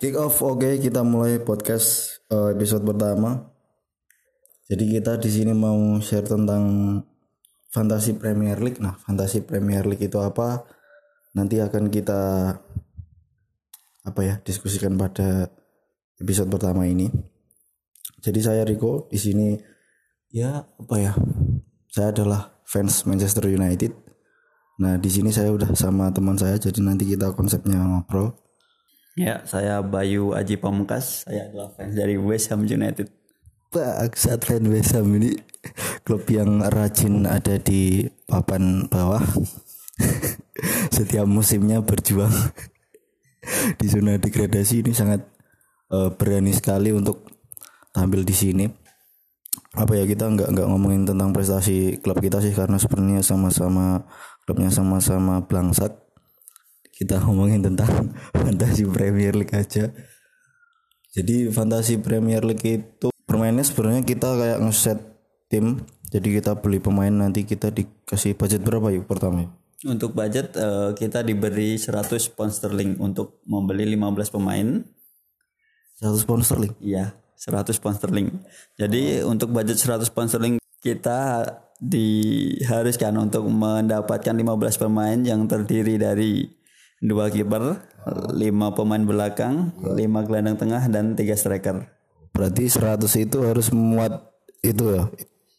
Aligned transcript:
Kick 0.00 0.16
off 0.16 0.40
oke 0.40 0.80
kita 0.80 1.04
mulai 1.04 1.44
podcast 1.44 2.24
uh, 2.32 2.56
episode 2.56 2.88
pertama. 2.88 3.52
Jadi 4.64 4.96
kita 4.96 5.20
di 5.20 5.28
sini 5.28 5.52
mau 5.52 5.76
share 6.00 6.24
tentang 6.24 6.64
fantasi 7.68 8.16
Premier 8.16 8.56
League. 8.64 8.80
Nah, 8.80 8.96
fantasi 8.96 9.44
Premier 9.44 9.84
League 9.84 10.00
itu 10.00 10.16
apa? 10.16 10.64
Nanti 11.36 11.60
akan 11.60 11.92
kita 11.92 12.16
apa 14.00 14.20
ya 14.24 14.40
diskusikan 14.40 14.96
pada 14.96 15.52
episode 16.16 16.48
pertama 16.48 16.88
ini. 16.88 17.12
Jadi 18.24 18.40
saya 18.40 18.64
Riko 18.64 19.04
di 19.12 19.20
sini 19.20 19.52
ya 20.32 20.64
apa 20.64 20.96
ya? 20.96 21.12
Saya 21.92 22.08
adalah 22.08 22.64
fans 22.64 23.04
Manchester 23.04 23.52
United. 23.52 23.92
Nah, 24.80 24.96
di 24.96 25.12
sini 25.12 25.28
saya 25.28 25.52
udah 25.52 25.76
sama 25.76 26.08
teman 26.08 26.40
saya 26.40 26.56
jadi 26.56 26.80
nanti 26.80 27.04
kita 27.04 27.36
konsepnya 27.36 27.84
ngobrol. 27.84 28.32
Ya, 29.18 29.42
saya 29.42 29.82
Bayu 29.82 30.38
Aji 30.38 30.54
Pamungkas. 30.54 31.26
Saya 31.26 31.50
adalah 31.50 31.74
fans 31.74 31.98
dari 31.98 32.14
West 32.14 32.54
Ham 32.54 32.62
United. 32.62 33.10
Bangsat 33.70 34.46
fan 34.46 34.66
West 34.70 34.94
Ham 34.94 35.10
ini 35.18 35.34
klub 36.02 36.26
yang 36.30 36.62
rajin 36.62 37.26
ada 37.26 37.58
di 37.58 38.06
papan 38.26 38.86
bawah. 38.86 39.22
Setiap 40.94 41.26
musimnya 41.26 41.82
berjuang 41.82 42.30
di 43.78 43.86
zona 43.86 44.18
degradasi 44.18 44.86
ini 44.86 44.92
sangat 44.94 45.26
uh, 45.90 46.14
berani 46.14 46.54
sekali 46.54 46.94
untuk 46.94 47.26
tampil 47.90 48.22
di 48.22 48.34
sini. 48.34 48.66
Apa 49.74 49.98
ya 49.98 50.06
kita 50.06 50.26
nggak 50.30 50.54
nggak 50.54 50.66
ngomongin 50.70 51.06
tentang 51.06 51.30
prestasi 51.30 51.98
klub 52.02 52.18
kita 52.18 52.42
sih 52.42 52.54
karena 52.54 52.78
sebenarnya 52.78 53.22
sama-sama 53.22 54.06
klubnya 54.46 54.70
sama-sama 54.70 55.46
blangsat. 55.46 56.09
Kita 57.00 57.16
ngomongin 57.24 57.64
tentang 57.64 58.12
fantasi 58.44 58.84
Premier 58.84 59.32
League 59.32 59.56
aja. 59.56 59.88
Jadi 61.16 61.48
fantasi 61.48 61.96
Premier 61.96 62.44
League 62.44 62.60
itu 62.60 63.08
permainnya 63.24 63.64
sebenarnya 63.64 64.04
kita 64.04 64.28
kayak 64.36 64.58
ngeset 64.60 65.00
tim. 65.48 65.80
Jadi 66.12 66.28
kita 66.36 66.60
beli 66.60 66.76
pemain 66.76 67.10
nanti 67.10 67.48
kita 67.48 67.72
dikasih 67.72 68.36
budget 68.36 68.60
berapa 68.60 68.92
yuk 68.92 69.08
pertama? 69.08 69.48
Untuk 69.80 70.12
budget 70.12 70.52
uh, 70.60 70.92
kita 70.92 71.24
diberi 71.24 71.80
100 71.80 72.36
pound 72.36 72.52
sterling 72.52 73.00
untuk 73.00 73.40
membeli 73.48 73.96
15 73.96 74.36
pemain. 74.36 74.84
100 76.04 76.28
pound 76.28 76.44
sterling. 76.44 76.74
Iya, 76.84 77.16
100 77.40 77.80
pound 77.80 77.96
sterling. 77.96 78.28
Jadi 78.76 79.24
oh. 79.24 79.32
untuk 79.32 79.56
budget 79.56 79.80
100 79.80 80.04
pound 80.12 80.28
sterling 80.28 80.60
kita 80.84 81.48
diharuskan 81.80 83.16
untuk 83.16 83.48
mendapatkan 83.48 84.36
15 84.36 84.82
pemain 84.84 85.16
yang 85.16 85.48
terdiri 85.48 85.96
dari 85.96 86.59
dua 87.00 87.32
kiper, 87.32 87.80
lima 88.36 88.76
pemain 88.76 89.00
belakang, 89.00 89.72
lima 89.96 90.20
gelandang 90.22 90.60
tengah 90.60 90.84
dan 90.92 91.16
tiga 91.16 91.34
striker. 91.34 91.88
Berarti 92.30 92.68
100 92.70 93.04
itu 93.24 93.38
harus 93.42 93.72
memuat 93.74 94.30
itu 94.60 94.84
ya 94.92 95.08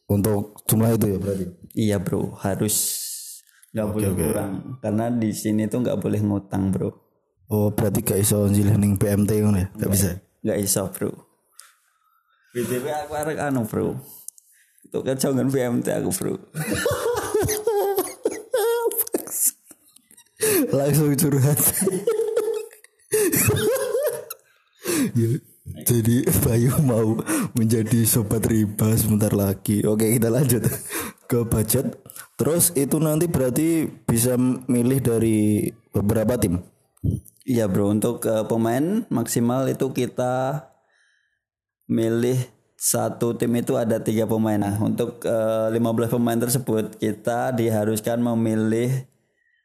untuk 0.06 0.62
jumlah 0.70 0.96
itu 0.96 1.06
ya 1.12 1.18
berarti. 1.18 1.46
Iya 1.74 1.98
bro, 2.00 2.38
harus 2.40 2.76
nggak 3.72 3.86
okay, 3.88 3.94
boleh 3.96 4.10
okay. 4.12 4.26
kurang 4.28 4.54
karena 4.84 5.06
di 5.08 5.32
sini 5.32 5.64
tuh 5.66 5.80
nggak 5.84 6.00
boleh 6.00 6.22
ngutang 6.22 6.70
bro. 6.70 6.90
Oh 7.52 7.68
berarti 7.76 8.00
gak 8.00 8.20
iso 8.24 8.48
njilih 8.48 8.80
PMT 8.96 9.32
ya? 9.44 9.68
Gak 9.76 9.92
bisa. 9.92 10.16
Gak 10.40 10.60
iso 10.64 10.88
bro. 10.88 11.12
BTW 12.56 12.86
aku 12.88 13.12
arek 13.16 13.40
anu 13.44 13.68
bro. 13.68 14.00
Itu 14.88 15.04
kan 15.04 15.20
jangan 15.20 15.52
PMT 15.52 15.88
aku 16.00 16.10
bro. 16.16 16.34
Langsung 20.72 21.14
curhat. 21.16 21.60
Jadi 25.82 26.24
Bayu 26.44 26.72
mau 26.84 27.20
menjadi 27.56 28.08
sobat 28.08 28.48
riba 28.48 28.96
sebentar 28.96 29.32
lagi. 29.36 29.84
Oke 29.84 30.08
kita 30.16 30.32
lanjut 30.32 30.64
ke 31.28 31.44
budget. 31.48 32.00
Terus 32.40 32.72
itu 32.74 32.98
nanti 32.98 33.28
berarti 33.28 33.88
bisa 34.08 34.40
milih 34.68 35.00
dari 35.04 35.70
beberapa 35.92 36.40
tim. 36.40 36.64
Iya 37.46 37.66
bro, 37.66 37.90
untuk 37.90 38.24
uh, 38.30 38.46
pemain 38.46 39.04
maksimal 39.10 39.66
itu 39.68 39.90
kita 39.92 40.70
milih 41.90 42.38
satu 42.82 43.38
tim 43.38 43.54
itu 43.58 43.78
ada 43.78 44.02
tiga 44.02 44.26
pemain. 44.26 44.58
Nah, 44.58 44.78
untuk 44.82 45.22
uh, 45.26 45.70
15 45.70 46.18
pemain 46.18 46.40
tersebut 46.40 46.98
kita 46.98 47.54
diharuskan 47.54 48.18
memilih 48.22 49.06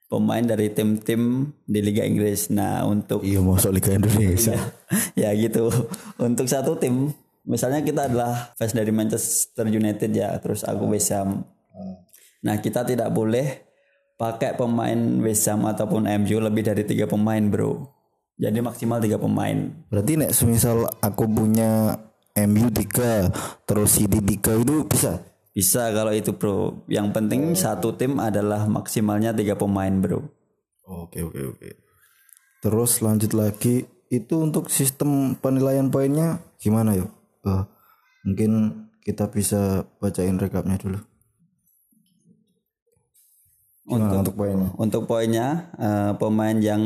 pemain 0.07 0.43
dari 0.43 0.71
tim-tim 0.71 1.53
di 1.67 1.81
Liga 1.83 2.07
Inggris. 2.07 2.51
Nah, 2.51 2.87
untuk 2.87 3.23
Iya, 3.27 3.43
masuk 3.43 3.75
Liga 3.75 3.95
Indonesia. 3.95 4.57
ya 5.21 5.31
gitu. 5.35 5.71
Untuk 6.19 6.47
satu 6.47 6.79
tim, 6.79 7.11
misalnya 7.43 7.83
kita 7.83 8.11
adalah 8.11 8.55
fans 8.55 8.75
dari 8.75 8.91
Manchester 8.95 9.67
United 9.67 10.11
ya, 10.15 10.35
terus 10.39 10.63
aku 10.63 10.91
West 10.91 11.11
Ham. 11.15 11.43
Nah, 12.47 12.57
kita 12.63 12.87
tidak 12.87 13.11
boleh 13.11 13.67
pakai 14.17 14.55
pemain 14.55 14.99
West 15.21 15.51
Ham 15.51 15.67
ataupun 15.67 16.07
MU 16.07 16.39
lebih 16.39 16.63
dari 16.63 16.87
tiga 16.87 17.11
pemain, 17.11 17.43
Bro. 17.43 17.97
Jadi 18.37 18.61
maksimal 18.61 19.01
tiga 19.01 19.17
pemain. 19.17 19.73
Berarti 19.89 20.21
nek 20.21 20.33
semisal 20.37 20.85
aku 21.01 21.25
punya 21.25 21.97
MU 22.37 22.69
3 22.69 23.65
terus 23.65 23.97
City 23.97 24.21
3 24.21 24.61
itu 24.61 24.85
bisa 24.85 25.25
bisa 25.57 25.89
kalau 25.97 26.13
itu 26.13 26.37
bro. 26.37 26.85
Yang 26.85 27.09
penting 27.17 27.41
oh. 27.51 27.57
satu 27.57 27.97
tim 27.97 28.21
adalah 28.21 28.69
maksimalnya 28.69 29.33
tiga 29.33 29.57
pemain 29.57 29.97
bro. 29.97 30.21
Oke 30.85 31.25
oke 31.25 31.41
oke. 31.57 31.69
Terus 32.61 33.01
lanjut 33.01 33.33
lagi 33.33 33.89
itu 34.13 34.35
untuk 34.37 34.69
sistem 34.69 35.33
penilaian 35.41 35.89
poinnya 35.89 36.45
gimana 36.61 36.93
yuk? 36.93 37.09
Uh, 37.41 37.65
mungkin 38.29 38.85
kita 39.01 39.33
bisa 39.33 39.89
bacain 39.97 40.37
rekapnya 40.37 40.77
dulu. 40.77 41.01
Gimana 43.87 44.13
untuk, 44.13 44.19
untuk 44.21 44.35
poinnya? 44.37 44.69
untuk 44.77 45.03
poinnya 45.09 45.49
uh, 45.81 46.13
pemain 46.21 46.59
yang 46.61 46.83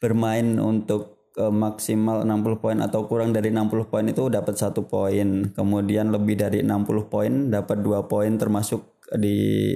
bermain 0.00 0.56
untuk 0.56 1.21
ke 1.32 1.48
maksimal 1.48 2.28
60 2.28 2.60
poin 2.60 2.78
atau 2.84 3.08
kurang 3.08 3.32
dari 3.32 3.48
60 3.48 3.88
poin 3.88 4.04
itu 4.04 4.28
dapat 4.28 4.54
satu 4.54 4.84
poin. 4.84 5.48
Kemudian 5.56 6.12
lebih 6.12 6.36
dari 6.36 6.60
60 6.60 7.08
poin 7.08 7.32
dapat 7.48 7.80
dua 7.80 8.04
poin 8.04 8.36
termasuk 8.36 8.84
di 9.16 9.72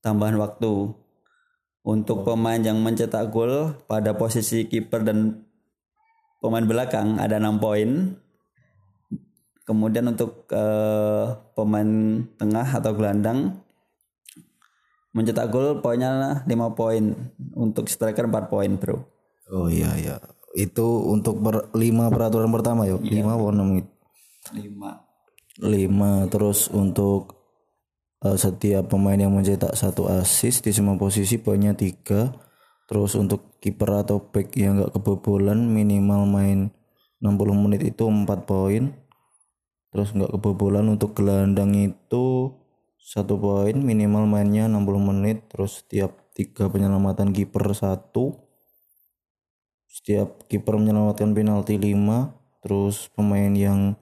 tambahan 0.00 0.40
waktu. 0.40 0.96
Untuk 1.86 2.26
pemain 2.26 2.58
yang 2.58 2.82
mencetak 2.82 3.30
gol 3.30 3.78
pada 3.86 4.18
posisi 4.18 4.66
kiper 4.66 5.06
dan 5.06 5.46
pemain 6.42 6.66
belakang 6.66 7.20
ada 7.20 7.38
6 7.38 7.62
poin. 7.62 8.16
Kemudian 9.66 10.10
untuk 10.10 10.50
uh, 10.50 11.36
pemain 11.54 12.22
tengah 12.38 12.66
atau 12.66 12.90
gelandang 12.96 13.62
mencetak 15.14 15.46
gol 15.52 15.78
poinnya 15.84 16.42
5 16.48 16.50
poin. 16.74 17.32
Untuk 17.54 17.86
striker 17.86 18.26
4 18.26 18.50
poin, 18.50 18.72
Bro. 18.80 19.06
Oh 19.54 19.70
iya 19.70 19.94
iya 19.94 20.18
itu 20.56 20.88
untuk 21.04 21.44
per, 21.44 21.68
lima 21.76 22.08
peraturan 22.08 22.48
pertama 22.48 22.88
yuk. 22.88 23.04
Iya. 23.04 23.20
lima 23.20 23.30
atau 23.36 23.52
enam 23.52 23.68
gitu? 23.76 23.90
Lima. 24.56 24.90
Lima 25.60 26.12
terus 26.32 26.72
untuk 26.72 27.36
uh, 28.24 28.36
setiap 28.40 28.88
pemain 28.88 29.20
yang 29.20 29.36
mencetak 29.36 29.76
satu 29.76 30.08
assist 30.08 30.64
di 30.64 30.72
semua 30.72 30.96
posisi 30.96 31.36
poinnya 31.36 31.76
tiga. 31.76 32.32
Terus 32.88 33.18
untuk 33.20 33.60
kiper 33.60 34.06
atau 34.06 34.32
back 34.32 34.56
yang 34.56 34.80
nggak 34.80 34.96
kebobolan 34.96 35.68
minimal 35.68 36.24
main 36.24 36.72
60 37.20 37.64
menit 37.68 37.84
itu 37.84 38.08
empat 38.08 38.48
poin. 38.48 38.96
Terus 39.92 40.08
nggak 40.16 40.32
kebobolan 40.40 40.88
untuk 40.88 41.12
gelandang 41.12 41.76
itu 41.76 42.56
satu 42.96 43.36
poin 43.36 43.76
minimal 43.76 44.24
mainnya 44.24 44.70
60 44.72 45.10
menit. 45.12 45.50
Terus 45.52 45.84
setiap 45.84 46.32
tiga 46.32 46.70
penyelamatan 46.72 47.34
kiper 47.34 47.76
satu 47.76 48.45
setiap 49.96 50.44
kiper 50.52 50.76
menyelamatkan 50.76 51.32
penalti 51.32 51.80
5 51.80 51.96
terus 52.60 53.08
pemain 53.16 53.52
yang 53.56 53.96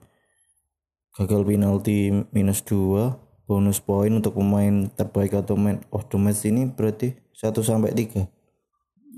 gagal 1.15 1.47
penalti 1.47 2.11
minus 2.35 2.59
2 2.67 3.47
bonus 3.47 3.79
poin 3.79 4.11
untuk 4.11 4.35
pemain 4.35 4.91
terbaik 4.91 5.39
atau 5.39 5.55
man 5.55 5.79
of 5.95 6.03
the 6.11 6.19
match 6.19 6.43
ini 6.43 6.67
berarti 6.67 7.15
1 7.31 7.55
sampai 7.63 7.95
3 7.95 8.35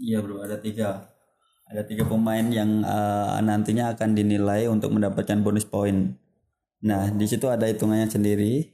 iya 0.02 0.22
bro 0.22 0.42
ada 0.46 0.58
tiga. 0.62 1.14
Ada 1.68 1.84
tiga 1.84 2.08
pemain 2.08 2.48
yang 2.48 2.80
uh, 2.88 3.44
nantinya 3.44 3.92
akan 3.92 4.16
dinilai 4.16 4.72
untuk 4.72 4.96
mendapatkan 4.96 5.44
bonus 5.44 5.68
poin. 5.68 6.16
Nah 6.80 7.12
di 7.12 7.28
situ 7.28 7.52
ada 7.52 7.68
hitungannya 7.68 8.08
sendiri. 8.08 8.72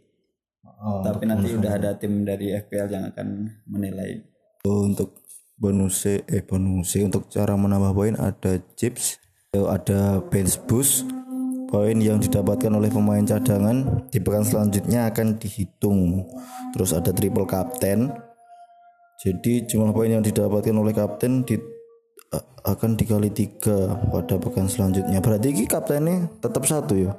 Oh, 0.84 1.02
tapi 1.02 1.26
nanti 1.26 1.56
udah 1.56 1.80
ada 1.80 1.96
tim 1.98 2.22
dari 2.28 2.54
FPL 2.54 2.92
yang 2.94 3.06
akan 3.10 3.50
menilai. 3.66 4.22
Untuk 4.68 5.26
bonus 5.64 6.04
eh 6.04 6.44
bonus 6.44 6.92
untuk 7.00 7.32
cara 7.32 7.56
menambah 7.56 7.96
poin 7.96 8.20
ada 8.20 8.60
chips 8.76 9.24
ada 9.56 10.20
bench 10.28 10.60
boost 10.68 11.08
poin 11.72 11.96
yang 11.96 12.20
didapatkan 12.20 12.68
oleh 12.76 12.92
pemain 12.92 13.24
cadangan 13.24 14.04
di 14.12 14.20
pekan 14.20 14.44
selanjutnya 14.44 15.08
akan 15.08 15.40
dihitung 15.40 16.28
terus 16.76 16.92
ada 16.92 17.16
triple 17.16 17.48
captain 17.48 18.12
jadi 19.24 19.64
jumlah 19.64 19.96
poin 19.96 20.12
yang 20.12 20.20
didapatkan 20.20 20.76
oleh 20.76 20.92
kapten 20.92 21.48
di 21.48 21.56
akan 22.64 22.96
dikali 22.96 23.30
tiga 23.30 23.92
pada 24.08 24.40
pekan 24.40 24.72
selanjutnya. 24.72 25.20
Berarti 25.20 25.52
ini 25.52 25.64
kaptennya 25.68 26.32
tetap 26.40 26.64
satu 26.64 26.96
ya. 26.96 27.12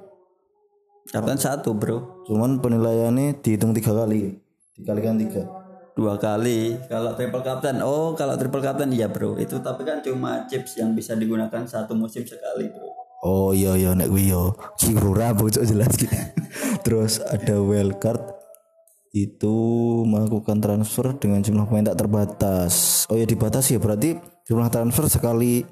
Kapten 1.12 1.37
satu 1.37 1.76
bro, 1.76 2.25
Cuman 2.25 2.64
penilaiannya 2.64 3.44
dihitung 3.44 3.76
tiga 3.76 3.93
kali. 3.93 4.41
Dikalikan 4.73 5.20
tiga. 5.20 5.63
Dua 5.94 6.19
kali. 6.19 6.76
Kalau 6.91 7.14
triple 7.14 7.43
kapten, 7.43 7.79
oh 7.81 8.12
kalau 8.19 8.35
triple 8.35 8.61
kapten 8.61 8.91
iya 8.91 9.06
bro. 9.06 9.38
Itu 9.38 9.62
tapi 9.62 9.87
kan 9.87 10.02
cuma 10.02 10.44
chips 10.50 10.76
yang 10.79 10.93
bisa 10.93 11.14
digunakan 11.14 11.62
satu 11.64 11.94
musim 11.94 12.26
sekali 12.26 12.69
bro. 12.69 12.91
Oh 13.25 13.56
iya 13.56 13.73
iya 13.79 13.96
nek 13.96 14.11
kuwi 14.11 14.35
yo. 14.35 14.52
Bocok 15.38 15.64
jelas 15.64 15.94
ki. 15.96 16.11
Terus 16.85 17.23
ada 17.25 17.56
wildcard 17.56 18.20
itu 19.14 19.56
melakukan 20.05 20.58
transfer 20.58 21.14
dengan 21.17 21.41
jumlah 21.41 21.70
pemain 21.70 21.88
tak 21.88 22.05
terbatas. 22.05 23.06
Oh 23.08 23.17
ya 23.17 23.25
dibatasi 23.25 23.79
ya 23.79 23.81
berarti 23.81 24.19
jumlah 24.44 24.69
transfer 24.69 25.06
sekali 25.06 25.62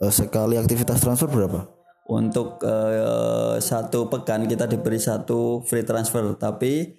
eh, 0.00 0.12
sekali 0.12 0.56
aktivitas 0.56 0.98
transfer 0.98 1.28
berapa? 1.28 1.68
Untuk 2.08 2.58
eh, 2.66 3.60
satu 3.62 4.08
pekan 4.10 4.48
kita 4.48 4.66
diberi 4.66 4.98
satu 4.98 5.62
free 5.62 5.86
transfer, 5.86 6.34
tapi 6.34 6.98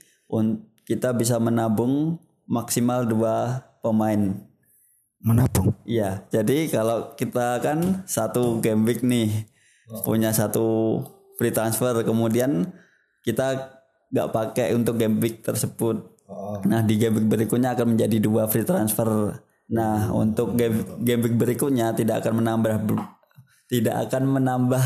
kita 0.87 1.11
bisa 1.11 1.37
menabung 1.37 2.17
maksimal 2.47 3.07
dua 3.07 3.63
pemain. 3.83 4.35
Menabung. 5.23 5.71
Iya, 5.87 6.27
jadi 6.27 6.67
kalau 6.67 7.15
kita 7.15 7.63
kan 7.63 8.03
satu 8.03 8.59
game 8.59 8.83
week 8.83 9.07
nih 9.07 9.47
punya 10.03 10.35
satu 10.35 10.99
free 11.39 11.55
transfer, 11.55 11.95
kemudian 12.03 12.75
kita 13.23 13.79
nggak 14.11 14.29
pakai 14.29 14.75
untuk 14.75 14.99
game 14.99 15.23
week 15.23 15.39
tersebut. 15.41 16.13
Nah 16.67 16.83
di 16.83 16.99
game 16.99 17.23
week 17.23 17.27
berikutnya 17.31 17.73
akan 17.73 17.95
menjadi 17.95 18.19
dua 18.19 18.51
free 18.51 18.67
transfer. 18.67 19.39
Nah 19.71 20.11
untuk 20.11 20.59
game 20.59 20.83
game 21.01 21.23
week 21.23 21.35
berikutnya 21.39 21.95
tidak 21.95 22.21
akan 22.23 22.43
menambah 22.43 22.83
tidak 23.71 23.95
akan 24.09 24.37
menambah 24.37 24.83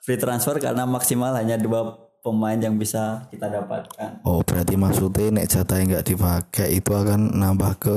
free 0.00 0.16
transfer 0.16 0.56
karena 0.62 0.86
maksimal 0.86 1.34
hanya 1.36 1.60
dua 1.60 2.09
pemain 2.20 2.56
yang 2.56 2.76
bisa 2.76 3.26
kita 3.32 3.48
dapatkan. 3.48 4.24
Oh 4.24 4.44
berarti 4.44 4.76
maksudnya 4.76 5.32
nek 5.32 5.48
jatah 5.48 5.76
yang 5.80 5.88
nggak 5.96 6.06
dipakai 6.06 6.68
itu 6.76 6.92
akan 6.92 7.36
nambah 7.36 7.72
ke 7.80 7.96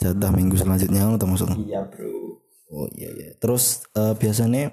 jatah 0.00 0.30
minggu 0.32 0.56
selanjutnya 0.56 1.04
atau 1.14 1.28
maksudnya? 1.28 1.58
Iya 1.60 1.80
bro. 1.84 2.40
Oh 2.72 2.88
iya 2.96 3.08
iya. 3.12 3.28
Terus 3.36 3.84
eh, 3.96 4.14
biasanya 4.16 4.72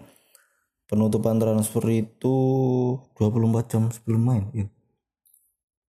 penutupan 0.87 1.39
transfer 1.39 1.83
itu 1.91 2.35
24 3.19 3.71
jam 3.71 3.83
sebelum 3.91 4.21
main. 4.21 4.45
Ya. 4.55 4.67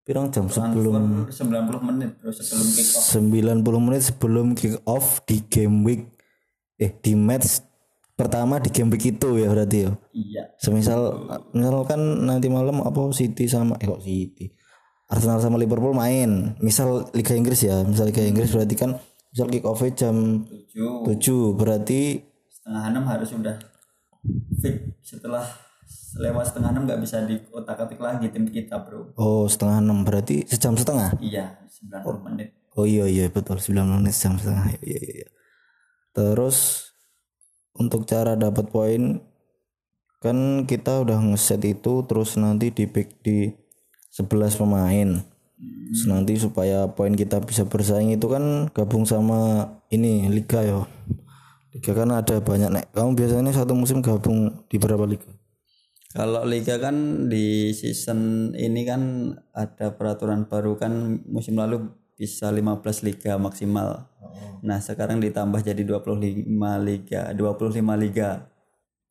Pirang 0.07 0.31
jam 0.31 0.47
sebelum 0.47 1.27
90 1.31 1.89
menit 1.91 2.11
bro 2.19 2.31
sebelum 2.31 2.67
kick 2.75 2.89
off. 2.95 3.07
90 3.11 3.87
menit 3.87 4.03
sebelum 4.03 4.47
kick 4.55 4.75
off 4.87 5.07
di 5.27 5.43
game 5.47 5.83
week 5.83 6.03
eh 6.77 6.93
di 6.93 7.17
match 7.17 7.65
pertama 8.17 8.57
di 8.59 8.73
game 8.73 8.91
week 8.97 9.17
itu 9.17 9.39
ya 9.39 9.53
berarti 9.53 9.79
ya. 9.85 9.91
Iya. 10.17 10.43
Semisal 10.57 11.29
misalkan 11.53 12.25
nanti 12.25 12.49
malam 12.49 12.81
apa 12.81 12.99
City 13.13 13.45
sama 13.47 13.77
eh 13.79 13.87
kok 13.87 14.01
City. 14.01 14.51
Arsenal 15.07 15.39
sama 15.39 15.61
Liverpool 15.61 15.95
main. 15.95 16.57
Misal 16.59 17.07
Liga 17.15 17.37
Inggris 17.37 17.63
ya, 17.63 17.85
misal 17.87 18.11
Liga 18.11 18.25
Inggris 18.27 18.51
berarti 18.51 18.75
kan 18.75 18.99
misal 19.31 19.53
kick 19.53 19.69
off 19.69 19.85
jam 19.93 20.49
7 20.73 21.13
7 21.21 21.61
berarti 21.61 22.25
setengah 22.49 22.83
enam 22.89 23.05
harus 23.05 23.29
sudah 23.29 23.53
fix 24.65 24.97
setelah 25.05 25.45
lewat 26.17 26.49
setengah 26.49 26.73
enam 26.73 26.89
nggak 26.89 27.01
bisa 27.05 27.21
di 27.29 27.37
otak 27.53 27.85
atik 27.85 28.01
lagi 28.01 28.33
tim 28.33 28.49
kita 28.49 28.81
bro 28.81 29.13
oh 29.21 29.45
setengah 29.45 29.85
enam 29.85 30.09
berarti 30.09 30.41
sejam 30.49 30.73
setengah. 30.73 31.13
iya 31.21 31.61
90 31.69 32.27
menit 32.33 32.57
Oh 32.77 32.85
iya 32.85 33.09
iya 33.09 33.33
betul 33.33 33.57
9 33.57 33.73
menit 33.73 34.13
jam 34.13 34.37
setengah 34.37 34.69
iya 34.85 35.01
iya 35.01 35.13
iya. 35.25 35.29
Terus 36.13 36.86
untuk 37.77 38.09
cara 38.09 38.35
dapat 38.35 38.69
poin 38.69 39.21
kan 40.25 40.65
kita 40.65 41.05
udah 41.05 41.21
ngeset 41.23 41.63
itu 41.63 42.03
terus 42.09 42.35
nanti 42.41 42.73
di 42.73 42.89
pick 42.89 43.21
di 43.23 43.53
11 44.17 44.57
pemain. 44.59 45.09
Terus 45.87 46.05
nanti 46.11 46.35
supaya 46.37 46.91
poin 46.91 47.15
kita 47.15 47.41
bisa 47.45 47.65
bersaing 47.65 48.13
itu 48.13 48.27
kan 48.27 48.69
gabung 48.75 49.07
sama 49.07 49.71
ini 49.93 50.29
liga 50.29 50.61
ya. 50.65 50.83
Liga 51.73 51.93
kan 51.93 52.11
ada 52.11 52.41
banyak 52.43 52.71
nek. 52.73 52.87
Kamu 52.97 53.15
biasanya 53.15 53.53
satu 53.53 53.77
musim 53.77 54.03
gabung 54.03 54.67
di 54.67 54.77
berapa 54.81 55.05
liga? 55.05 55.31
kalau 56.17 56.49
liga 56.49 56.81
kan 56.81 57.29
di 57.29 57.77
season 57.77 58.51
ini 58.57 58.89
kan 58.89 59.37
ada 59.53 59.93
peraturan 59.93 60.49
baru 60.49 60.81
kan 60.81 61.21
musim 61.29 61.61
lalu 61.61 61.93
bisa 62.17 62.49
15 62.49 63.07
liga 63.07 63.37
maksimal 63.37 64.09
nah 64.65 64.81
sekarang 64.81 65.21
ditambah 65.21 65.61
jadi 65.63 65.83
25 65.85 66.49
liga 66.85 67.33
25 67.33 68.05
liga 68.05 68.51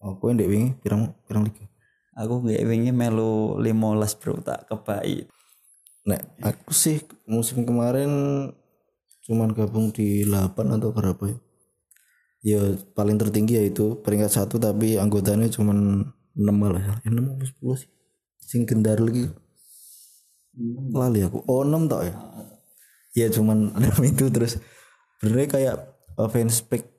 Oh, 0.05 0.21
kowe 0.21 0.29
ndek 0.29 0.45
wingi 0.45 0.69
pirang 0.85 1.17
pirang 1.25 1.49
liga? 1.49 1.65
aku 2.13 2.45
nggak 2.45 2.61
ingin 2.61 2.93
melu 2.93 3.57
15 3.57 4.21
bro 4.21 4.37
tak 4.37 4.69
kebaik 4.69 5.25
Nek 6.05 6.21
aku 6.37 6.69
sih 6.69 7.01
musim 7.25 7.65
kemarin 7.65 8.09
cuman 9.25 9.57
gabung 9.57 9.89
di 9.89 10.21
8 10.21 10.53
atau 10.53 10.93
berapa 10.93 11.23
ya? 11.25 11.37
Ya 12.45 12.61
paling 12.93 13.17
tertinggi 13.17 13.57
yaitu 13.57 13.97
peringkat 14.05 14.29
satu 14.29 14.61
tapi 14.61 15.01
anggotanya 15.01 15.49
cuman 15.49 16.05
6 16.37 16.45
malah 16.53 17.01
ya. 17.01 17.09
Eh, 17.09 17.09
6 17.09 17.25
atau 17.25 17.73
10 17.73 17.81
sih. 17.81 17.89
Sing 18.37 18.69
gendar 18.69 19.01
lagi. 19.01 19.25
Lali 20.93 21.25
aku. 21.25 21.41
Oh 21.49 21.65
6 21.65 21.89
tau 21.89 22.05
ya. 22.05 22.13
Ya 23.15 23.31
cuman 23.31 23.71
6 23.79 24.11
itu 24.11 24.27
terus 24.29 24.59
benernya 25.23 25.47
kayak 25.47 25.75
uh, 26.19 26.29
fanspage 26.29 26.91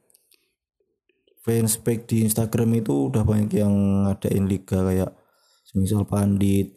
fanspage 1.45 2.11
di 2.11 2.17
Instagram 2.27 2.83
itu 2.83 3.13
udah 3.13 3.23
banyak 3.23 3.55
yang 3.55 3.75
ngadain 4.09 4.51
liga 4.51 4.83
kayak 4.83 5.15
semisal 5.63 6.03
pandit, 6.03 6.75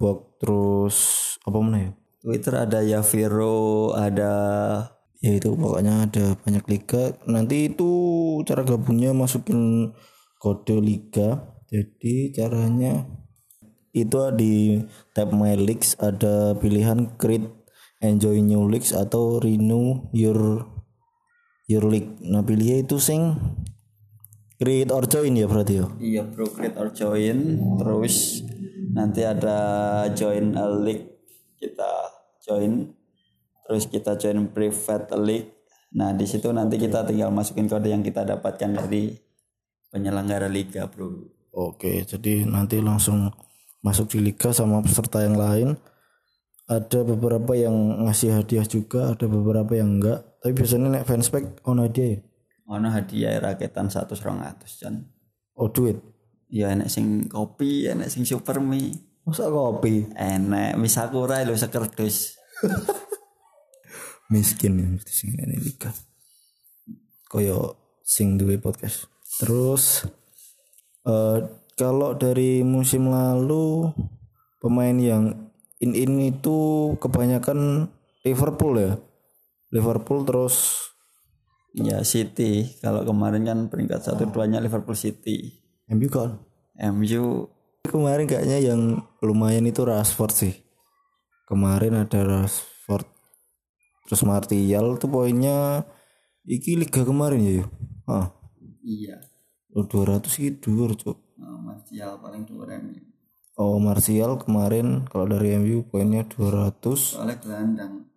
box, 0.00 0.18
terus 0.40 0.96
apa 1.44 1.58
mana 1.60 1.78
ya? 1.84 1.90
Twitter 2.20 2.54
ada 2.56 2.80
Yaviro 2.80 3.92
ada 3.92 4.32
Ya 5.20 5.36
itu 5.36 5.52
pokoknya 5.52 6.08
ada 6.08 6.32
banyak 6.40 6.64
liga. 6.64 7.12
Nanti 7.28 7.68
itu 7.68 7.92
cara 8.48 8.64
gabungnya 8.64 9.12
masukin 9.12 9.92
kode 10.40 10.80
liga. 10.80 11.60
Jadi 11.68 12.32
caranya 12.32 13.04
itu 13.92 14.16
di 14.32 14.80
tab 15.12 15.36
My 15.36 15.60
Leagues 15.60 15.92
ada 16.00 16.56
pilihan 16.56 17.20
create 17.20 17.52
enjoy 18.00 18.40
new 18.40 18.66
leagues 18.66 18.96
atau 18.96 19.38
renew 19.38 20.08
your 20.10 20.66
your 21.68 21.84
league. 21.86 22.18
Nah 22.24 22.42
pilihnya 22.42 22.82
itu 22.82 22.96
sing 22.98 23.36
create 24.56 24.90
or 24.92 25.04
join 25.06 25.36
ya 25.36 25.46
berarti 25.46 25.84
ya. 25.84 25.86
Iya 26.00 26.22
bro 26.28 26.48
create 26.48 26.76
or 26.80 26.90
join 26.92 27.60
terus 27.78 28.44
nanti 28.90 29.22
ada 29.22 29.58
join 30.12 30.56
a 30.58 30.66
league 30.66 31.22
kita 31.60 31.92
join 32.42 32.90
terus 33.68 33.86
kita 33.86 34.18
join 34.18 34.50
private 34.50 35.14
league 35.20 35.54
nah 35.94 36.10
di 36.14 36.26
situ 36.26 36.50
nanti 36.50 36.78
kita 36.78 37.06
tinggal 37.06 37.34
masukin 37.34 37.66
kode 37.66 37.90
yang 37.90 38.02
kita 38.02 38.22
dapatkan 38.22 38.78
dari 38.78 39.14
penyelenggara 39.90 40.46
liga 40.46 40.86
bro 40.86 41.38
Oke, 41.50 42.06
jadi 42.06 42.46
nanti 42.46 42.78
langsung 42.78 43.26
masuk 43.82 44.14
di 44.14 44.22
liga 44.22 44.54
sama 44.54 44.78
peserta 44.86 45.26
yang 45.26 45.34
lain. 45.34 45.68
Ada 46.70 47.02
beberapa 47.02 47.50
yang 47.52 47.74
ngasih 48.06 48.30
hadiah 48.30 48.62
juga, 48.62 49.10
ada 49.10 49.26
beberapa 49.26 49.74
yang 49.74 49.98
enggak. 49.98 50.22
Tapi 50.38 50.54
biasanya 50.54 50.86
nek 50.88 51.04
fanspage 51.04 51.58
ono 51.66 51.82
hadiah 51.84 52.14
ya. 52.14 52.18
ono 52.70 52.86
hadiah 52.88 53.42
raketan 53.42 53.90
satu 53.90 54.14
ratus 54.14 54.78
kan 54.78 55.02
Oh 55.58 55.66
duit. 55.66 55.98
ya 56.46 56.70
enek 56.70 56.86
sing 56.86 57.26
kopi 57.26 57.90
enek 57.90 58.06
sing 58.06 58.22
super 58.22 58.62
mie 58.62 58.94
Masa 59.26 59.50
kopi? 59.50 60.06
enek 60.14 60.78
mie 60.78 60.86
sakura 60.86 61.42
lho 61.42 61.58
sekerdus 61.58 62.38
Miskin 64.30 64.78
ya 64.78 64.86
mesti 64.86 65.10
sing 65.10 65.34
ini 65.34 65.58
liga. 65.58 65.90
Koyo 67.26 67.74
sing 68.06 68.38
duwe 68.38 68.62
podcast. 68.62 69.10
Terus 69.42 70.06
eh 71.02 71.38
kalau 71.74 72.14
dari 72.14 72.62
musim 72.62 73.10
lalu 73.10 73.90
pemain 74.62 74.94
yang 74.94 75.49
in 75.80 75.96
in 75.96 76.20
itu 76.20 76.92
kebanyakan 77.00 77.90
Liverpool 78.22 78.74
ya. 78.76 78.92
Liverpool 79.72 80.28
terus 80.28 80.86
ya 81.72 82.02
City 82.02 82.78
kalau 82.82 83.06
kemarin 83.06 83.46
kan 83.46 83.58
peringkat 83.70 84.02
satu 84.02 84.28
duanya 84.28 84.60
Liverpool 84.60 84.96
City 84.96 85.60
MU 85.88 86.08
kan. 86.12 86.40
MU 86.80 87.50
Kemarin 87.80 88.28
kayaknya 88.28 88.60
yang 88.60 89.00
lumayan 89.24 89.64
itu 89.64 89.80
Rashford 89.88 90.34
sih. 90.36 90.54
Kemarin 91.48 92.04
ada 92.04 92.20
Rashford. 92.20 93.08
Terus 94.04 94.22
Martial 94.28 95.00
tuh 95.00 95.08
poinnya 95.08 95.88
iki 96.44 96.76
liga 96.76 97.00
kemarin 97.02 97.40
ya. 97.40 97.64
Ah, 98.04 98.28
iya 98.84 99.16
oh, 99.72 99.86
200 99.86 100.28
gitu 100.28 100.74
Cuk. 100.98 101.16
oh, 101.40 101.58
Martial 101.62 102.18
paling 102.20 102.44
duren 102.44 102.90
Oh, 103.60 103.76
Martial 103.76 104.40
kemarin 104.40 105.04
kalau 105.04 105.28
dari 105.28 105.52
MU 105.60 105.84
poinnya 105.84 106.24
200. 106.24 106.80
soalnya 106.96 107.36
gelandang 107.44 108.08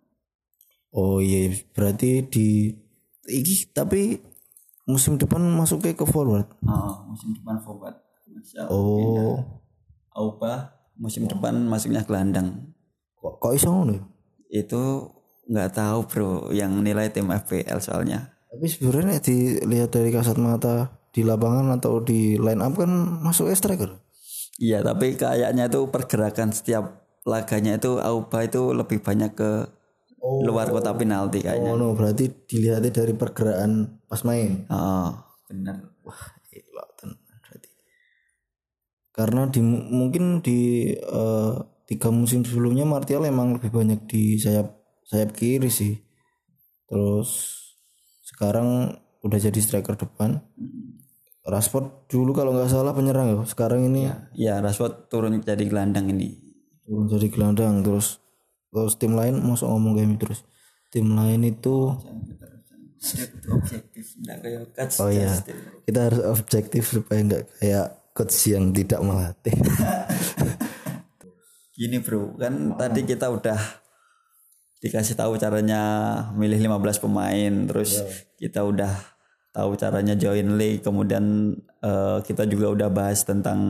Oh 0.94 1.18
iya, 1.18 1.52
berarti 1.74 2.22
di 2.24 2.70
iki 3.28 3.68
tapi 3.74 4.22
musim 4.86 5.18
depan 5.18 5.42
masuknya 5.42 5.90
ke 5.92 6.06
forward. 6.06 6.46
Oh, 6.64 7.02
musim 7.10 7.34
depan 7.34 7.58
forward. 7.60 7.98
Oh, 8.70 9.42
Auba 10.14 10.70
musim 10.94 11.26
depan 11.26 11.66
masuknya 11.66 12.06
gelandang. 12.06 12.70
kok 13.18 13.42
kok 13.42 13.52
iso 13.58 13.74
ngono? 13.74 13.98
ya? 13.98 14.02
Itu 14.62 15.10
nggak 15.50 15.74
tahu 15.74 15.98
bro 16.06 16.30
yang 16.54 16.78
nilai 16.78 17.10
tim 17.10 17.26
FPL 17.26 17.82
soalnya. 17.82 18.30
Tapi 18.54 18.70
sebenarnya 18.70 19.18
dilihat 19.18 19.90
dari 19.90 20.14
kasat 20.14 20.38
mata 20.38 20.94
di 21.10 21.26
lapangan 21.26 21.74
atau 21.74 21.98
di 21.98 22.38
line 22.38 22.62
up 22.62 22.78
kan 22.78 23.18
masuk 23.18 23.50
striker. 23.50 24.03
Iya 24.62 24.86
tapi 24.86 25.18
kayaknya 25.18 25.66
itu 25.66 25.90
pergerakan 25.90 26.54
setiap 26.54 27.04
laganya 27.26 27.80
itu 27.80 27.98
Auba 27.98 28.46
itu 28.46 28.70
lebih 28.70 29.02
banyak 29.02 29.32
ke 29.34 29.50
luar 30.24 30.72
kota 30.72 30.96
penalti 30.96 31.44
kayaknya. 31.44 31.70
Oh 31.74 31.76
no, 31.76 31.92
berarti 31.92 32.32
dilihatnya 32.48 32.90
dari 32.94 33.12
pergerakan 33.12 34.00
pas 34.08 34.24
main. 34.24 34.64
Oh, 34.72 35.12
benar. 35.44 35.84
Gila, 36.48 36.84
tenan 36.96 37.20
berarti. 37.44 37.68
Karena 39.12 39.42
di 39.52 39.60
mungkin 39.60 40.40
di 40.40 40.90
eh, 40.96 41.54
tiga 41.84 42.08
musim 42.08 42.40
sebelumnya 42.40 42.88
Martial 42.88 43.28
emang 43.28 43.60
lebih 43.60 43.68
banyak 43.68 44.08
di 44.08 44.40
sayap 44.40 44.72
sayap 45.04 45.36
kiri 45.36 45.68
sih. 45.68 46.00
Terus 46.88 47.60
sekarang 48.24 48.96
udah 49.20 49.38
jadi 49.40 49.60
striker 49.60 49.96
depan. 50.00 50.40
Rashford 51.44 52.08
dulu 52.08 52.32
kalau 52.32 52.56
nggak 52.56 52.72
salah 52.72 52.96
penyerang 52.96 53.28
ya. 53.28 53.36
Sekarang 53.44 53.84
ini 53.84 54.08
Ya 54.32 54.64
Rashford 54.64 55.12
turun 55.12 55.36
jadi 55.44 55.60
gelandang 55.68 56.08
ini. 56.08 56.40
turun 56.84 57.08
jadi 57.08 57.32
gelandang 57.32 57.80
terus 57.80 58.20
terus 58.68 59.00
tim 59.00 59.16
lain 59.16 59.40
masuk 59.40 59.72
ngomong 59.72 59.96
gitu 59.96 60.28
terus 60.28 60.44
tim 60.92 61.16
lain 61.16 61.48
itu 61.48 61.96
Objektif, 63.48 64.16
nggak 64.20 64.36
kayak 64.40 64.60
coach 64.72 64.96
oh 65.00 65.08
iya 65.12 65.32
kita 65.84 66.08
harus 66.08 66.20
objektif 66.24 66.82
supaya 66.88 67.20
nggak 67.20 67.44
kayak 67.60 67.88
coach 68.16 68.36
yang 68.48 68.72
tidak 68.72 69.00
melatih 69.00 69.52
Gini 71.74 71.98
bro, 71.98 72.38
kan 72.38 72.78
tadi 72.78 73.02
kita 73.02 73.34
udah 73.34 73.58
dikasih 74.78 75.18
tahu 75.18 75.34
caranya 75.34 75.82
milih 76.38 76.70
15 76.70 77.02
pemain, 77.02 77.52
terus 77.66 77.98
kita 78.38 78.62
udah 78.62 78.94
tahu 79.54 79.78
caranya 79.78 80.18
join 80.18 80.58
league, 80.58 80.82
kemudian 80.82 81.54
eh, 81.80 82.18
kita 82.26 82.44
juga 82.50 82.74
udah 82.74 82.88
bahas 82.90 83.22
tentang 83.22 83.60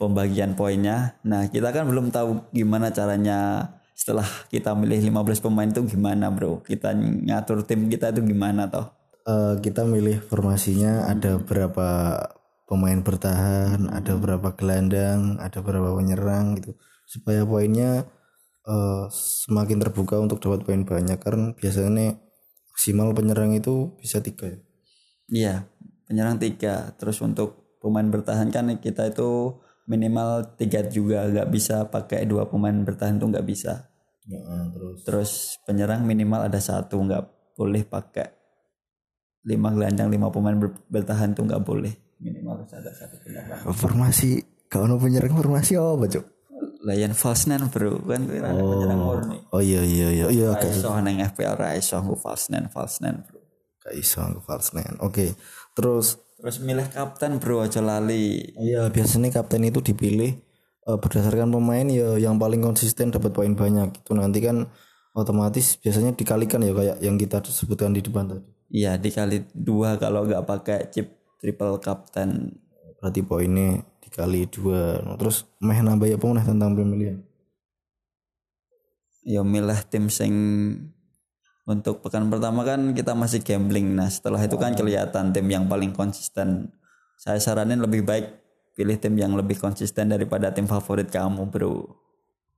pembagian 0.00 0.56
poinnya. 0.56 1.20
Nah, 1.28 1.52
kita 1.52 1.70
kan 1.70 1.84
belum 1.86 2.08
tahu 2.08 2.48
gimana 2.56 2.88
caranya 2.90 3.68
setelah 3.92 4.26
kita 4.48 4.72
milih 4.72 5.12
15 5.12 5.44
pemain 5.44 5.68
itu 5.68 5.84
gimana, 5.84 6.32
Bro? 6.32 6.64
Kita 6.64 6.96
ngatur 6.96 7.68
tim 7.68 7.92
kita 7.92 8.10
itu 8.16 8.24
gimana 8.24 8.66
toh? 8.72 8.88
Eh, 9.22 9.54
kita 9.60 9.86
milih 9.86 10.24
formasinya 10.24 11.06
ada 11.06 11.38
berapa 11.38 12.18
pemain 12.66 12.98
bertahan 13.04 13.92
ada 13.92 14.16
berapa 14.16 14.56
gelandang 14.56 15.36
ada 15.36 15.60
berapa 15.60 15.92
penyerang 15.92 16.56
gitu 16.56 16.72
supaya 17.06 17.44
poinnya 17.44 18.08
eh, 18.64 19.04
semakin 19.12 19.78
terbuka 19.78 20.18
untuk 20.18 20.40
dapat 20.40 20.64
poin 20.64 20.82
banyak 20.82 21.20
karena 21.20 21.52
biasanya 21.52 22.18
maksimal 22.72 23.12
penyerang 23.12 23.52
itu 23.52 23.92
bisa 24.00 24.24
tiga 24.24 24.48
ya. 24.48 24.58
Iya, 25.32 25.54
penyerang 26.08 26.40
tiga. 26.40 26.96
Terus 26.96 27.20
untuk 27.20 27.78
pemain 27.78 28.04
bertahan 28.08 28.48
kan 28.48 28.68
kita 28.80 29.12
itu 29.12 29.60
minimal 29.86 30.56
tiga 30.56 30.80
juga, 30.88 31.28
nggak 31.28 31.48
bisa 31.52 31.86
pakai 31.86 32.24
dua 32.24 32.48
pemain 32.48 32.74
bertahan 32.74 33.20
tuh 33.20 33.28
nggak 33.28 33.46
bisa. 33.46 33.92
Ya, 34.24 34.38
eh, 34.38 34.66
terus 34.72 34.96
Terus 35.02 35.30
penyerang 35.66 36.06
minimal 36.06 36.46
ada 36.46 36.60
satu, 36.62 36.96
nggak 37.02 37.54
boleh 37.58 37.82
pakai 37.84 38.28
lima 39.42 39.74
gelandang, 39.74 40.08
lima 40.08 40.30
pemain 40.30 40.54
ber- 40.54 40.86
bertahan 40.86 41.34
tuh 41.34 41.44
nggak 41.50 41.62
boleh. 41.66 41.92
Minimal 42.22 42.62
harus 42.62 42.72
ada 42.78 42.90
satu 42.94 43.18
penyerang. 43.26 43.58
formasi 43.74 44.30
kalau 44.70 44.94
penyerang 44.96 45.34
formasi 45.34 45.74
apa 45.74 46.06
cok 46.06 46.26
Layan 46.82 47.14
false 47.14 47.46
nine 47.46 47.70
bro, 47.70 47.94
kan 48.02 48.26
gue 48.26 48.42
ada 48.42 48.58
penyerang 48.58 48.98
murni. 48.98 49.38
oh 49.54 49.62
iya 49.62 49.86
iya 49.86 50.08
iya. 50.10 50.26
Iya 50.26 50.48
kayak 50.58 50.82
Raiso 50.82 50.90
neng 50.98 51.22
FPL 51.22 51.54
Raiso 51.54 51.96
gue 52.02 52.18
false 52.18 52.50
nine, 52.50 52.66
false 52.66 52.98
nine 52.98 53.22
bro. 53.22 53.38
kayak 53.82 53.98
iso 53.98 54.22
false 54.42 54.74
nine 54.74 54.98
oke 54.98 55.34
terus? 55.78 56.18
Terus 56.42 56.58
milih 56.58 56.90
kapten 56.90 57.38
bro, 57.38 57.62
aja 57.62 57.78
lali. 57.78 58.50
Iya 58.58 58.90
biasanya 58.90 59.30
kapten 59.30 59.62
itu 59.62 59.78
dipilih 59.78 60.34
eh, 60.90 60.98
berdasarkan 60.98 61.54
pemain 61.54 61.86
ya 61.86 62.18
yang 62.18 62.34
paling 62.34 62.58
konsisten 62.58 63.14
dapat 63.14 63.30
poin 63.30 63.54
banyak. 63.54 64.02
Itu 64.02 64.18
nanti 64.18 64.42
kan 64.42 64.66
otomatis 65.14 65.78
biasanya 65.78 66.18
dikalikan 66.18 66.66
ya 66.66 66.74
kayak 66.74 66.96
yang 66.98 67.14
kita 67.14 67.38
sebutkan 67.46 67.94
di 67.94 68.02
depan 68.02 68.26
tadi. 68.26 68.42
Iya 68.74 68.98
dikali 68.98 69.54
dua 69.54 70.02
kalau 70.02 70.26
nggak 70.26 70.42
pakai 70.42 70.90
chip 70.90 71.38
triple 71.38 71.78
kapten. 71.78 72.58
Berarti 72.98 73.22
poinnya 73.22 73.86
dikali 74.12 74.44
dua. 74.52 75.00
Nah, 75.00 75.16
terus 75.16 75.48
meh 75.64 75.80
nambah 75.80 76.04
ya 76.04 76.20
nih 76.20 76.44
tentang 76.44 76.76
pemilihan? 76.76 77.18
Ya 79.24 79.40
milih 79.40 79.80
tim 79.88 80.12
sing 80.12 80.34
untuk 81.64 82.04
pekan 82.04 82.28
pertama 82.28 82.60
kan 82.68 82.92
kita 82.92 83.16
masih 83.16 83.40
gambling. 83.40 83.96
Nah 83.96 84.12
setelah 84.12 84.44
itu 84.44 84.60
kan 84.60 84.76
kelihatan 84.76 85.32
tim 85.32 85.48
yang 85.48 85.64
paling 85.64 85.96
konsisten. 85.96 86.68
Saya 87.16 87.40
saranin 87.40 87.80
lebih 87.80 88.04
baik 88.04 88.28
pilih 88.76 89.00
tim 89.00 89.16
yang 89.16 89.32
lebih 89.32 89.56
konsisten 89.56 90.12
daripada 90.12 90.52
tim 90.52 90.68
favorit 90.68 91.08
kamu 91.08 91.48
bro. 91.48 91.86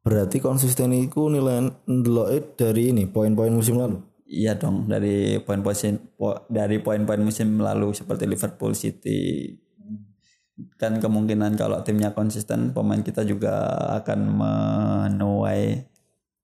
Berarti 0.05 0.43
konsisten 0.43 0.93
itu 0.93 1.31
nilai 1.31 1.71
ndeloke 1.89 2.59
dari 2.59 2.93
ini 2.93 3.05
poin-poin 3.09 3.53
musim 3.53 3.79
lalu? 3.79 4.01
Iya 4.25 4.57
dong 4.57 4.89
dari 4.89 5.37
poin-poin 5.45 6.01
po- 6.17 6.49
dari 6.49 6.81
poin-poin 6.81 7.21
musim 7.21 7.61
lalu 7.61 7.93
seperti 7.93 8.25
Liverpool 8.25 8.73
City 8.73 9.53
kan 10.79 11.03
kemungkinan 11.03 11.59
kalau 11.59 11.83
timnya 11.83 12.15
konsisten 12.15 12.71
pemain 12.71 13.03
kita 13.03 13.27
juga 13.27 13.67
akan 13.99 14.19
menuai 14.39 15.95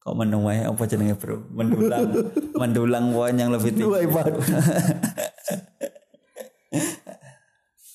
kok 0.00 0.16
menuai? 0.16 0.64
Apa 0.64 0.88
jenenge 0.88 1.14
bro? 1.20 1.44
Mendulang. 1.52 2.08
Mendulang 2.60 3.12
poin 3.12 3.36
yang 3.36 3.52
lebih 3.52 3.76
tinggi. 3.76 4.08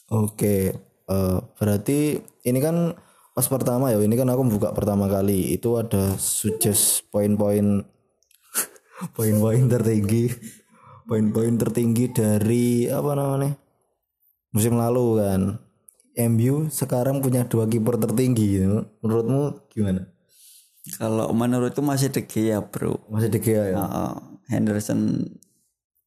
Oke, 0.06 0.70
eh, 1.10 1.38
berarti 1.58 2.22
ini 2.46 2.60
kan 2.62 2.94
pas 3.34 3.50
pertama 3.50 3.90
ya, 3.92 3.98
ini 4.00 4.14
kan 4.14 4.30
aku 4.30 4.46
buka 4.48 4.70
pertama 4.72 5.10
kali. 5.10 5.58
Itu 5.58 5.82
ada 5.82 6.14
suggest 6.16 7.10
poin-poin 7.10 7.82
poin-poin 9.18 9.66
tertinggi, 9.66 10.30
poin-poin 11.10 11.58
tertinggi 11.58 12.14
dari 12.14 12.86
apa 12.86 13.12
namanya 13.18 13.58
musim 14.54 14.78
lalu 14.78 15.20
kan. 15.20 15.65
MU 16.16 16.72
sekarang 16.72 17.20
punya 17.20 17.44
dua 17.44 17.68
kiper 17.68 18.00
tertinggi, 18.00 18.60
gitu. 18.60 18.88
menurutmu 19.04 19.68
gimana? 19.72 20.08
Kalau 20.96 21.34
menurutku 21.34 21.82
masih 21.82 22.14
De 22.14 22.24
Gea 22.24 22.62
bro. 22.62 23.02
Masih 23.10 23.30
De 23.34 23.40
Gea 23.42 23.74
ya? 23.74 23.78
Heeh. 23.82 24.14
Henderson 24.46 25.26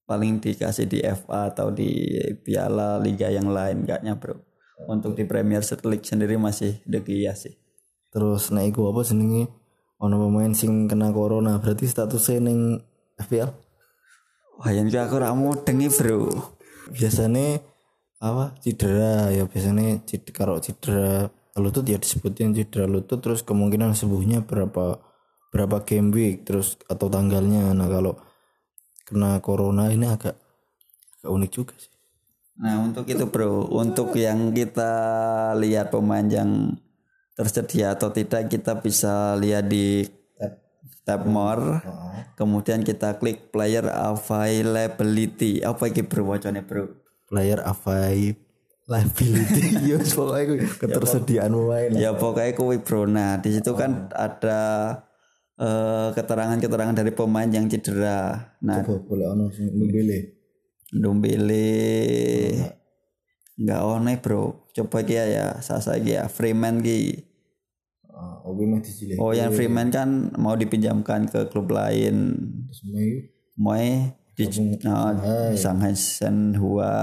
paling 0.07 0.39
dikasih 0.39 0.87
di 0.87 1.03
FA 1.03 1.51
atau 1.51 1.75
di 1.75 2.15
Piala 2.47 3.03
Liga 3.03 3.27
yang 3.29 3.51
lain 3.51 3.83
kayaknya 3.83 4.15
bro. 4.15 4.39
Untuk 4.87 5.19
di 5.19 5.27
Premier 5.27 5.61
League 5.61 6.07
sendiri 6.07 6.39
masih 6.39 6.79
De 6.87 7.03
Gea 7.03 7.35
sih. 7.35 7.59
Terus 8.15 8.55
nah 8.55 8.63
iku 8.63 8.89
apa 8.89 9.03
jenenge? 9.03 9.51
Ono 9.99 10.15
pemain 10.15 10.55
sing 10.55 10.87
kena 10.87 11.11
corona, 11.11 11.59
berarti 11.59 11.91
statusnya 11.91 12.39
ning 12.47 12.79
FPL? 13.19 13.51
Wah 14.63 14.71
yang 14.71 14.87
aku 14.87 15.19
ramu 15.19 15.59
dengi 15.67 15.91
bro. 15.91 16.31
biasanya 16.89 17.61
apa 18.19 18.59
cedera 18.59 19.31
ya 19.31 19.47
biasanya 19.47 20.03
cedera 20.03 20.35
kalau 20.35 20.57
cedera 20.59 21.31
lutut 21.59 21.87
ya 21.87 21.99
disebutin 21.99 22.55
cedera 22.55 22.87
lutut 22.87 23.23
terus 23.23 23.47
kemungkinan 23.47 23.95
sembuhnya 23.95 24.47
berapa 24.47 24.99
berapa 25.55 25.77
game 25.87 26.11
week 26.11 26.47
terus 26.47 26.79
atau 26.91 27.07
tanggalnya 27.07 27.73
nah 27.75 27.87
kalau 27.87 28.19
kena 29.07 29.39
corona 29.39 29.89
ini 29.89 30.07
agak 30.11 30.35
agak 31.19 31.31
unik 31.31 31.51
juga 31.55 31.75
sih 31.79 31.99
Nah 32.59 32.75
untuk 32.83 33.07
itu 33.07 33.23
bro, 33.31 33.71
untuk 33.71 34.19
yang 34.19 34.51
kita 34.51 34.91
lihat 35.55 35.95
pemain 35.95 36.27
yang 36.27 36.75
tersedia 37.39 37.95
atau 37.95 38.11
tidak 38.11 38.51
kita 38.51 38.83
bisa 38.83 39.39
lihat 39.39 39.71
di 39.71 40.03
tab 41.07 41.23
more. 41.23 41.79
Kemudian 42.35 42.83
kita 42.83 43.15
klik 43.23 43.55
player 43.55 43.87
availability. 43.87 45.63
Apa 45.63 45.87
ini 45.87 46.03
bro 46.03 46.35
bro? 46.67 46.91
Player 47.29 47.61
availability 47.61 48.41
ya 49.93 50.01
pokoknya 50.01 50.45
kuwi 50.49 50.65
ketersediaan 50.81 51.53
pemain 51.53 51.93
Ya 51.93 52.17
pokoknya 52.17 52.57
kuwi 52.57 52.81
bro. 52.81 53.05
Nah 53.05 53.37
di 53.39 53.53
situ 53.53 53.77
kan 53.77 54.09
ada 54.17 54.61
eh, 55.61 56.09
keterangan-keterangan 56.17 56.97
dari 56.97 57.13
pemain 57.13 57.47
yang 57.53 57.69
cedera. 57.69 58.57
Nah 58.65 58.81
coba 58.81 59.05
boleh 59.05 59.27
ono 59.29 59.53
sing 59.53 59.69
pilih 59.77 60.39
Dumbele 60.89 61.69
nggak 63.61 63.81
one 63.85 64.17
bro. 64.25 64.65
Coba 64.73 65.05
kia 65.05 65.29
ya, 65.29 65.47
sasa 65.61 66.01
ya 66.01 66.25
Freeman 66.33 66.81
ki. 66.81 67.29
ah 68.19 68.43
mah 68.43 68.81
dicilih 68.83 69.15
Oh 69.21 69.31
yang 69.31 69.55
Freeman 69.55 69.95
kan 69.95 70.35
mau 70.41 70.57
dipinjamkan 70.59 71.29
ke 71.31 71.47
klub 71.53 71.71
lain. 71.71 72.35
terus 72.67 74.18
Di 74.39 74.47
oh, 74.87 75.51
Shanghai 75.59 75.99
Shenhua 75.99 76.95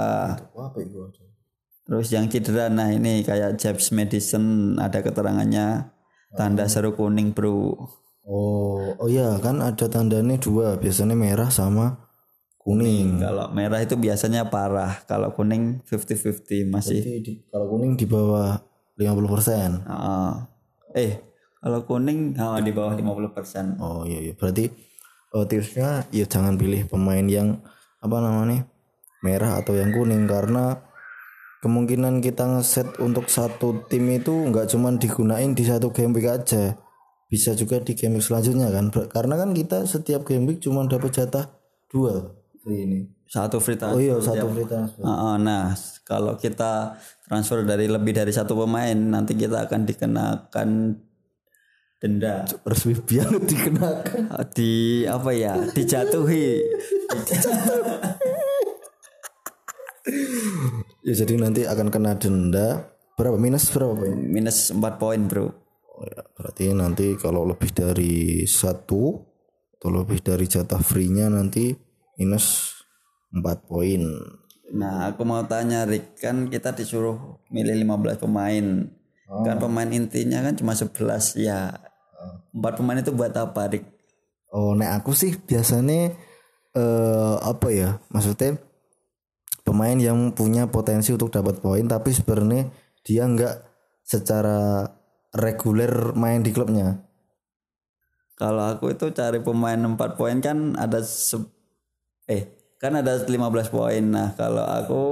terus 1.85 2.07
yang 2.09 2.31
cedera 2.31 2.71
nah 2.71 2.89
ini 2.89 3.21
kayak 3.21 3.59
James 3.59 3.91
Madison 3.91 4.73
ada 4.79 5.03
keterangannya. 5.03 5.91
Tanda 6.35 6.65
seru 6.67 6.95
kuning 6.95 7.31
bro. 7.31 7.75
Oh 8.25 8.95
oh 8.97 9.07
ya 9.11 9.35
kan 9.43 9.59
ada 9.59 9.85
tandanya 9.91 10.39
dua. 10.39 10.79
Biasanya 10.79 11.13
merah 11.13 11.51
sama 11.51 12.07
kuning. 12.57 13.21
Kalau 13.21 13.51
merah 13.53 13.79
itu 13.83 13.95
biasanya 13.99 14.49
parah. 14.49 15.03
Kalau 15.05 15.29
kuning 15.35 15.85
50-50 15.85 16.71
masih. 16.73 16.99
Jadi 17.03 17.13
di- 17.21 17.39
kalau 17.51 17.67
kuning 17.69 17.93
di 17.99 18.07
bawah 18.09 18.57
50 18.97 19.27
persen. 19.29 19.69
Eh 20.95 21.35
kalau 21.65 21.81
kuning 21.81 22.37
ah, 22.37 22.61
di 22.61 22.69
bawah 22.69 22.93
50% 22.93 23.81
oh 23.81 24.05
iya 24.05 24.21
iya. 24.21 24.33
Berarti 24.37 24.69
oh, 25.35 25.45
tipsnya 25.45 26.07
ya 26.15 26.23
jangan 26.23 26.55
pilih 26.55 26.87
pemain 26.87 27.27
yang 27.27 27.59
apa 27.99 28.17
namanya 28.23 28.63
merah 29.19 29.59
atau 29.59 29.75
yang 29.75 29.91
kuning. 29.91 30.23
Karena 30.25 30.79
kemungkinan 31.59 32.23
kita 32.23 32.47
ngeset 32.47 32.97
untuk 33.03 33.27
satu 33.27 33.83
tim 33.91 34.07
itu 34.15 34.31
nggak 34.31 34.71
cuman 34.71 34.95
digunain 34.95 35.51
di 35.51 35.67
satu 35.67 35.91
game 35.91 36.15
week 36.15 36.31
aja. 36.31 36.79
Bisa 37.27 37.51
juga 37.51 37.83
di 37.83 37.93
game 37.93 38.17
week 38.17 38.25
selanjutnya 38.25 38.71
kan. 38.71 38.87
Karena 39.11 39.35
kan 39.35 39.51
kita 39.51 39.83
setiap 39.83 40.23
game 40.23 40.47
week 40.47 40.63
cuma 40.63 40.87
dapat 40.87 41.11
jatah 41.11 41.51
dua 41.91 42.31
free 42.63 42.87
ini. 42.87 42.99
Satu 43.25 43.59
free 43.59 43.75
oh 43.75 43.97
transfer 43.97 43.99
iya 43.99 44.15
satu 44.21 44.45
free 44.53 44.67
transfer. 44.69 45.01
Ah, 45.03 45.35
nah 45.35 45.73
kalau 46.05 46.37
kita 46.37 46.95
transfer 47.25 47.65
dari 47.65 47.89
lebih 47.89 48.13
dari 48.13 48.29
satu 48.29 48.53
pemain 48.53 48.95
nanti 48.95 49.33
kita 49.33 49.65
akan 49.65 49.81
dikenakan 49.83 50.69
denda. 52.05 52.45
Resmi 52.61 52.93
banget 52.93 53.41
dikenakan. 53.49 54.29
Di 54.53 55.03
apa 55.09 55.29
ya? 55.33 55.57
Dijatuhi. 55.73 56.61
Ya 61.01 61.13
jadi 61.17 61.33
nanti 61.41 61.65
akan 61.65 61.89
kena 61.89 62.13
denda. 62.13 62.93
Berapa? 63.17 63.41
Minus 63.41 63.73
berapa 63.73 63.97
poin 63.97 64.13
minus 64.13 64.69
4 64.69 65.01
poin 65.01 65.21
bro. 65.25 65.49
Oh 65.95 66.05
ya, 66.05 66.21
berarti 66.37 66.75
nanti 66.75 67.15
kalau 67.17 67.47
lebih 67.47 67.71
dari 67.73 68.43
satu 68.45 69.15
atau 69.79 69.89
lebih 69.89 70.19
dari 70.19 70.45
jatah 70.45 70.83
free-nya 70.83 71.31
nanti 71.31 71.73
minus 72.21 72.75
4 73.33 73.41
poin. 73.65 74.03
nah 74.75 75.07
aku 75.07 75.23
mau 75.23 75.41
tanya 75.47 75.87
Rick. 75.87 76.19
Kan 76.19 76.51
kita 76.51 76.75
disuruh 76.75 77.39
milih 77.49 77.79
15 77.87 78.19
pemain. 78.19 78.65
Kan 79.25 79.57
pemain 79.57 79.89
intinya 79.89 80.43
kan 80.43 80.53
cuma 80.59 80.75
11 80.75 81.39
ya 81.39 81.73
empat 82.55 82.73
pemain 82.79 82.99
itu 83.01 83.11
buat 83.15 83.33
apa 83.35 83.61
Rick 83.71 83.85
Oh, 84.55 84.71
nek 84.79 85.03
aku 85.03 85.11
sih 85.11 85.35
biasanya 85.35 86.15
eh 86.75 87.35
apa 87.51 87.67
ya? 87.71 87.89
Maksudnya 88.13 88.55
pemain 89.67 89.97
yang 89.97 90.31
punya 90.31 90.63
potensi 90.69 91.09
untuk 91.11 91.29
dapat 91.33 91.59
poin 91.59 91.85
tapi 91.89 92.09
sebenarnya 92.15 92.71
dia 93.05 93.23
nggak 93.27 93.55
secara 94.05 94.87
reguler 95.35 96.15
main 96.15 96.39
di 96.45 96.51
klubnya. 96.55 97.03
Kalau 98.35 98.63
aku 98.67 98.85
itu 98.95 99.05
cari 99.15 99.39
pemain 99.39 99.79
4 99.79 100.11
poin 100.19 100.37
kan 100.43 100.75
ada 100.75 100.99
se- 101.03 101.51
eh 102.27 102.43
kan 102.81 102.93
ada 103.01 103.13
15 103.27 103.67
poin. 103.71 104.03
Nah, 104.15 104.35
kalau 104.39 104.65
aku 104.79 105.03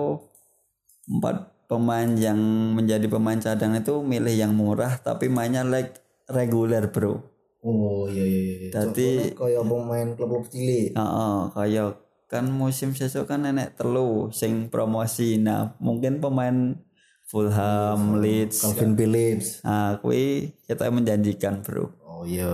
empat 1.07 1.35
pemain 1.67 2.07
yang 2.15 2.37
menjadi 2.77 3.07
pemain 3.07 3.39
cadang 3.39 3.73
itu 3.75 4.03
milih 4.03 4.35
yang 4.35 4.53
murah 4.55 4.99
tapi 4.99 5.27
mainnya 5.31 5.63
like 5.65 5.99
reguler, 6.29 6.87
Bro. 6.91 7.33
Oh 7.63 8.11
iya 8.11 8.23
iya 8.27 8.41
iya. 8.43 8.69
Jadi 8.75 9.31
kayak 9.39 9.63
pemain 9.63 10.07
klub-klub 10.19 10.51
cilik. 10.51 10.91
heeh, 10.91 11.37
kayak 11.55 12.03
kan 12.27 12.49
musim 12.49 12.91
sesuk 12.91 13.29
kan 13.29 13.47
nenek 13.47 13.79
telu 13.79 14.27
sing 14.35 14.67
promosi. 14.67 15.39
Nah, 15.39 15.79
mungkin 15.79 16.19
pemain 16.19 16.75
Fulham, 17.23 18.19
Leeds. 18.19 18.59
Calvin 18.61 18.99
Phillips. 18.99 19.63
Nah, 19.63 19.95
kui 20.03 20.51
kita 20.67 20.91
menjanjikan, 20.91 21.63
Bro. 21.63 22.03
Oh 22.03 22.27
iya, 22.27 22.51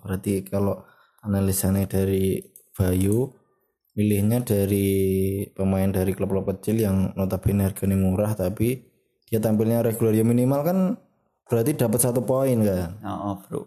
berarti 0.00 0.46
kalau 0.46 0.86
analisanya 1.26 1.90
dari 1.90 2.38
Bayu, 2.72 3.34
milihnya 3.92 4.40
dari 4.40 4.88
pemain 5.52 5.90
dari 5.90 6.16
klub-klub 6.16 6.48
kecil 6.48 6.80
yang 6.80 6.96
notabene 7.12 7.68
harganya 7.68 7.98
murah 7.98 8.32
tapi 8.32 8.88
dia 9.28 9.36
tampilnya 9.36 9.84
reguler 9.84 10.16
ya 10.16 10.24
minimal 10.24 10.60
kan 10.64 10.78
berarti 11.50 11.74
dapat 11.76 12.00
satu 12.00 12.20
poin 12.22 12.56
kan 12.62 12.90
Heeh, 12.98 13.34
Bro. 13.48 13.60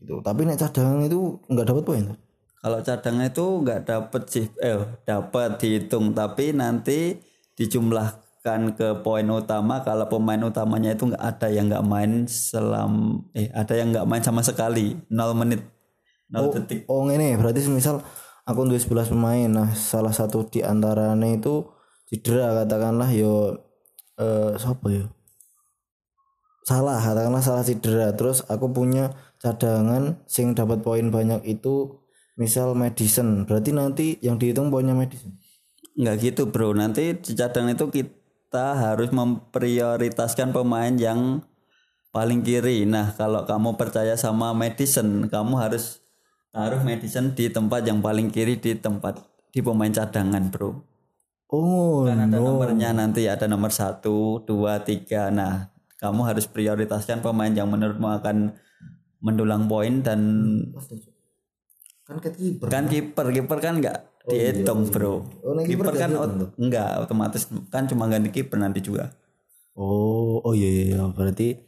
gitu. 0.00 0.14
Tapi 0.22 0.40
nek 0.46 0.58
cadangan 0.58 1.02
itu 1.04 1.38
nggak 1.48 1.66
dapat 1.66 1.84
poin. 1.84 2.04
Kalau 2.58 2.78
cadang 2.82 3.22
itu 3.22 3.44
nggak 3.62 3.80
dapet 3.86 4.22
sih, 4.26 4.46
eh 4.58 4.82
dapat 5.06 5.62
dihitung, 5.62 6.10
tapi 6.10 6.50
nanti 6.50 7.14
dijumlahkan 7.54 8.74
ke 8.74 8.88
poin 9.06 9.26
utama. 9.30 9.86
Kalau 9.86 10.10
pemain 10.10 10.42
utamanya 10.42 10.90
itu 10.98 11.06
nggak 11.06 11.22
ada 11.22 11.48
yang 11.54 11.70
nggak 11.70 11.86
main 11.86 12.26
selam, 12.26 13.22
eh 13.30 13.46
ada 13.54 13.78
yang 13.78 13.94
nggak 13.94 14.08
main 14.10 14.22
sama 14.26 14.42
sekali, 14.42 14.98
0 15.06 15.38
menit, 15.38 15.62
0 16.34 16.50
detik. 16.50 16.82
Oh 16.90 17.06
ini 17.06 17.38
berarti 17.38 17.62
misal 17.70 18.02
aku 18.42 18.66
duwe 18.66 18.82
11 18.82 19.14
pemain, 19.14 19.46
nah 19.46 19.70
salah 19.78 20.10
satu 20.10 20.42
di 20.50 20.58
antaranya 20.58 21.30
itu 21.30 21.62
cedera 22.10 22.58
katakanlah 22.58 23.10
yo 23.14 23.54
eh 24.18 24.58
siapa 24.58 24.86
ya? 24.90 25.06
Salah 26.68 27.00
katakanlah 27.00 27.40
salah 27.40 27.64
cedera. 27.64 28.12
Terus 28.12 28.44
aku 28.44 28.68
punya 28.68 29.16
cadangan 29.40 30.20
sing 30.28 30.52
dapat 30.52 30.84
poin 30.84 31.08
banyak 31.08 31.40
itu 31.48 32.04
misal 32.36 32.76
Madison. 32.76 33.48
Berarti 33.48 33.72
nanti 33.72 34.06
yang 34.20 34.36
dihitung 34.36 34.68
poinnya 34.68 34.92
Madison. 34.92 35.32
Nggak 35.96 36.16
gitu 36.20 36.42
bro, 36.52 36.76
nanti 36.76 37.16
di 37.16 37.32
cadang 37.32 37.72
itu 37.72 37.88
kita 37.88 38.76
harus 38.76 39.08
memprioritaskan 39.08 40.52
pemain 40.52 40.92
yang 40.92 41.40
paling 42.12 42.44
kiri. 42.44 42.84
Nah 42.84 43.16
kalau 43.16 43.48
kamu 43.48 43.80
percaya 43.80 44.12
sama 44.20 44.52
Madison, 44.52 45.24
kamu 45.24 45.56
harus 45.56 46.04
taruh 46.52 46.84
Madison 46.84 47.32
di 47.32 47.48
tempat 47.48 47.88
yang 47.88 48.04
paling 48.04 48.28
kiri 48.28 48.60
di 48.60 48.76
tempat 48.76 49.24
di 49.48 49.64
pemain 49.64 49.90
cadangan 49.90 50.52
bro. 50.52 50.84
Oh, 51.48 52.04
Kan 52.04 52.28
ada 52.28 52.36
nomornya 52.36 52.92
nanti 52.92 53.24
ada 53.24 53.48
nomor 53.48 53.72
satu, 53.72 54.44
dua, 54.44 54.84
tiga. 54.84 55.32
Nah, 55.32 55.72
kamu 55.98 56.20
harus 56.24 56.46
prioritaskan 56.46 57.20
pemain 57.20 57.50
yang 57.50 57.66
menurutmu 57.66 58.06
akan 58.22 58.54
mendulang 59.18 59.66
poin 59.66 60.00
dan 60.00 60.20
kan 62.06 62.16
kiper. 62.22 62.66
kan 62.72 62.84
kiper 62.88 63.26
kiper 63.34 63.58
kan 63.60 63.74
nggak 63.82 63.98
dihitung 64.30 64.88
bro. 64.88 65.20
Oh, 65.44 65.52
nah 65.52 65.62
kiper 65.66 65.92
kan 65.92 66.08
nggak 66.08 66.24
ot- 66.24 66.54
nggak 66.56 66.90
otomatis 67.04 67.42
kan 67.68 67.84
cuma 67.84 68.08
ganti 68.08 68.32
kiper 68.32 68.56
nanti 68.56 68.80
juga. 68.80 69.12
Oh, 69.76 70.40
oh 70.42 70.54
iya, 70.56 70.66
iya 70.70 70.84
iya 70.96 71.02
berarti 71.10 71.58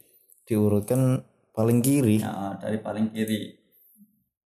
diurutkan 0.49 1.21
paling 1.53 1.79
kiri. 1.83 2.19
Nah, 2.23 2.57
dari 2.57 2.81
paling 2.81 3.13
kiri. 3.13 3.61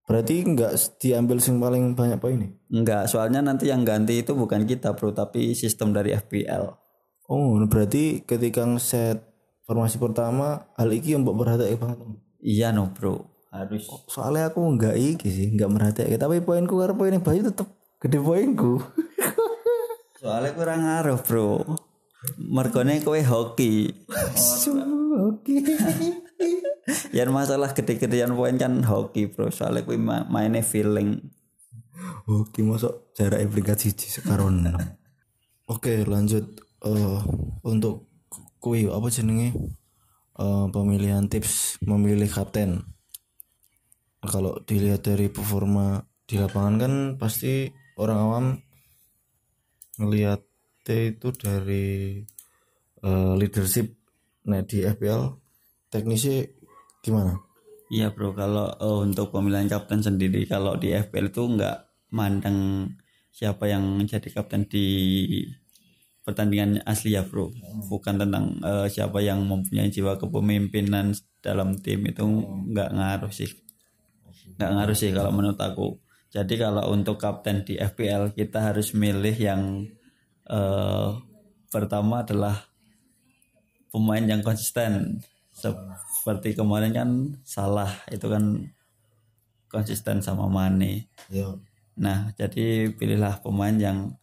Berarti 0.06 0.36
nggak 0.45 1.02
diambil 1.02 1.38
sing 1.41 1.58
paling 1.58 1.98
banyak 1.98 2.21
poin 2.21 2.38
nih. 2.38 2.52
Enggak, 2.69 3.10
soalnya 3.10 3.41
nanti 3.41 3.74
yang 3.74 3.82
ganti 3.82 4.21
itu 4.21 4.38
bukan 4.38 4.69
kita 4.69 4.93
bro, 4.93 5.15
tapi 5.17 5.58
sistem 5.58 5.98
dari 5.98 6.13
FPL. 6.13 6.78
Oh, 7.26 7.58
berarti 7.65 8.21
ketika 8.21 8.69
ngeset 8.69 9.35
formasi 9.65 9.97
pertama 9.97 10.69
hal 10.73 10.89
iki 10.89 11.13
yang 11.13 11.25
mbok 11.25 11.41
perhatiin 11.41 11.78
banget. 11.78 11.97
Iya 12.39 12.69
no 12.69 12.93
bro, 12.93 13.25
harus. 13.49 13.89
Soalnya 14.06 14.49
aku 14.49 14.62
nggak 14.62 14.95
iki 14.95 15.28
sih, 15.28 15.47
nggak 15.54 15.69
merhatiin. 15.69 16.15
Tapi 16.15 16.39
poinku 16.39 16.78
karo 16.78 16.93
poinnya 16.93 17.19
Bayu 17.19 17.41
tetep 17.41 17.65
gede 17.97 18.21
poinku. 18.21 18.78
Soalnya 20.21 20.54
kurang 20.54 20.86
ngaruh 20.86 21.19
bro. 21.21 21.65
Mergone 22.38 23.01
kowe 23.01 23.17
hoki. 23.21 23.93
Oke. 25.21 25.56
Yang 27.17 27.32
masalah 27.34 27.73
gede-gedean 27.73 28.34
poin 28.34 28.58
kan 28.58 28.82
hoki 28.82 29.30
bro. 29.30 29.49
Soalnya 29.49 29.86
kowe 29.86 29.97
ma- 29.97 30.25
mainnya 30.25 30.62
feeling. 30.62 31.21
Oke, 32.25 32.65
masuk 32.65 33.13
jarak 33.13 33.41
aplikasi 33.41 33.93
sekarang. 33.93 34.65
Oke, 35.73 36.06
lanjut 36.06 36.62
Eh, 36.86 37.19
untuk 37.65 38.13
kui 38.65 38.89
apa 38.89 39.13
jenenge 39.13 39.54
Eh, 40.36 40.67
pemilihan 40.67 41.32
tips 41.32 41.80
memilih 41.80 42.28
kapten. 42.28 42.84
Kalau 44.19 44.60
dilihat 44.67 45.08
dari 45.08 45.32
performa 45.32 46.04
di 46.28 46.36
lapangan 46.36 46.75
kan 46.75 46.93
pasti 47.15 47.71
orang 47.95 48.19
awam 48.19 48.45
ngelihat 49.95 50.43
itu 50.91 51.32
dari 51.39 52.19
eh, 52.99 53.34
leadership 53.39 53.95
nah 54.45 54.60
di 54.60 54.84
FPL 54.84 55.39
teknisnya 55.88 56.51
gimana? 56.99 57.39
Iya 57.88 58.12
bro, 58.12 58.36
kalau 58.36 58.75
eh, 58.75 58.97
untuk 59.08 59.32
pemilihan 59.32 59.71
kapten 59.71 60.04
sendiri 60.04 60.43
kalau 60.51 60.75
di 60.75 60.91
FPL 60.91 61.32
itu 61.32 61.47
nggak 61.47 61.78
mandang 62.12 62.91
siapa 63.32 63.71
yang 63.71 64.04
jadi 64.04 64.28
kapten 64.36 64.67
di 64.67 64.84
pertandingan 66.25 66.81
asli 66.89 67.13
ya 67.13 67.21
bro, 67.21 67.53
bukan 67.85 68.17
tentang 68.17 68.57
eh, 68.65 68.89
siapa 68.89 69.21
yang 69.21 69.45
mempunyai 69.45 69.93
jiwa 69.93 70.17
kepemimpinan 70.17 71.13
dalam 71.45 71.77
tim 71.77 72.01
itu 72.01 72.25
nggak 72.73 72.89
ngaruh 72.97 73.29
sih, 73.29 73.53
nggak 74.57 74.71
ngaruh 74.73 74.97
sih 74.97 75.13
kalau 75.13 75.29
menurut 75.29 75.61
aku. 75.61 76.01
Jadi 76.33 76.59
kalau 76.59 76.91
untuk 76.91 77.21
kapten 77.21 77.63
di 77.63 77.77
FPL 77.77 78.33
kita 78.33 78.73
harus 78.73 78.97
milih 78.97 79.38
yang 79.38 79.85
eh, 80.49 81.09
pertama 81.69 82.25
adalah 82.25 82.65
pemain 83.93 84.25
yang 84.25 84.41
konsisten. 84.41 85.21
Seperti 85.55 86.57
kemarin 86.57 86.91
kan 86.91 87.09
salah 87.45 87.88
itu 88.11 88.25
kan 88.27 88.65
konsisten 89.69 90.19
sama 90.25 90.49
Mane. 90.49 91.07
Yo. 91.29 91.61
Nah, 91.95 92.35
jadi 92.35 92.91
pilihlah 92.91 93.39
pemain 93.39 93.71
yang 93.71 94.19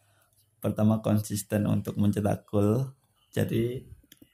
pertama 0.62 1.03
konsisten 1.03 1.66
untuk 1.66 1.98
mencetak 1.98 2.46
gol. 2.46 2.94
Jadi 3.35 3.92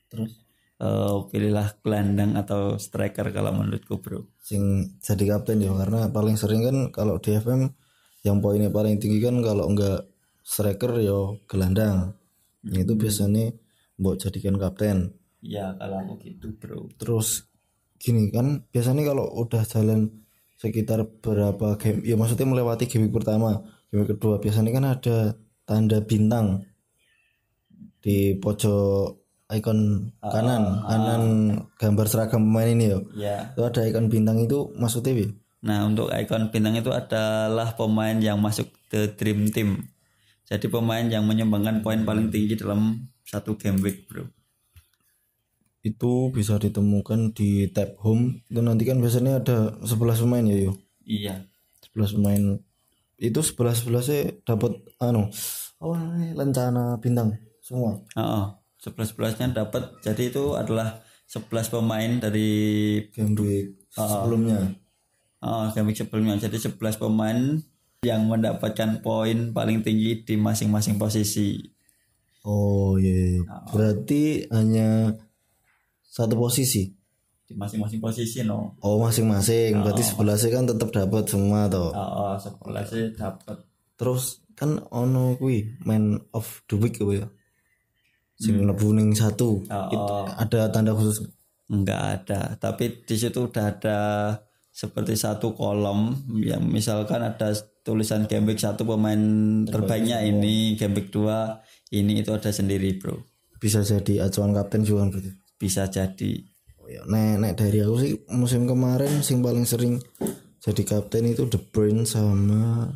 Terus 0.09 0.33
eh, 0.81 1.17
pilihlah 1.29 1.69
gelandang 1.85 2.35
atau 2.35 2.81
striker 2.81 3.29
kalau 3.31 3.53
menurutku, 3.53 4.01
Bro. 4.01 4.33
sing 4.41 4.97
jadi 5.05 5.37
kapten 5.37 5.61
ya 5.61 5.77
karena 5.77 6.09
paling 6.09 6.41
sering 6.41 6.65
kan 6.65 6.77
kalau 6.89 7.21
di 7.21 7.37
FM 7.37 7.69
yang 8.25 8.41
poinnya 8.41 8.73
paling 8.73 8.97
tinggi 8.97 9.21
kan 9.21 9.39
kalau 9.45 9.69
enggak 9.69 10.09
striker 10.43 10.97
ya 10.99 11.37
gelandang. 11.45 12.17
Yang 12.65 12.81
itu 12.89 12.93
biasanya 12.99 13.45
buat 14.01 14.17
jadikan 14.19 14.57
kapten. 14.59 15.15
Ya, 15.39 15.71
kalau 15.79 16.03
aku 16.03 16.15
gitu, 16.27 16.51
Bro. 16.59 16.91
Terus 16.99 17.47
gini 18.01 18.33
kan 18.33 18.67
biasanya 18.73 19.13
kalau 19.15 19.27
udah 19.39 19.63
jalan 19.69 20.25
sekitar 20.59 21.07
berapa 21.23 21.79
game 21.79 22.03
ya 22.03 22.19
maksudnya 22.19 22.47
melewati 22.47 22.91
game 22.91 23.11
pertama 23.15 23.63
game 23.91 24.07
kedua 24.07 24.43
biasanya 24.43 24.71
kan 24.75 24.85
ada 24.87 25.17
tanda 25.69 26.01
bintang 26.01 26.65
di 28.01 28.33
pojok 28.35 29.21
ikon 29.49 30.09
kanan 30.19 30.81
kanan 30.85 31.23
gambar 31.77 32.07
seragam 32.09 32.49
pemain 32.49 32.69
ini 32.69 32.85
ya 32.89 32.99
Ya. 33.13 33.37
itu 33.53 33.63
ada 33.63 33.81
ikon 33.85 34.09
bintang 34.09 34.41
itu 34.41 34.73
maksudnya 34.77 35.13
Wi? 35.13 35.27
Nah, 35.59 35.85
untuk 35.85 36.09
ikon 36.09 36.49
bintang 36.49 36.73
itu 36.75 36.89
adalah 36.89 37.75
pemain 37.75 38.15
yang 38.17 38.39
masuk 38.39 38.71
ke 38.87 39.11
Dream 39.19 39.51
Team. 39.51 39.91
Jadi 40.47 40.71
pemain 40.71 41.03
yang 41.05 41.27
menyumbangkan 41.27 41.83
poin 41.83 42.07
paling 42.07 42.31
tinggi 42.31 42.55
dalam 42.55 43.11
satu 43.27 43.59
game 43.59 43.83
week, 43.83 44.07
Bro. 44.07 44.31
itu 45.81 46.29
bisa 46.31 46.59
ditemukan 46.59 47.33
di 47.33 47.71
tab 47.71 47.95
home 48.03 48.43
itu 48.47 48.61
nanti 48.61 48.83
kan 48.83 48.99
biasanya 48.99 49.41
ada 49.41 49.57
11 49.81 50.21
pemain 50.21 50.45
ya 50.45 50.57
yo 50.69 50.73
Iya. 51.03 51.47
11 51.95 52.19
pemain 52.19 52.43
itu 53.17 53.41
11 53.41 53.87
11 53.89 54.43
dapat 54.45 54.73
anu 54.99 55.27
oh 55.83 55.95
lencana 56.35 56.99
bintang 56.99 57.35
semua 57.63 57.99
Heeh. 58.17 58.47
11-11-nya 58.79 59.59
dapat. 59.59 59.91
Jadi 60.07 60.31
itu 60.31 60.55
adalah 60.55 61.03
11 61.27 61.51
pemain 61.75 62.11
dari 62.23 62.51
game 63.11 63.35
week 63.35 63.91
sebelumnya 63.91 64.71
oh, 65.43 65.67
game 65.75 65.91
week 65.91 65.99
sebelumnya. 65.99 66.39
Jadi 66.39 66.57
11 66.63 66.79
pemain 67.03 67.59
yang 68.07 68.31
mendapatkan 68.31 69.03
poin 69.03 69.51
paling 69.51 69.83
tinggi 69.83 70.23
di 70.23 70.39
masing-masing 70.39 70.95
posisi. 70.95 71.59
oh 72.47 72.95
iya, 73.03 73.35
iya. 73.35 73.43
berarti 73.75 74.47
hanya 74.55 75.19
satu 76.07 76.39
posisi 76.39 76.87
Di 77.43 77.59
masing-masing 77.59 77.99
posisi 77.99 78.47
no. 78.47 78.79
oh 78.79 79.03
masing-masing 79.03 79.83
berarti 79.83 80.07
11 80.15 80.55
kan 80.55 80.65
tetap 80.71 80.89
dapat 80.95 81.27
semua 81.27 81.67
toh 81.67 81.91
Oh, 81.91 82.39
11 82.39 82.87
sih 82.87 83.05
dapat. 83.19 83.68
Terus 83.99 84.47
kan 84.55 84.79
ono 84.95 85.35
kui 85.35 85.75
man 85.83 86.17
of 86.33 86.63
the 86.71 86.79
week 86.79 87.03
apa 87.03 87.27
ya. 87.27 87.27
Sing 88.39 88.55
mlebu 88.63 88.95
ning 88.95 89.19
satu. 89.19 89.67
Itu 89.67 90.15
ada 90.31 90.71
tanda 90.71 90.95
khusus? 90.95 91.27
Enggak 91.69 92.25
ada, 92.25 92.57
tapi 92.57 93.05
di 93.05 93.17
situ 93.19 93.45
udah 93.45 93.65
ada 93.77 93.99
seperti 94.73 95.21
satu 95.21 95.53
kolom 95.53 96.17
yang 96.41 96.65
misalkan 96.65 97.21
ada 97.21 97.53
tulisan 97.85 98.25
game 98.25 98.49
week 98.49 98.63
satu 98.63 98.89
pemain 98.89 99.21
terbaiknya 99.69 100.25
ini, 100.25 100.81
game 100.81 100.97
week 100.97 101.13
2 101.13 101.93
ini 101.99 102.25
itu 102.25 102.31
ada 102.33 102.49
sendiri, 102.49 102.97
Bro. 102.97 103.21
bisa 103.59 103.83
jadi 103.83 104.31
acuan 104.31 104.55
kapten 104.55 104.87
juga 104.87 105.11
berarti? 105.11 105.35
Bisa 105.59 105.91
jadi. 105.91 106.41
oh, 106.79 106.87
ya. 106.87 107.03
nek, 107.11 107.43
nek 107.43 107.53
dari 107.59 107.83
aku 107.83 107.97
sih 108.01 108.13
musim 108.33 108.71
kemarin 108.71 109.21
sing 109.21 109.43
paling 109.43 109.67
sering 109.67 109.99
jadi 110.63 110.83
kapten 110.87 111.27
itu 111.27 111.45
De 111.51 111.59
Bruyne 111.59 112.07
sama 112.07 112.87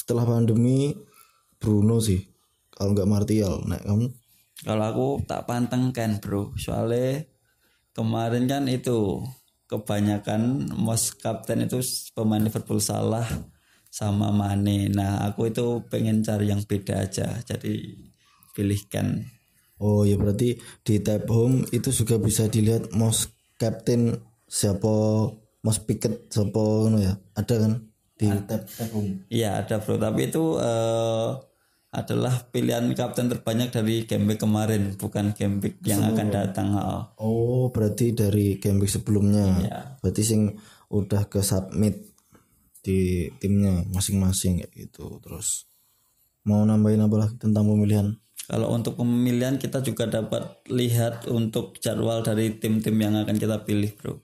setelah 0.00 0.24
pandemi 0.24 0.96
Bruno 1.60 2.00
sih 2.00 2.24
kalau 2.72 2.96
nggak 2.96 3.10
Martial 3.10 3.60
nek 3.68 3.84
kamu 3.84 4.08
Kalau 4.60 4.84
aku 4.84 5.08
tak 5.24 5.48
panteng 5.48 5.88
kan, 5.88 6.20
Bro. 6.20 6.52
Soalnya 6.60 7.24
kemarin 7.96 8.44
kan 8.44 8.68
itu 8.68 9.24
kebanyakan 9.72 10.68
most 10.76 11.16
kapten 11.16 11.64
itu 11.64 11.80
pemain 12.12 12.44
Liverpool 12.44 12.76
salah 12.76 13.24
sama 13.88 14.28
Mane. 14.28 14.92
Nah, 14.92 15.24
aku 15.24 15.48
itu 15.48 15.80
pengen 15.88 16.20
cari 16.20 16.52
yang 16.52 16.60
beda 16.60 17.08
aja. 17.08 17.40
Jadi 17.40 18.04
pilihkan 18.52 19.24
oh 19.80 20.04
ya 20.04 20.20
berarti 20.20 20.60
di 20.84 21.00
tab 21.00 21.26
home 21.26 21.64
itu 21.72 21.88
juga 21.90 22.20
bisa 22.20 22.46
dilihat 22.46 22.92
most 22.92 23.32
captain 23.56 24.20
siapa 24.44 24.92
most 25.64 25.88
picket 25.88 26.28
siapa 26.28 26.92
ya 27.00 27.16
ada 27.34 27.54
kan 27.56 27.72
di 28.20 28.28
home 28.92 29.24
Iya 29.32 29.64
ada 29.64 29.80
bro, 29.80 29.96
tapi 29.96 30.28
itu 30.28 30.60
eh, 30.60 31.30
adalah 31.90 32.46
pilihan 32.54 32.86
kapten 32.94 33.26
terbanyak 33.26 33.74
dari 33.74 34.06
game 34.06 34.30
week 34.30 34.38
kemarin, 34.38 34.94
bukan 34.94 35.34
game 35.34 35.58
week 35.58 35.82
yang 35.82 36.06
akan 36.06 36.28
datang. 36.30 36.70
Oh. 36.78 37.02
Oh, 37.18 37.64
berarti 37.74 38.14
dari 38.14 38.62
game 38.62 38.78
week 38.78 38.92
sebelumnya. 38.92 39.46
Iya. 39.58 39.78
Berarti 39.98 40.22
sing 40.22 40.54
udah 40.86 41.26
ke 41.26 41.42
submit 41.42 41.98
di 42.86 43.26
timnya 43.42 43.82
masing-masing 43.90 44.62
kayak 44.62 44.70
gitu. 44.70 45.18
Terus 45.18 45.66
mau 46.46 46.62
nambahin 46.62 47.02
apa 47.02 47.16
lagi 47.26 47.34
tentang 47.42 47.66
pemilihan? 47.66 48.14
Kalau 48.46 48.70
untuk 48.70 48.98
pemilihan 48.98 49.58
kita 49.58 49.82
juga 49.82 50.06
dapat 50.06 50.62
lihat 50.70 51.26
untuk 51.26 51.78
jadwal 51.78 52.22
dari 52.22 52.54
tim-tim 52.54 52.94
yang 52.98 53.18
akan 53.18 53.34
kita 53.34 53.66
pilih 53.66 53.90
bro. 53.98 54.14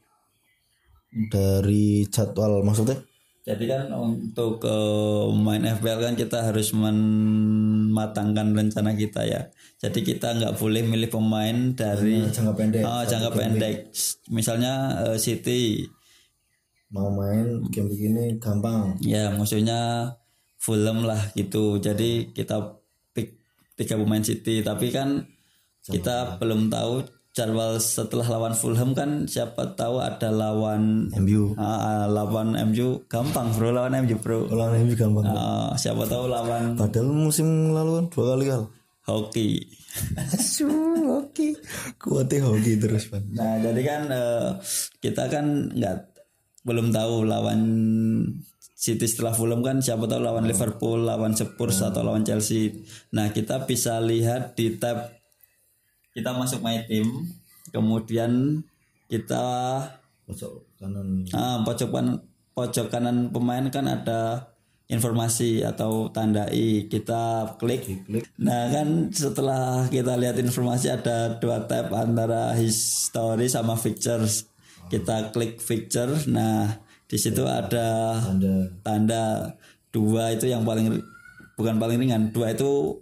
Dari 1.35 2.07
jadwal 2.11 2.63
maksudnya? 2.63 3.03
Jadi 3.47 3.65
kan 3.71 3.87
untuk 3.95 4.59
eh, 4.67 5.27
main 5.39 5.63
FPL 5.63 6.03
kan 6.03 6.15
kita 6.19 6.51
harus 6.51 6.75
mematangkan 6.75 8.51
rencana 8.51 8.91
kita 8.99 9.23
ya. 9.23 9.47
Jadi 9.79 10.03
kita 10.03 10.35
nggak 10.35 10.59
boleh 10.59 10.83
milih 10.83 11.07
pemain 11.07 11.55
dari 11.79 12.27
Jangka 12.27 12.59
pendek. 12.59 12.83
oh, 12.83 13.07
jangka 13.07 13.31
pendek. 13.31 13.95
Misalnya 14.35 14.99
eh, 15.07 15.19
City 15.23 15.87
Mau 16.91 17.11
main 17.11 17.67
game 17.71 17.91
begini 17.91 18.39
gampang. 18.39 18.95
Ya 19.03 19.31
musuhnya 19.35 20.11
Fulham 20.59 21.07
lah 21.07 21.19
gitu. 21.35 21.79
Jadi 21.83 22.35
kita 22.35 22.79
pick 23.15 23.39
tiga 23.79 23.95
pemain 23.95 24.23
City. 24.23 24.63
Tapi 24.63 24.91
kan 24.91 25.23
kita 25.87 26.39
belum 26.43 26.67
tahu 26.67 27.07
jadwal 27.37 27.77
setelah 27.77 28.25
lawan 28.33 28.57
Fulham 28.57 28.97
kan 28.97 29.29
siapa 29.29 29.77
tahu 29.77 30.01
ada 30.01 30.33
lawan 30.33 31.13
MU. 31.21 31.53
ah, 31.61 31.69
ah, 31.85 32.05
lawan 32.09 32.57
MU 32.73 33.05
gampang 33.13 33.53
bro 33.53 33.77
lawan 33.77 33.93
MU 34.09 34.17
bro. 34.17 34.49
Lawan 34.49 34.81
MU 34.89 34.97
gampang. 34.97 35.29
Ah, 35.29 35.77
siapa 35.77 36.09
tahu 36.09 36.33
lawan 36.33 36.81
Padahal 36.81 37.13
musim 37.13 37.77
lalu 37.77 38.01
kan 38.01 38.07
dua 38.09 38.25
kali 38.33 38.45
kal. 38.49 38.63
hoki. 39.07 39.63
Asu, 40.19 40.67
hoki. 41.07 41.55
Kuatnya 42.01 42.43
hoki 42.43 42.75
terus, 42.81 43.07
Pan. 43.07 43.23
Nah 43.31 43.61
jadi 43.61 43.81
kan 43.85 44.03
eh, 44.11 44.49
kita 44.99 45.29
kan 45.29 45.77
nggak 45.77 45.97
belum 46.67 46.91
tahu 46.91 47.23
lawan 47.23 47.61
City 48.77 49.09
setelah 49.09 49.33
Fulham 49.33 49.65
kan 49.65 49.81
siapa 49.81 50.05
tahu 50.05 50.21
lawan 50.21 50.45
Liverpool, 50.45 51.05
lawan 51.05 51.33
Spurs 51.33 51.81
atau 51.81 52.01
lawan 52.05 52.25
Chelsea. 52.25 52.77
Nah 53.17 53.33
kita 53.33 53.65
bisa 53.65 53.97
lihat 54.05 54.53
di 54.53 54.77
tab 54.77 55.16
kita 56.17 56.33
masuk 56.33 56.65
my 56.65 56.81
team, 56.89 57.29
kemudian 57.69 58.65
kita 59.13 59.45
Pojok 60.25 60.65
kanan. 60.81 61.23
ah, 61.37 61.63
pojok 61.63 61.93
kanan 61.93 62.19
pojok 62.57 62.89
kanan 62.89 63.31
pemain 63.31 63.63
kan 63.69 63.87
ada 63.87 64.51
informasi 64.89 65.63
atau 65.63 66.09
tanda 66.11 66.49
i 66.51 66.89
kita 66.91 67.55
klik. 67.61 68.07
Nah 68.41 68.73
kan 68.73 69.13
setelah 69.13 69.87
kita 69.93 70.17
lihat 70.19 70.41
informasi 70.41 70.91
ada 70.91 71.37
dua 71.37 71.69
tab 71.69 71.93
antara 71.93 72.57
history 72.57 73.47
sama 73.47 73.77
pictures. 73.77 74.49
Kita 74.89 75.31
klik 75.37 75.63
picture. 75.63 76.11
Nah 76.27 76.81
di 77.07 77.19
situ 77.21 77.47
ada 77.47 78.19
Anda 78.27 78.73
tanda 78.83 79.55
dua 79.95 80.35
itu 80.35 80.51
yang 80.51 80.67
paling 80.67 81.03
bukan 81.55 81.77
paling 81.79 81.99
ringan. 82.03 82.35
Dua 82.35 82.51
itu 82.51 82.99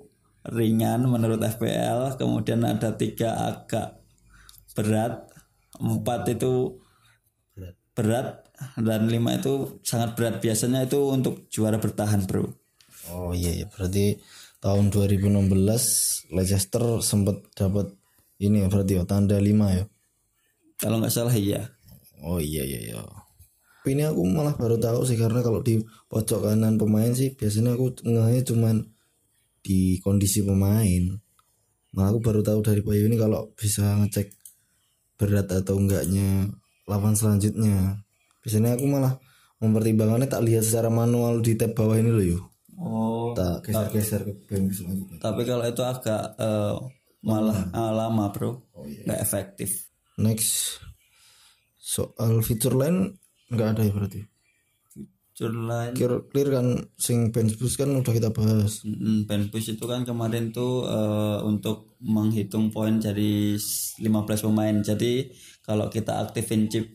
ringan 0.49 1.07
menurut 1.09 1.41
FPL. 1.41 2.17
Kemudian 2.21 2.65
ada 2.65 2.93
tiga 2.97 3.35
agak 3.49 4.01
berat. 4.77 5.29
Empat 5.75 6.31
itu 6.31 6.79
berat 7.95 8.43
dan 8.79 9.07
lima 9.07 9.39
itu 9.39 9.79
sangat 9.87 10.19
berat 10.19 10.43
biasanya 10.43 10.87
itu 10.87 10.99
untuk 11.11 11.47
juara 11.51 11.79
bertahan 11.79 12.27
bro 12.27 12.51
Oh 13.13 13.37
iya, 13.37 13.53
iya. 13.53 13.67
berarti 13.69 14.19
tahun 14.65 14.89
2016 14.91 16.33
Leicester 16.33 16.85
sempat 17.05 17.45
dapat 17.53 17.93
ini 18.41 18.65
ya 18.65 18.69
berarti 18.73 18.99
ya 18.99 19.05
tanda 19.05 19.37
5 19.39 19.47
ya. 19.79 19.85
kalau 20.81 20.99
nggak 20.99 21.15
salah 21.15 21.35
iya 21.35 21.71
Oh 22.25 22.41
iya 22.41 22.65
iya 22.65 22.81
iya. 22.91 22.99
ini 23.85 24.03
aku 24.09 24.25
malah 24.25 24.57
baru 24.57 24.81
tahu 24.81 25.05
sih 25.05 25.21
karena 25.21 25.45
kalau 25.45 25.61
di 25.61 25.85
pojok 26.09 26.49
kanan 26.49 26.81
pemain 26.81 27.13
sih 27.13 27.37
biasanya 27.37 27.77
aku 27.77 28.01
ngehnya 28.03 28.43
cuman 28.49 28.89
di 29.65 29.97
kondisi 30.05 30.45
pemain. 30.45 31.09
Malah 31.97 32.09
aku 32.13 32.21
baru 32.21 32.41
tahu 32.45 32.61
dari 32.61 32.85
Bayu 32.85 33.09
ini 33.09 33.17
kalau 33.17 33.49
bisa 33.57 33.97
ngecek 34.05 34.29
berat 35.17 35.49
atau 35.49 35.81
enggaknya 35.81 36.53
lawan 36.85 37.17
selanjutnya. 37.17 38.05
Biasanya 38.45 38.77
aku 38.77 38.85
malah 38.85 39.17
mempertimbangkannya 39.65 40.29
tak 40.29 40.45
lihat 40.45 40.69
secara 40.69 40.93
manual 40.93 41.41
di 41.41 41.57
tab 41.57 41.73
bawah 41.73 41.97
ini 41.97 42.11
loh 42.13 42.27
yuk. 42.37 42.45
Oh. 42.77 43.33
Tak 43.33 43.65
geser-geser 43.65 44.21
ke 44.29 44.33
bank 44.51 44.75
selanjutnya. 44.75 45.19
Tapi 45.23 45.43
kalau 45.49 45.65
itu 45.65 45.83
agak 45.83 46.37
eh, 46.37 46.75
malah 47.25 47.59
ah, 47.73 47.93
lama 47.95 48.29
bro, 48.29 48.61
Oh, 48.77 48.85
iya. 48.85 49.09
nggak 49.09 49.21
efektif. 49.25 49.89
Next 50.21 50.83
soal 51.81 52.45
fitur 52.45 52.77
lain 52.77 53.17
nggak 53.49 53.69
ada 53.79 53.83
ya 53.87 53.93
berarti. 53.95 54.21
Lain, 55.35 55.91
Clear, 55.99 56.31
clear 56.31 56.49
kan 56.55 56.67
sing 56.95 57.35
bench 57.35 57.59
boost 57.59 57.75
kan 57.75 57.91
udah 57.91 58.15
kita 58.15 58.31
bahas. 58.31 58.87
Mm, 58.87 59.27
band 59.27 59.51
push 59.51 59.75
itu 59.75 59.83
kan 59.83 60.07
kemarin 60.07 60.55
tuh 60.55 60.87
eh, 60.87 61.39
untuk 61.43 61.99
menghitung 61.99 62.71
poin 62.71 63.03
dari 63.03 63.59
s- 63.59 63.99
15 63.99 64.47
pemain. 64.47 64.79
Jadi 64.79 65.27
kalau 65.61 65.91
kita 65.91 66.23
aktifin 66.23 66.71
chip 66.71 66.87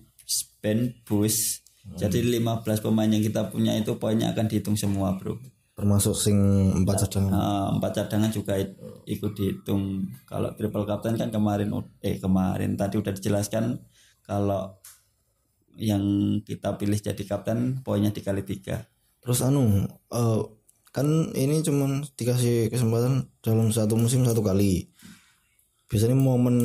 band 0.63 1.03
push, 1.03 1.59
jadi 1.99 2.23
15 2.23 2.79
pemain 2.79 3.11
yang 3.11 3.19
kita 3.19 3.51
punya 3.51 3.75
itu 3.75 3.99
poinnya 3.99 4.31
akan 4.31 4.47
dihitung 4.47 4.79
semua 4.79 5.19
bro. 5.19 5.35
Termasuk 5.75 6.15
sing 6.15 6.39
empat 6.79 7.07
cadangan. 7.07 7.31
Nah, 7.31 7.67
empat 7.75 7.91
cadangan 7.91 8.31
juga 8.31 8.55
ikut 9.03 9.31
dihitung. 9.35 10.07
Kalau 10.23 10.55
triple 10.55 10.87
captain 10.87 11.19
kan 11.19 11.27
kemarin 11.27 11.75
eh 11.99 12.15
kemarin 12.15 12.79
tadi 12.79 12.95
udah 12.95 13.11
dijelaskan 13.11 13.83
kalau 14.23 14.78
yang 15.79 16.03
kita 16.43 16.75
pilih 16.75 16.99
jadi 16.99 17.23
kapten 17.23 17.79
poinnya 17.81 18.11
dikali 18.11 18.43
tiga. 18.43 18.83
Terus 19.23 19.39
anu 19.41 19.87
eh, 19.87 20.41
kan 20.91 21.07
ini 21.33 21.63
cuman 21.63 22.03
dikasih 22.13 22.67
kesempatan 22.67 23.31
dalam 23.39 23.71
satu 23.71 23.95
musim 23.95 24.27
satu 24.27 24.43
kali. 24.43 24.91
Biasanya 25.89 26.17
momen 26.19 26.57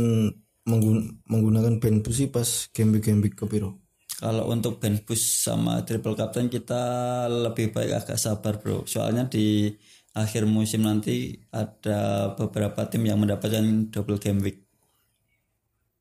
menggun- 0.65 1.21
menggunakan 1.29 1.81
band 1.81 2.05
boost 2.05 2.19
sih 2.25 2.29
pas 2.29 2.69
game 2.73 2.99
week 2.99 3.05
game 3.05 3.21
week 3.23 3.37
ke 3.37 3.45
piro. 3.49 3.81
Kalau 4.19 4.49
untuk 4.49 4.81
band 4.81 5.05
boost 5.05 5.45
sama 5.45 5.85
triple 5.85 6.17
captain 6.17 6.49
kita 6.49 6.83
lebih 7.29 7.73
baik 7.73 8.05
agak 8.05 8.19
sabar 8.21 8.57
bro. 8.61 8.85
Soalnya 8.89 9.29
di 9.29 9.69
akhir 10.15 10.47
musim 10.47 10.87
nanti 10.87 11.35
ada 11.51 12.33
beberapa 12.39 12.87
tim 12.89 13.05
yang 13.05 13.21
mendapatkan 13.21 13.91
double 13.93 14.17
game 14.17 14.41
week. 14.41 14.64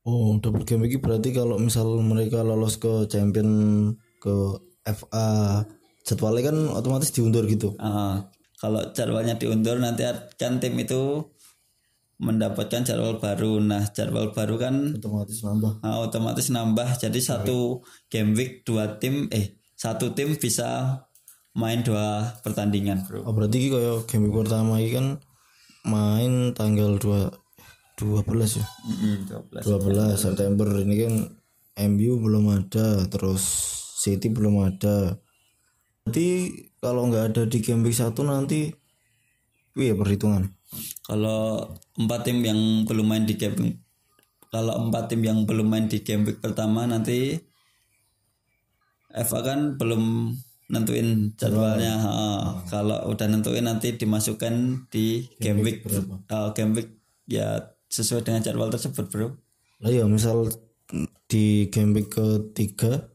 Oh, 0.04 0.36
double 0.44 0.68
game 0.68 0.84
week 0.84 1.00
berarti 1.00 1.32
kalau 1.32 1.56
misal 1.56 1.88
mereka 2.04 2.44
lolos 2.44 2.76
ke 2.76 3.08
champion 3.08 3.48
ke 4.20 4.36
FA 4.84 5.64
jadwalnya 6.04 6.52
kan 6.52 6.58
otomatis 6.76 7.16
diundur 7.16 7.48
gitu. 7.48 7.72
Ah, 7.80 8.28
kalau 8.60 8.84
jadwalnya 8.92 9.40
diundur 9.40 9.80
nanti 9.80 10.04
kan 10.36 10.60
tim 10.60 10.76
itu 10.76 11.24
mendapatkan 12.20 12.84
jadwal 12.84 13.16
baru. 13.20 13.64
Nah 13.64 13.88
jadwal 13.96 14.36
baru 14.36 14.56
kan 14.60 14.76
Otomatis 15.00 15.40
nambah. 15.40 15.80
ah, 15.84 16.04
otomatis 16.04 16.48
nambah. 16.52 17.00
Jadi 17.00 17.20
satu 17.24 17.80
game 18.12 18.36
week 18.36 18.68
dua 18.68 19.00
tim 19.00 19.32
eh 19.32 19.56
satu 19.80 20.12
tim 20.12 20.36
bisa 20.36 21.00
main 21.56 21.80
dua 21.80 22.40
pertandingan 22.44 23.08
bro. 23.08 23.24
Oh, 23.24 23.32
berarti 23.32 23.72
kayak 23.72 24.08
game 24.12 24.28
week 24.28 24.36
pertama 24.36 24.84
ini 24.84 24.92
kan 24.92 25.08
main 25.84 26.56
tanggal 26.56 26.96
2 26.96 27.43
12 27.98 28.60
ya. 28.60 28.66
Mm-mm, 28.90 29.16
12. 29.62 29.66
12 29.66 30.18
September 30.18 30.68
ini 30.82 30.96
kan 31.06 31.14
MU 31.94 32.22
belum 32.22 32.46
ada 32.54 33.06
terus 33.10 33.44
City 34.04 34.30
belum 34.30 34.62
ada 34.66 35.18
Berarti 36.04 36.28
kalau 36.84 37.08
nggak 37.08 37.26
ada 37.32 37.42
di 37.48 37.64
game 37.64 37.82
week 37.88 37.96
1 37.96 38.12
nanti 38.28 38.74
Wih 39.80 39.96
perhitungan 39.96 40.52
Kalau 41.08 41.72
empat 41.96 42.28
tim 42.28 42.44
yang 42.44 42.84
belum 42.84 43.06
main 43.08 43.24
di 43.24 43.38
game 43.40 43.84
kalau 44.54 44.86
empat 44.86 45.10
tim 45.10 45.26
yang 45.26 45.50
belum 45.50 45.66
main 45.66 45.90
di 45.90 46.06
game 46.06 46.30
week 46.30 46.38
pertama 46.38 46.86
nanti 46.86 47.42
FA 49.10 49.42
kan 49.42 49.82
belum 49.82 50.34
nentuin 50.70 51.34
jadwalnya. 51.38 51.94
Ha, 51.98 52.14
Kalau 52.70 53.10
udah 53.10 53.28
nentuin 53.30 53.66
nanti 53.66 53.98
dimasukkan 53.98 54.86
di 54.94 55.26
game, 55.42 55.62
week, 55.62 55.86
Ah, 56.30 56.54
game 56.54 56.74
week 56.78 57.02
ya 57.26 57.73
sesuai 57.94 58.26
dengan 58.26 58.42
jadwal 58.42 58.74
tersebut, 58.74 59.06
Bro. 59.14 59.38
Lah 59.86 59.92
ya 59.94 60.10
misal 60.10 60.50
di 61.30 61.70
game 61.70 61.94
week 61.94 62.14
ketiga 62.14 63.10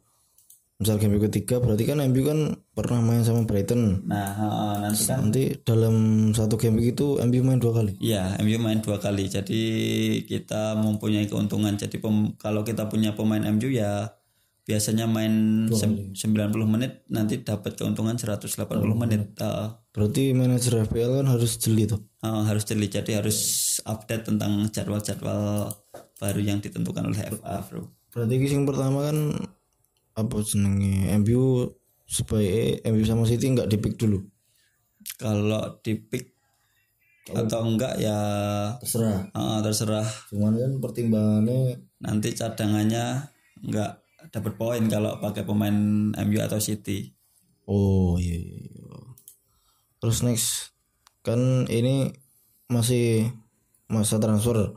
misal 0.79 0.95
game 0.99 1.19
week 1.19 1.27
ketiga 1.31 1.59
berarti 1.59 1.87
kan 1.87 1.99
MU 2.07 2.23
kan 2.23 2.39
pernah 2.75 3.03
main 3.03 3.23
sama 3.27 3.43
Brighton 3.43 4.07
Nah, 4.07 4.31
ha, 4.31 4.47
nanti 4.79 5.03
kan 5.07 5.19
nanti 5.27 5.43
dalam 5.67 6.31
satu 6.31 6.55
game 6.55 6.79
week 6.79 6.95
itu 6.95 7.19
MU 7.19 7.41
main 7.43 7.59
dua 7.59 7.83
kali 7.83 7.99
Iya, 7.99 8.39
MU 8.43 8.59
main 8.63 8.79
dua 8.79 8.99
kali. 8.99 9.27
Jadi 9.27 9.63
kita 10.23 10.79
mempunyai 10.79 11.27
keuntungan. 11.27 11.75
Jadi 11.75 11.99
pem- 11.99 12.35
kalau 12.39 12.63
kita 12.63 12.87
punya 12.87 13.11
pemain 13.15 13.43
MU 13.43 13.67
ya 13.71 14.07
biasanya 14.69 15.09
main 15.09 15.65
sem- 15.73 16.13
90 16.13 16.69
menit 16.69 17.09
nanti 17.09 17.41
dapat 17.41 17.73
keuntungan 17.73 18.21
180 18.21 18.45
menit. 18.93 19.33
Ah, 19.41 19.81
berarti 19.97 20.37
manajer 20.37 20.85
FPL 20.85 21.25
kan 21.25 21.27
harus 21.33 21.57
jeli 21.57 21.89
tuh 21.89 22.05
ah, 22.21 22.45
harus 22.45 22.69
jeli. 22.69 22.93
Jadi 22.93 23.17
harus 23.17 23.39
update 23.89 24.29
tentang 24.29 24.69
jadwal-jadwal 24.69 25.73
baru 26.21 26.41
yang 26.45 26.61
ditentukan 26.61 27.09
oleh 27.09 27.17
FA, 27.33 27.65
Bro. 27.65 27.95
berarti 28.13 28.35
yang 28.45 28.69
pertama 28.69 29.09
kan 29.09 29.19
apa 30.19 30.37
senengnya 30.43 31.15
MU 31.17 31.71
supaya 32.05 32.77
MU 32.91 33.03
sama 33.07 33.23
City 33.25 33.49
nggak 33.55 33.71
dipick 33.71 33.95
dulu 33.95 34.21
Kalau 35.17 35.79
di 35.81 35.95
pick 35.97 36.35
atau 37.29 37.61
enggak 37.61 38.01
ya 38.01 38.19
terserah 38.81 39.29
ah, 39.33 39.61
terserah. 39.61 40.09
cuman 40.33 40.57
kan 40.57 40.73
pertimbangannya 40.81 41.77
Nanti 42.01 42.33
cadangannya 42.33 43.29
enggak 43.63 44.01
dapat 44.29 44.55
poin 44.57 44.83
kalau 44.87 45.17
pakai 45.21 45.43
pemain 45.45 45.75
MU 46.13 46.39
atau 46.41 46.61
City. 46.61 47.13
oh 47.69 48.17
iya, 48.17 48.41
iya, 48.41 48.59
iya. 48.65 48.97
terus 50.01 50.25
next 50.25 50.73
kan 51.21 51.69
ini 51.69 52.17
masih 52.73 53.29
masa 53.89 54.21
transfer. 54.21 54.77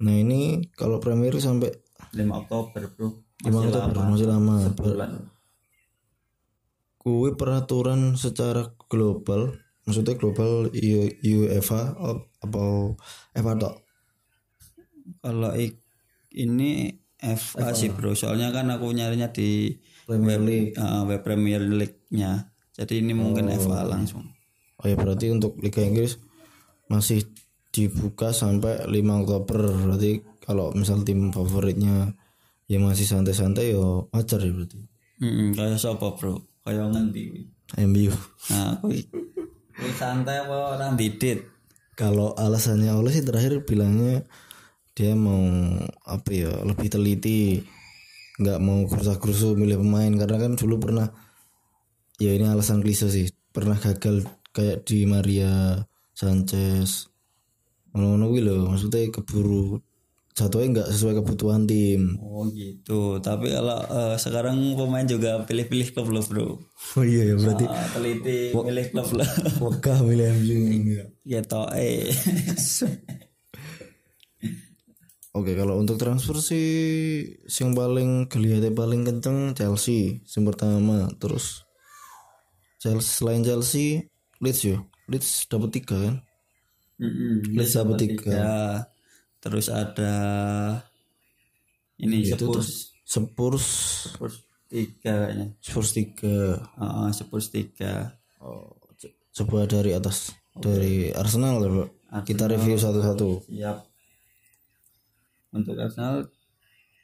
Nah 0.00 0.14
ini 0.16 0.68
kalau 0.76 1.00
Premier 1.00 1.32
sampai 1.40 1.72
5 2.12 2.40
Oktober 2.44 2.82
bro. 2.92 3.08
5 3.44 3.52
Oktober 3.52 3.94
masih 4.08 4.28
lama. 4.28 4.56
Bulan 4.72 5.12
Kui 7.00 7.38
peraturan 7.38 8.18
secara 8.18 8.74
global 8.90 9.54
maksudnya 9.86 10.18
global 10.18 10.66
UEFA 11.22 11.94
atau 12.42 12.98
FA 13.30 13.54
tok? 13.54 13.74
Kalau 15.22 15.54
ini 16.34 16.90
FA 17.34 17.74
sih 17.74 17.90
bro 17.90 18.14
soalnya 18.14 18.54
kan 18.54 18.70
aku 18.70 18.94
nyarinya 18.94 19.34
di 19.34 19.74
Premier 20.06 20.38
League. 20.38 20.70
uh, 20.78 21.02
web 21.02 21.20
Premier 21.26 21.58
League-nya. 21.58 22.54
Jadi 22.78 23.02
ini 23.02 23.10
mungkin 23.10 23.50
FA 23.58 23.82
langsung. 23.82 24.30
Oh 24.78 24.86
ya 24.86 24.94
berarti 24.94 25.34
untuk 25.34 25.58
Liga 25.58 25.82
Inggris 25.82 26.22
masih 26.86 27.26
dibuka 27.74 28.30
sampai 28.30 28.86
5 28.86 28.94
Oktober. 29.26 29.60
Berarti 29.66 30.22
kalau 30.38 30.70
misal 30.78 31.02
tim 31.02 31.34
favoritnya 31.34 32.14
ya 32.70 32.78
masih 32.78 33.02
santai-santai 33.02 33.74
ya 33.74 34.06
wajar 34.14 34.38
ya 34.38 34.52
berarti. 34.54 34.78
Mm-mm, 35.18 35.58
kayak 35.58 35.80
siapa 35.80 36.14
bro? 36.14 36.38
Kayak 36.62 36.92
ngendi 36.94 37.50
MU 37.82 38.14
nah 38.52 38.78
kui 38.78 39.02
santai 40.00 40.46
apa 40.46 40.78
didit? 40.94 41.42
Kalau 41.96 42.36
alasannya 42.36 42.92
oleh 42.92 43.10
sih 43.10 43.24
terakhir 43.24 43.64
bilangnya 43.64 44.22
dia 44.96 45.12
mau 45.12 45.44
apa 46.08 46.30
ya 46.32 46.52
lebih 46.64 46.88
teliti 46.88 47.60
nggak 48.40 48.58
mau 48.64 48.88
kursa-kursu 48.88 49.52
milih 49.52 49.84
pemain. 49.84 50.12
Karena 50.16 50.40
kan 50.40 50.52
dulu 50.56 50.80
pernah 50.80 51.12
ya 52.16 52.32
ini 52.32 52.48
alasan 52.48 52.80
klise 52.80 53.12
sih 53.12 53.28
pernah 53.52 53.76
gagal 53.76 54.24
kayak 54.56 54.88
di 54.88 55.04
Maria 55.04 55.84
Sanchez. 56.16 57.12
Ngono-ngono 57.92 58.32
lho 58.40 58.56
maksudnya 58.72 59.08
keburu 59.12 59.80
jatuhnya 60.36 60.68
nggak 60.80 60.88
sesuai 60.92 61.24
kebutuhan 61.24 61.64
tim. 61.64 62.16
Oh 62.20 62.44
gitu. 62.52 63.20
Tapi 63.20 63.52
kalau 63.52 63.80
eh, 63.88 64.16
sekarang 64.20 64.76
pemain 64.76 65.04
juga 65.08 65.44
pilih-pilih 65.44 65.96
klub 65.96 66.08
loh 66.12 66.24
bro. 66.24 66.48
Oh 66.96 67.04
iya 67.04 67.32
ya 67.32 67.34
berarti 67.36 67.64
Ah, 67.68 67.88
teliti 67.92 68.52
pilih 68.52 68.86
klub 68.92 69.08
lah 69.16 69.28
wegah 69.60 69.98
milih 70.04 70.28
MU 70.40 70.60
ya 71.24 71.40
toh 71.44 71.68
eh 71.72 72.12
Oke 75.36 75.52
kalau 75.52 75.76
untuk 75.76 76.00
transfer 76.00 76.40
sih 76.40 76.68
yang 77.44 77.76
paling 77.76 78.24
kelihatan 78.24 78.72
paling 78.72 79.04
kenceng 79.04 79.52
Chelsea 79.52 80.24
yang 80.24 80.48
pertama. 80.48 81.12
Terus 81.20 81.60
Chelsea 82.80 83.10
selain 83.20 83.44
Chelsea 83.44 84.08
Leeds 84.40 84.60
ya 84.64 84.80
Leeds 85.12 85.44
dapat 85.46 85.76
tiga 85.76 85.96
kan? 86.00 86.16
Mm-mm, 86.96 87.52
Leeds 87.52 87.76
dapat 87.76 87.96
tiga. 88.00 88.16
tiga. 88.24 88.48
terus 89.36 89.68
ada 89.68 90.14
ini 92.00 92.24
itu 92.24 92.34
tuh 92.34 92.64
Spurs. 92.64 92.90
Spurs 93.06 93.66
Spurs 94.10 94.36
tiga 94.66 95.12
kayaknya. 95.28 95.46
Spurs 95.62 95.90
3 95.94 96.80
Heeh, 96.80 97.08
Spurs 97.14 97.46
tiga. 97.52 97.92
Oh, 98.42 98.74
co- 98.98 99.14
coba 99.36 99.68
dari 99.68 99.92
atas. 99.94 100.32
Dari 100.56 101.12
Arsenal 101.12 101.60
coba. 101.60 101.84
Kita 102.24 102.48
review 102.48 102.80
satu-satu. 102.80 103.46
Siap 103.46 103.76
untuk 105.56 105.76
Arsenal 105.76 106.28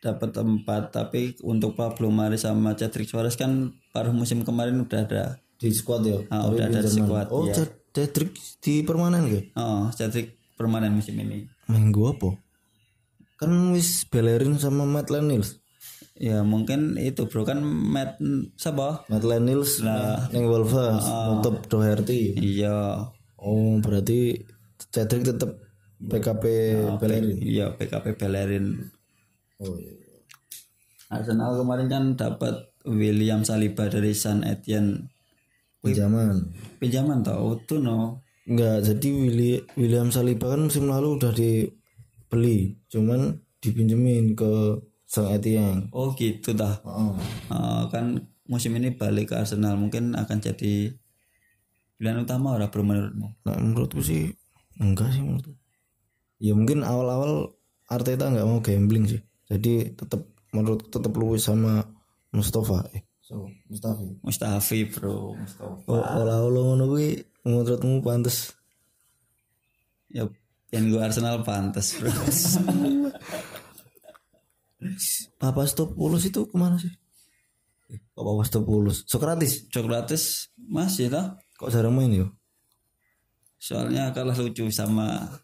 dapat 0.02 0.34
empat 0.34 0.90
tapi 0.90 1.38
untuk 1.40 1.72
Pablo 1.72 2.10
Mari 2.10 2.34
sama 2.34 2.74
Cedric 2.74 3.06
Suarez 3.06 3.38
kan 3.38 3.70
paruh 3.90 4.10
musim 4.10 4.42
kemarin 4.42 4.76
udah 4.78 5.00
ada. 5.06 5.24
Di 5.56 5.70
squad 5.70 6.02
ya? 6.02 6.18
Ah, 6.26 6.50
udah 6.50 6.66
ada 6.66 6.82
squad 6.82 7.30
oh 7.30 7.46
ya. 7.46 7.54
Ced- 7.54 7.80
Cedric 7.92 8.32
di 8.58 8.82
permanen 8.82 9.28
gak 9.28 9.52
Oh, 9.54 9.86
Cedric 9.92 10.34
permanen 10.56 10.96
musim 10.96 11.12
ini. 11.16 11.46
main 11.68 11.92
gua 11.94 12.12
apa? 12.12 12.34
Kan 13.38 13.72
wis 13.72 14.02
Bellerin 14.06 14.56
sama 14.56 14.82
Matt 14.82 15.08
Lennils. 15.08 15.60
Ya 16.18 16.40
mungkin 16.42 16.96
itu 16.96 17.24
bro. 17.26 17.46
Kan 17.46 17.62
Matt 17.62 18.18
siapa? 18.56 19.06
Matt 19.06 19.22
Lennils 19.22 19.82
neng 20.32 20.46
Wolves 20.46 20.74
nutup 21.04 21.68
Doherty. 21.68 22.34
Iya, 22.34 23.06
oh 23.38 23.78
berarti 23.78 24.40
Cedric 24.90 25.30
tetap 25.30 25.62
PKP 26.10 26.44
Bellerin 26.98 27.38
iya 27.38 27.66
PKP 27.74 28.18
Bellerin. 28.18 28.66
oh 29.62 29.76
iya. 29.78 29.92
Arsenal 31.12 31.60
kemarin 31.60 31.86
kan 31.92 32.04
dapat 32.16 32.72
William 32.88 33.44
Saliba 33.44 33.86
dari 33.86 34.16
San 34.16 34.42
Etienne. 34.42 35.12
pinjaman 35.82 36.50
Pinjaman 36.78 37.20
tau 37.26 37.58
tuh 37.66 37.82
no. 37.82 38.22
Enggak, 38.42 38.82
jadi 38.82 39.08
Willi- 39.12 39.64
William 39.78 40.10
Saliba 40.10 40.50
kan 40.50 40.66
musim 40.66 40.90
lalu 40.90 41.14
udah 41.14 41.30
dibeli, 41.30 42.74
cuman 42.90 43.38
dipinjemin 43.62 44.34
ke 44.34 44.82
Sang 45.06 45.30
Etienne. 45.30 45.86
Oh 45.94 46.10
gitu 46.18 46.50
dah. 46.56 46.82
Oh. 46.82 47.14
Eh, 47.52 47.82
kan 47.94 48.18
musim 48.50 48.74
ini 48.74 48.90
balik 48.98 49.30
ke 49.30 49.34
Arsenal 49.38 49.78
mungkin 49.78 50.18
akan 50.18 50.42
jadi 50.42 50.90
pilihan 52.00 52.26
utama 52.26 52.58
orang 52.58 52.66
menurutmu? 52.72 53.28
Nah, 53.46 53.56
menurutku 53.62 54.02
sih 54.02 54.34
enggak 54.82 55.14
sih 55.14 55.22
menurutku. 55.22 55.54
Ya 56.42 56.58
mungkin 56.58 56.82
awal-awal 56.82 57.54
Arteta 57.86 58.26
nggak 58.26 58.48
mau 58.50 58.58
gambling 58.58 59.06
sih. 59.06 59.22
Jadi 59.46 59.94
tetap 59.94 60.26
menurutku 60.50 60.90
tetap 60.90 61.14
Luis 61.14 61.46
sama 61.46 61.86
Mustafa. 62.34 62.82
Eh, 62.98 63.06
so, 63.22 63.46
Mustafi. 63.70 64.18
Mustafi 64.26 64.78
bro, 64.90 65.38
Mustafa. 65.38 65.86
Oh, 65.86 66.02
olah-olah 66.02 66.62
ngono 66.74 66.84
kuwi 66.90 67.22
menurutmu 67.46 68.02
pantas 68.02 68.58
Ya 70.12 70.28
yang 70.72 70.92
gue 70.92 71.00
Arsenal 71.00 71.40
pantas 71.46 71.96
bro. 71.96 72.10
Papa 75.40 75.62
Stopulus 75.68 76.26
itu 76.26 76.42
ke 76.42 76.56
mana 76.58 76.74
sih? 76.74 76.90
Eh, 77.92 78.02
Kok 78.12 78.24
Papa 78.24 78.42
Stopulus? 78.42 79.06
Sokratis. 79.06 79.70
Socrates 79.70 80.50
masih 80.58 81.06
lah. 81.12 81.38
Kok 81.54 81.70
jarang 81.70 81.94
main 81.94 82.10
ya? 82.10 82.26
Soalnya 83.62 84.10
kalah 84.10 84.34
lucu 84.34 84.66
sama 84.74 85.38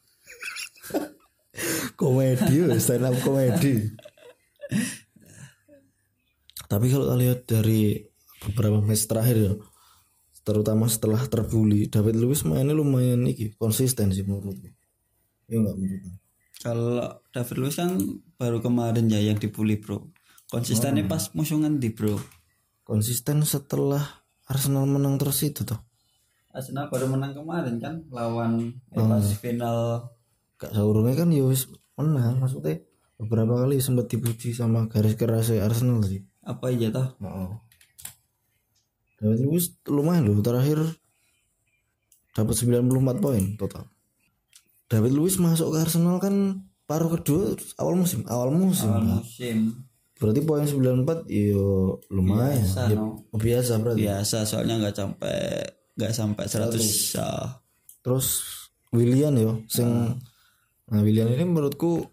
komedi 2.01 2.67
stand 2.79 3.07
up 3.07 3.17
komedi. 3.25 3.89
Tapi 6.69 6.87
kalau 6.93 7.05
kita 7.09 7.17
lihat 7.17 7.41
dari 7.49 7.97
beberapa 8.45 8.79
match 8.85 9.09
terakhir 9.09 9.37
ya 9.37 9.53
terutama 10.45 10.89
setelah 10.89 11.21
terbully 11.29 11.93
David 11.93 12.17
Luiz 12.25 12.41
mainnya 12.49 12.73
lumayan 12.73 13.29
iki 13.29 13.53
konsisten 13.61 14.17
sih 14.17 14.25
menurutku 14.25 14.73
ya 15.45 15.61
enggak 15.61 15.77
menurutku 15.77 16.11
kalau 16.65 17.21
David 17.31 17.57
Luiz 17.61 17.77
kan 17.77 18.01
baru 18.35 18.59
kemarin 18.59 19.07
ya 19.07 19.23
yang 19.23 19.39
dibully 19.39 19.79
bro. 19.79 20.11
Konsistennya 20.51 21.07
pas 21.07 21.31
musuhan 21.37 21.79
di 21.79 21.93
bro. 21.95 22.19
konsisten 22.89 23.45
setelah 23.45 24.01
Arsenal 24.49 24.89
menang 24.89 25.21
terus 25.21 25.45
itu 25.45 25.61
tuh 25.61 25.77
Arsenal 26.57 26.89
baru 26.89 27.13
menang 27.13 27.37
kemarin 27.37 27.77
kan 27.77 28.01
lawan 28.09 28.81
pas 28.89 29.21
final 29.37 30.09
gak 30.59 30.75
saurungnya 30.75 31.15
kan 31.15 31.31
ya 31.31 31.47
wis 31.47 31.71
menang 31.95 32.43
maksudnya 32.43 32.83
beberapa 33.19 33.67
kali 33.67 33.79
sempat 33.79 34.11
dipuji 34.11 34.55
sama 34.55 34.87
garis 34.87 35.15
kerasnya 35.15 35.63
Arsenal 35.65 36.03
sih 36.03 36.23
apa 36.43 36.73
aja 36.73 36.89
toh? 36.89 37.09
Oh. 37.21 37.61
David 39.19 39.41
Luiz 39.45 39.75
lumayan 39.85 40.31
loh 40.31 40.39
terakhir 40.41 40.79
dapat 42.33 42.55
94 42.55 43.19
poin 43.19 43.45
total. 43.59 43.85
David 44.89 45.13
Luiz 45.13 45.37
masuk 45.37 45.75
ke 45.75 45.85
Arsenal 45.85 46.23
kan 46.23 46.65
paruh 46.89 47.11
kedua 47.13 47.53
awal 47.77 47.99
musim, 47.99 48.25
awal 48.31 48.49
musim. 48.55 48.89
Awal 48.89 49.21
musim 49.21 49.59
Berarti 50.19 50.41
poin 50.43 50.67
94 50.67 51.31
yo 51.31 51.99
lumayan. 52.11 52.59
Biasa, 52.59 52.81
Ya, 52.91 52.97
no. 52.99 53.23
biasa 53.31 53.73
berarti. 53.79 53.99
biasa 54.03 54.39
soalnya 54.43 54.75
nggak 54.83 54.97
sampai 54.97 55.39
nggak 55.95 56.13
sampai 56.15 56.45
100 56.47 57.15
ya. 57.15 57.29
Terus 58.03 58.27
William 58.91 59.35
yo 59.37 59.53
sing 59.69 60.17
Nah, 60.89 61.01
William 61.05 61.29
ini 61.29 61.45
menurutku 61.45 62.09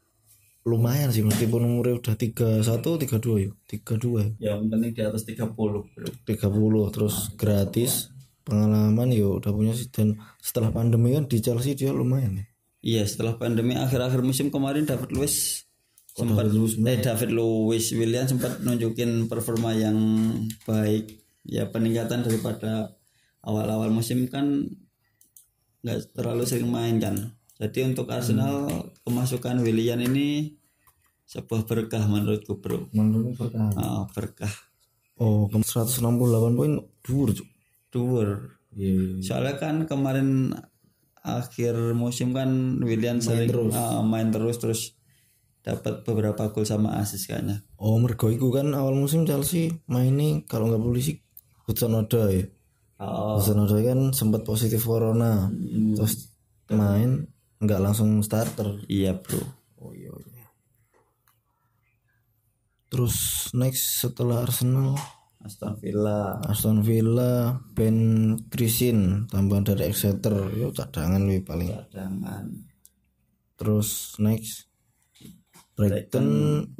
lumayan 0.65 1.13
sih 1.13 1.21
meskipun 1.21 1.61
umurnya 1.61 2.01
udah 2.01 2.15
31 2.17 2.65
32 2.65 3.45
yo. 3.45 3.51
32 3.69 4.41
ya. 4.41 4.53
Yang 4.53 4.59
penting 4.73 4.91
di 4.97 5.01
atas 5.05 5.23
30 5.29 5.53
bro. 5.53 5.81
30 6.25 6.93
terus 6.95 7.15
gratis 7.37 8.09
pengalaman 8.45 9.09
yo 9.09 9.41
udah 9.41 9.51
punya 9.53 9.73
sih 9.73 9.89
dan 9.89 10.21
setelah 10.37 10.69
pandemi 10.69 11.17
kan 11.17 11.25
di 11.25 11.41
Chelsea 11.41 11.73
dia 11.73 11.89
lumayan 11.89 12.41
ya 12.41 12.45
Iya 12.85 13.03
setelah 13.09 13.41
pandemi 13.41 13.73
akhir-akhir 13.73 14.21
musim 14.21 14.53
kemarin 14.53 14.85
David 14.85 15.09
Luiz 15.09 15.65
sempat 16.13 16.45
eh 16.53 17.01
David 17.01 17.33
Luiz 17.33 17.89
William 17.97 18.29
sempat 18.29 18.61
nunjukin 18.61 19.25
performa 19.25 19.73
yang 19.73 19.97
baik 20.69 21.25
ya 21.43 21.65
peningkatan 21.67 22.21
daripada 22.21 22.93
awal-awal 23.41 23.89
musim 23.89 24.29
kan 24.29 24.69
nggak 25.81 26.13
terlalu 26.13 26.45
sering 26.45 26.69
main 26.69 27.01
kan 27.01 27.34
jadi 27.55 27.87
untuk 27.87 28.11
Arsenal 28.11 28.91
kemasukan 29.07 29.63
William 29.63 29.99
ini 30.03 30.59
sebuah 31.25 31.65
berkah 31.65 32.03
menurutku 32.05 32.59
bro. 32.59 32.91
Menurutku 32.91 33.47
berkah? 33.47 33.71
Ah, 33.79 34.03
berkah. 34.11 34.51
Oh 35.15 35.47
ke- 35.47 35.63
168 35.63 36.59
poin 36.59 36.73
dur. 37.01 37.29
Tour 37.87 38.59
iya 38.75 39.23
soalnya 39.23 39.55
kan 39.55 39.87
kemarin 39.87 40.51
akhir 41.23 41.95
musim 41.95 42.35
kan 42.35 42.75
William 42.83 43.23
sering 43.23 43.47
ah, 43.71 44.03
main 44.03 44.35
terus 44.35 44.59
terus 44.59 44.81
dapat 45.63 46.03
beberapa 46.03 46.51
gol 46.51 46.67
sama 46.67 46.99
assist 46.99 47.31
kayaknya. 47.31 47.63
Oh 47.79 47.95
mergo 47.97 48.27
iku 48.29 48.51
kan 48.51 48.75
awal 48.75 48.93
musim 48.93 49.23
Chelsea 49.23 49.71
mainnya 49.87 50.43
kalau 50.45 50.67
nggak 50.69 50.83
polisi 50.83 51.23
Hudson 51.65 51.95
Odoi. 51.95 52.43
Ya 52.43 52.45
oh 52.99 53.39
Hudson 53.39 53.63
Odoi 53.63 53.81
kan 53.87 53.99
sempat 54.11 54.43
positif 54.43 54.83
corona. 54.83 55.47
Terus 55.95 56.35
main 56.69 57.31
nggak 57.65 57.81
langsung 57.81 58.21
starter. 58.21 58.85
Iya 58.87 59.17
bro. 59.17 59.41
Oh 59.81 59.91
iya 59.91 60.13
iya. 60.13 60.45
Terus 62.87 63.49
next 63.51 64.05
setelah 64.05 64.45
Arsenal? 64.45 64.95
Aston 65.45 65.77
Villa. 65.77 66.41
Aston 66.41 66.81
Villa 66.81 67.61
Ben 67.77 68.33
Krisin 68.49 69.29
tambahan 69.29 69.65
dari 69.67 69.91
Exeter. 69.91 70.49
Yo 70.57 70.73
cadangan 70.73 71.21
lebih 71.21 71.43
paling. 71.45 71.69
Cadangan. 71.69 72.45
Terus 73.59 74.17
next? 74.17 74.71
Brighton 75.75 76.27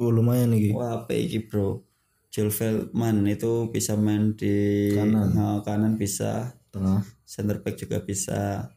oh, 0.00 0.08
lumayan 0.08 0.56
nih 0.56 0.72
wah 0.72 1.04
apa 1.04 1.12
iki 1.12 1.44
bro? 1.44 1.84
Joel 2.32 2.48
Feldman 2.48 3.28
itu 3.28 3.68
bisa 3.68 3.92
main 3.96 4.32
di 4.36 4.88
kanan, 4.92 5.36
kanan 5.64 6.00
bisa. 6.00 6.56
Tengah. 6.72 7.04
Center 7.24 7.60
back 7.60 7.76
juga 7.80 8.00
bisa 8.04 8.72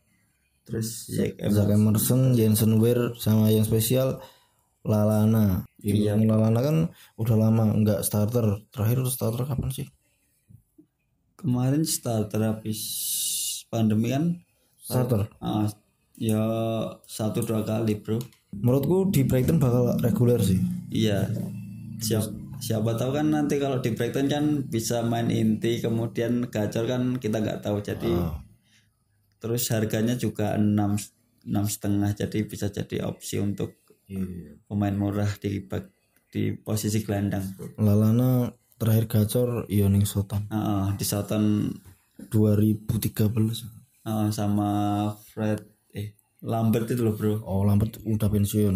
terus 0.70 1.10
Zack 1.10 1.42
Zach 1.50 1.70
Emerson, 1.74 2.38
Jensen 2.38 2.78
Weir 2.78 3.18
sama 3.18 3.50
yang 3.50 3.66
spesial 3.66 4.22
Lalana. 4.86 5.66
Iya. 5.82 6.16
Lalana 6.16 6.62
kan 6.62 6.78
udah 7.18 7.36
lama 7.36 7.74
nggak 7.74 8.06
starter. 8.06 8.62
Terakhir 8.70 9.02
starter 9.10 9.44
kapan 9.50 9.74
sih? 9.74 9.90
kemarin 11.40 11.88
starter 11.88 12.44
habis 12.44 12.80
pandemi 13.72 14.12
kan 14.12 14.24
Starter. 14.76 15.32
ah, 15.40 15.72
ya 16.20 16.44
satu 17.08 17.40
dua 17.48 17.64
kali 17.64 17.96
bro 18.04 18.20
Menurutku 18.50 19.14
di 19.14 19.22
Brighton 19.30 19.62
bakal 19.62 19.94
reguler 20.02 20.42
sih. 20.42 20.58
Iya. 20.90 21.22
Siap, 22.02 22.58
siapa 22.58 22.98
tahu 22.98 23.14
kan 23.14 23.30
nanti 23.30 23.62
kalau 23.62 23.78
di 23.78 23.94
Brighton 23.94 24.26
kan 24.26 24.66
bisa 24.66 25.06
main 25.06 25.30
inti 25.30 25.78
kemudian 25.78 26.50
gacor 26.50 26.90
kan 26.90 27.22
kita 27.22 27.46
nggak 27.46 27.62
tahu 27.62 27.78
jadi 27.86 28.10
terus 29.40 29.68
harganya 29.70 30.14
juga 30.14 30.54
enam 30.54 31.00
enam 31.42 31.66
setengah 31.66 32.12
jadi 32.14 32.44
bisa 32.44 32.68
jadi 32.68 33.04
opsi 33.04 33.40
untuk 33.40 33.80
pemain 34.66 34.94
murah 34.94 35.30
di 35.38 35.64
di 36.30 36.54
posisi 36.54 37.02
gelandang. 37.02 37.46
Lalana 37.76 38.50
terakhir 38.76 39.06
gacor 39.08 39.50
Ioning 39.68 40.04
Sotan 40.04 40.46
Ah, 40.48 40.94
di 40.94 41.04
Southampton 41.04 41.74
2013. 42.30 43.66
ah, 44.04 44.30
sama 44.30 44.70
Fred 45.26 45.60
eh 45.92 46.16
Lambert 46.42 46.88
itu 46.88 47.00
loh 47.00 47.14
bro 47.14 47.44
Oh 47.44 47.64
Lampard 47.64 48.00
udah 48.02 48.28
pensiun. 48.28 48.76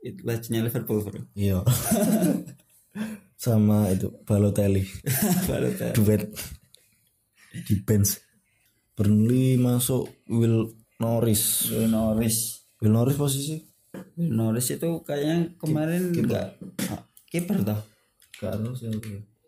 itu 0.00 0.20
legendnya 0.22 0.64
Liverpool 0.64 1.00
bro 1.00 1.20
Iya. 1.34 1.60
sama 3.36 3.88
itu 3.88 4.08
Balotelli 4.22 4.84
Balotelli. 5.48 5.94
duet 5.94 6.28
di 7.66 7.74
bench 7.80 8.20
Burnley 9.00 9.56
masuk 9.56 10.12
Will 10.28 10.76
Norris 11.00 11.72
Will 11.72 11.88
Norris. 11.88 12.68
Will 12.84 12.92
Norris 12.92 13.16
posisi 13.16 13.56
Will 14.20 14.28
Norris 14.30 14.68
itu 14.68 15.00
kayaknya 15.00 15.56
kemarin 15.56 16.12
enggak 16.12 16.60
ah, 16.86 17.00
kiper 17.26 17.64
toh. 17.64 17.80
gak 18.36 18.60
ada 18.60 18.68
siapa 18.76 19.00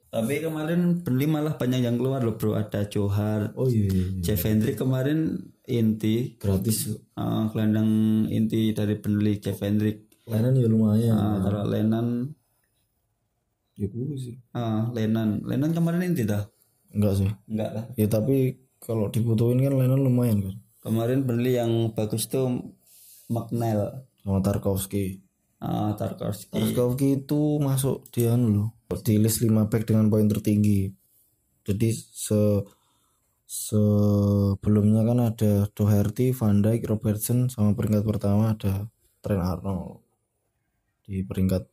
Tapi 0.09 0.40
kemarin 0.40 1.00
Burnley 1.00 1.24
malah 1.24 1.57
banyak 1.57 1.80
yang 1.80 1.96
keluar 1.96 2.20
loh 2.20 2.36
bro. 2.36 2.53
Ada 2.53 2.84
Johar, 2.84 3.53
oh 3.57 3.64
iya, 3.64 3.88
iya, 3.88 4.05
iya. 4.12 4.20
Jeff 4.20 4.44
Hendrick 4.44 4.76
kemarin 4.76 5.36
inti. 5.64 6.36
gratis 6.36 6.88
ah, 7.12 7.48
gelandang 7.48 7.88
inti 8.28 8.72
dari 8.72 8.96
Burnley 8.96 9.36
Jeff 9.36 9.61
Hendrick. 9.61 10.09
Lennon 10.24 10.53
ya 10.55 10.68
lumayan 10.68 11.12
Ah, 11.12 11.36
kalau 11.40 11.64
Lennon, 11.64 12.28
ya 13.74 13.88
gue 13.88 14.16
sih 14.16 14.36
ah, 14.53 14.88
Lennon, 14.92 15.40
Lennon 15.42 15.72
kemarin 15.72 16.09
inti 16.09 16.24
dah. 16.24 16.44
enggak 16.92 17.12
sih 17.16 17.28
Enggak 17.48 17.70
lah. 17.72 17.84
ya 17.96 18.05
tapi 18.07 18.62
kalau 18.83 19.07
dibutuhin 19.09 19.62
kan 19.62 19.78
Lennon 19.78 20.03
lumayan 20.03 20.43
kan 20.43 20.57
Kemarin 20.83 21.22
Burnley 21.22 21.55
yang 21.62 21.95
bagus 21.95 22.26
tuh 22.26 22.74
McNeil, 23.30 24.03
sama 24.18 24.43
Tarkowski 24.43 25.22
ah, 25.62 25.95
Tarkowski. 25.95 26.51
Tarkowski 26.51 27.09
itu 27.22 27.62
masuk 27.62 28.11
di 28.11 28.26
anu 28.26 28.47
loh 28.51 28.68
di 29.01 29.16
list 29.16 29.41
5 29.41 29.70
back 29.72 29.89
dengan 29.89 30.12
poin 30.12 30.28
tertinggi. 30.28 30.93
Jadi 31.64 31.89
se 31.95 32.61
sebelumnya 33.47 35.05
kan 35.05 35.18
ada 35.33 35.68
Doherty, 35.72 36.33
Van 36.33 36.61
Dijk, 36.64 36.89
Robertson 36.89 37.53
sama 37.53 37.76
peringkat 37.76 38.05
pertama 38.05 38.53
ada 38.57 38.89
Trent 39.20 39.45
Arnold 39.45 40.01
di 41.05 41.20
peringkat 41.24 41.68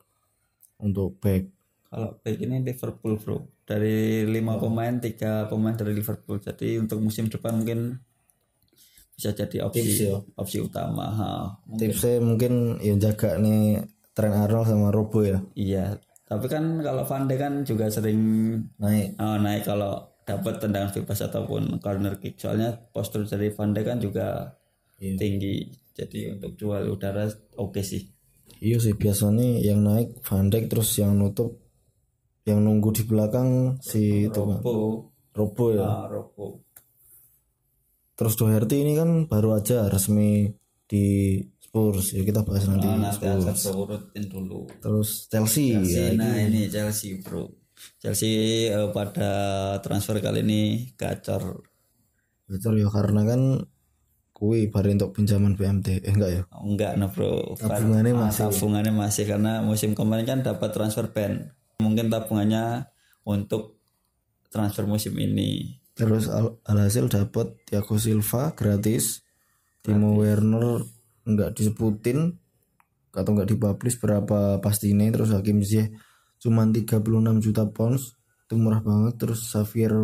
untuk 0.84 1.20
back. 1.20 1.48
Kalau 1.90 2.20
back 2.22 2.38
ini 2.40 2.62
Liverpool 2.62 3.18
bro. 3.18 3.38
Dari 3.70 4.26
lima 4.26 4.58
pemain 4.58 4.98
tiga 4.98 5.46
pemain 5.46 5.78
dari 5.78 5.94
Liverpool. 5.94 6.42
Jadi 6.42 6.82
untuk 6.82 6.98
musim 7.00 7.30
depan 7.30 7.54
mungkin 7.54 8.02
bisa 9.14 9.30
jadi 9.30 9.62
opsi 9.62 9.84
Tips 9.84 10.00
ya. 10.02 10.18
opsi 10.34 10.58
utama. 10.58 11.06
Ha. 11.12 11.30
Mungkin- 11.68 11.92
tipsnya 11.92 12.18
mungkin 12.18 12.54
ya 12.80 12.98
jaga 12.98 13.38
nih 13.38 13.84
Trent 14.12 14.34
Arnold 14.34 14.66
sama 14.66 14.90
Robo 14.90 15.22
ya 15.22 15.38
Iya. 15.54 16.02
Tapi 16.24 16.46
kan 16.46 16.62
kalau 16.80 17.04
Van 17.04 17.26
Dijk 17.26 17.38
kan 17.38 17.54
juga 17.62 17.86
sering 17.90 18.20
naik 18.78 19.18
oh, 19.18 19.38
naik 19.38 19.66
kalau 19.66 19.98
dapat 20.24 20.58
tendangan 20.58 20.90
bebas 20.92 21.20
ataupun 21.22 21.78
corner 21.78 22.18
kick. 22.18 22.38
Soalnya 22.38 22.74
postur 22.90 23.22
dari 23.24 23.50
Van 23.50 23.70
Dijk 23.70 23.86
kan 23.86 24.00
juga 24.00 24.28
Iya. 24.98 25.14
tinggi. 25.16 25.68
Jadi 25.92 26.32
untuk 26.32 26.56
jual 26.56 26.90
udara 26.90 27.30
oke 27.56 27.82
sih. 27.82 28.02
iya 28.60 28.76
sih 28.76 28.92
biasanya 28.92 29.62
yang 29.62 29.80
naik 29.80 30.20
Van 30.22 30.48
Dijk 30.48 30.68
terus 30.68 30.92
yang 30.96 31.16
nutup 31.16 31.60
yang 32.50 32.60
nunggu 32.60 32.90
di 32.92 33.04
belakang 33.04 33.78
si 33.80 34.26
itu 34.26 34.42
kan 34.42 34.60
Robo, 35.32 35.66
ya? 35.72 35.86
Ah, 35.86 36.06
Robo. 36.06 36.66
terus 38.14 38.36
Doherty 38.36 38.84
ini 38.84 38.94
kan 38.94 39.10
baru 39.26 39.56
aja 39.56 39.88
resmi 39.88 40.52
di 40.84 41.38
Spurs. 41.62 42.12
Ya 42.12 42.26
kita 42.26 42.42
bahas 42.42 42.66
nanti 42.66 42.84
Ah, 42.84 42.98
nanti 43.00 43.16
Spurs. 43.24 43.46
akan 43.46 43.56
seurutin 43.56 44.24
dulu. 44.26 44.66
terus 44.80 45.30
Chelsea, 45.30 45.78
ya 45.78 46.12
nah 46.14 46.36
ini. 46.36 46.68
Chelsea 46.68 47.22
bro. 47.22 47.48
Chelsea 47.96 48.34
eh, 48.68 48.90
pada 48.92 49.32
transfer 49.80 50.20
kali 50.20 50.44
ini 50.44 50.62
gacor. 50.94 51.64
Betul 52.44 52.82
ya 52.82 52.90
karena 52.90 53.24
kan 53.24 53.42
kui 54.34 54.68
bari 54.68 54.96
untuk 54.96 55.14
pinjaman 55.14 55.54
BMT 55.54 56.02
eh 56.02 56.12
enggak 56.12 56.32
ya? 56.34 56.44
Enggak 56.60 56.98
nah 56.98 57.08
bro. 57.08 57.56
Tabungannya 57.56 58.12
Ah, 58.12 58.20
masih. 58.28 58.50
tabungannya 58.50 58.92
masih 58.92 59.24
karena 59.24 59.54
musim 59.62 59.94
kemarin 59.94 60.26
kan 60.26 60.40
dapat 60.42 60.74
transfer 60.74 61.08
ban 61.08 61.54
mungkin 61.80 62.12
tabungannya 62.12 62.92
untuk 63.24 63.80
transfer 64.52 64.84
musim 64.84 65.16
ini. 65.16 65.80
Terus 65.96 66.28
al- 66.28 66.60
alhasil 66.68 67.08
dapat 67.08 67.56
Thiago 67.68 67.96
Silva 68.00 68.52
gratis. 68.54 69.24
Timo 69.80 70.20
Werner 70.20 70.84
enggak 71.24 71.56
disebutin 71.56 72.36
atau 73.16 73.32
enggak 73.32 73.50
dipublish 73.56 73.96
berapa 73.98 74.60
pastinya 74.60 75.08
terus 75.08 75.32
Hakim 75.32 75.64
Ziyech 75.64 75.96
cuman 76.40 76.76
36 76.76 77.40
juta 77.40 77.64
pounds. 77.72 78.20
Itu 78.48 78.60
murah 78.60 78.84
banget. 78.84 79.16
Terus 79.20 79.40
Xavier 79.48 79.96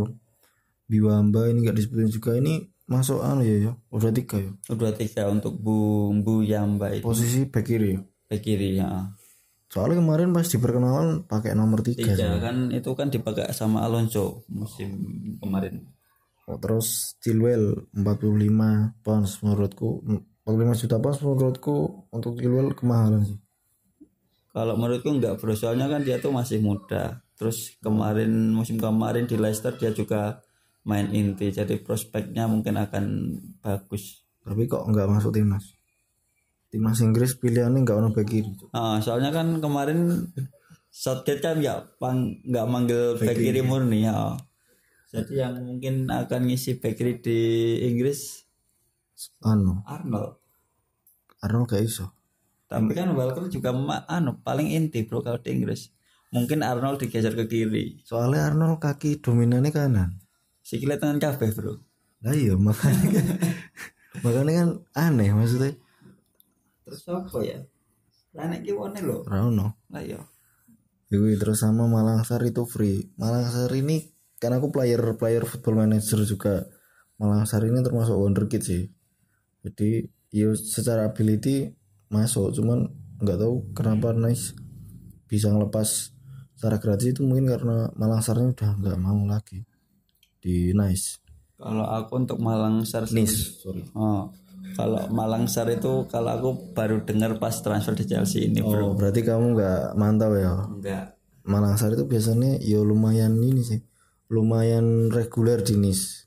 Biwamba 0.88 1.52
ini 1.52 1.66
enggak 1.66 1.76
disebutin 1.76 2.12
juga. 2.12 2.32
Ini 2.40 2.72
masuk 2.88 3.20
anu 3.20 3.44
ya 3.44 3.72
ya? 3.72 3.74
Udah 3.92 4.12
tiga 4.16 4.38
ya? 4.40 4.52
Udah 4.72 4.92
tiga 4.96 5.28
untuk 5.28 5.60
bumbu 5.60 6.46
Yamba 6.46 6.94
itu. 6.96 7.04
Posisi 7.04 7.48
back 7.50 7.66
kiri 7.68 7.98
ya? 7.98 8.00
Back 8.32 8.42
kiri 8.46 8.80
ya 8.80 9.12
soalnya 9.76 10.00
kemarin 10.00 10.32
pas 10.32 10.48
di 10.48 10.56
perkenalan 10.56 11.28
pakai 11.28 11.52
nomor 11.52 11.84
tiga 11.84 12.16
tiga 12.16 12.40
kan 12.40 12.72
itu 12.72 12.96
kan 12.96 13.12
dipakai 13.12 13.52
sama 13.52 13.84
Alonso 13.84 14.48
musim 14.48 14.96
kemarin. 15.44 15.84
Oh, 16.48 16.56
terus 16.56 17.20
Chilwell 17.20 17.92
45 17.92 19.04
pounds 19.04 19.44
menurutku. 19.44 20.00
45 20.48 20.82
juta 20.88 20.96
pounds 21.04 21.20
menurutku 21.20 21.76
untuk 22.08 22.40
Chilwell 22.40 22.72
kemahalan 22.72 23.28
sih. 23.28 23.40
Kalau 24.56 24.80
menurutku 24.80 25.12
enggak 25.12 25.44
bro, 25.44 25.52
soalnya 25.52 25.92
kan 25.92 26.08
dia 26.08 26.24
tuh 26.24 26.32
masih 26.32 26.64
muda. 26.64 27.20
Terus 27.36 27.76
kemarin 27.84 28.56
musim 28.56 28.80
kemarin 28.80 29.28
di 29.28 29.36
Leicester 29.36 29.76
dia 29.76 29.92
juga 29.92 30.40
main 30.88 31.12
inti, 31.12 31.52
jadi 31.52 31.76
prospeknya 31.84 32.48
mungkin 32.48 32.80
akan 32.80 33.06
bagus. 33.60 34.24
tapi 34.46 34.70
kok 34.70 34.88
nggak 34.88 35.10
masuk 35.10 35.36
timnas 35.36 35.75
timnas 36.76 37.00
Inggris 37.00 37.40
pilihannya 37.40 37.88
nggak 37.88 37.96
ono 37.96 38.12
back 38.12 38.28
kiri 38.28 38.52
Ah, 38.76 39.00
soalnya 39.00 39.32
kan 39.32 39.64
kemarin 39.64 40.28
Southgate 40.92 41.40
kan 41.40 41.56
nggak 41.60 42.00
pang 42.00 42.40
nggak 42.44 42.66
manggil 42.68 43.16
back 43.16 43.36
kiri 43.36 43.64
murni 43.64 44.04
ya. 44.04 44.36
Jadi 45.08 45.40
yang 45.40 45.56
mungkin 45.64 46.12
akan 46.12 46.52
ngisi 46.52 46.84
back 46.84 47.00
kiri 47.00 47.24
di 47.24 47.40
Inggris 47.88 48.44
anu 49.40 49.80
Arnold. 49.88 50.36
Arnold 51.40 51.68
gak 51.68 51.84
iso 51.84 52.12
Tapi 52.68 52.92
kan 52.92 53.16
Walker 53.16 53.48
juga 53.48 53.72
anu 54.12 54.36
paling 54.44 54.72
inti 54.72 55.08
bro 55.08 55.24
kalau 55.24 55.40
di 55.40 55.56
Inggris. 55.56 55.96
Mungkin 56.36 56.60
Arnold 56.60 57.00
digeser 57.00 57.32
ke 57.32 57.48
kiri. 57.48 58.04
soalnya 58.04 58.52
Arnold 58.52 58.84
kaki 58.84 59.24
dominannya 59.24 59.72
kanan 59.72 60.20
Sikile 60.60 61.00
tangan 61.00 61.22
kabeh 61.22 61.48
bro. 61.56 61.80
lah 62.20 62.34
iya 62.36 62.58
makanya 62.58 63.08
kan 63.16 63.28
makanya 64.26 64.52
kan 64.60 64.70
aneh 64.98 65.30
maksudnya 65.32 65.78
Terus 66.86 67.02
apa 67.10 67.38
ya? 67.42 67.60
Lanek 68.38 68.62
ki 68.64 68.72
wone 68.78 69.00
lho. 69.02 69.26
Rano 69.26 69.82
Lah 69.90 70.04
iya. 70.06 70.22
Yui, 71.14 71.38
terus 71.38 71.62
sama 71.62 71.86
Malangsar 71.86 72.42
itu 72.42 72.66
free 72.66 73.14
Malangsar 73.22 73.70
ini 73.78 74.10
kan 74.42 74.52
aku 74.58 74.74
player 74.74 75.00
player 75.16 75.46
football 75.46 75.86
manager 75.86 76.26
juga 76.26 76.66
Malangsar 77.22 77.64
ini 77.64 77.80
termasuk 77.86 78.18
wonderkid 78.18 78.62
sih 78.66 78.84
jadi 79.62 80.10
ya 80.34 80.52
secara 80.54 81.08
ability 81.10 81.72
masuk 82.10 82.54
cuman 82.58 82.90
nggak 83.22 83.38
tahu 83.38 83.54
kenapa 83.72 84.12
Nice 84.12 84.54
bisa 85.30 85.50
ngelepas 85.50 86.12
secara 86.58 86.78
gratis 86.82 87.16
itu 87.16 87.22
mungkin 87.24 87.54
karena 87.54 87.90
Malangsarnya 87.96 88.52
udah 88.52 88.72
nggak 88.82 88.98
mau 89.00 89.22
lagi 89.30 89.62
di 90.42 90.74
Nice 90.74 91.22
Kalau 91.56 91.88
aku 91.88 92.20
untuk 92.20 92.38
Malang 92.44 92.84
Sar 92.84 93.08
Nice 93.14 93.64
sorry 93.64 93.88
Oh, 93.96 94.28
kalau 94.76 95.08
Malang 95.10 95.48
Sar 95.48 95.72
itu 95.72 96.04
kalau 96.06 96.32
aku 96.36 96.50
baru 96.76 97.02
dengar 97.08 97.40
pas 97.40 97.56
transfer 97.56 97.96
di 97.96 98.06
Chelsea 98.06 98.52
ini 98.52 98.60
bro. 98.60 98.92
oh 98.92 98.94
berarti 98.94 99.24
kamu 99.24 99.56
nggak 99.56 99.82
mantau 99.96 100.36
ya 100.36 100.54
Enggak. 100.68 101.06
Malangsar 101.46 101.94
itu 101.94 102.10
biasanya 102.10 102.58
ya 102.60 102.82
lumayan 102.82 103.38
ini 103.38 103.62
sih 103.62 103.80
lumayan 104.28 105.14
reguler 105.14 105.62
Nice 105.78 106.26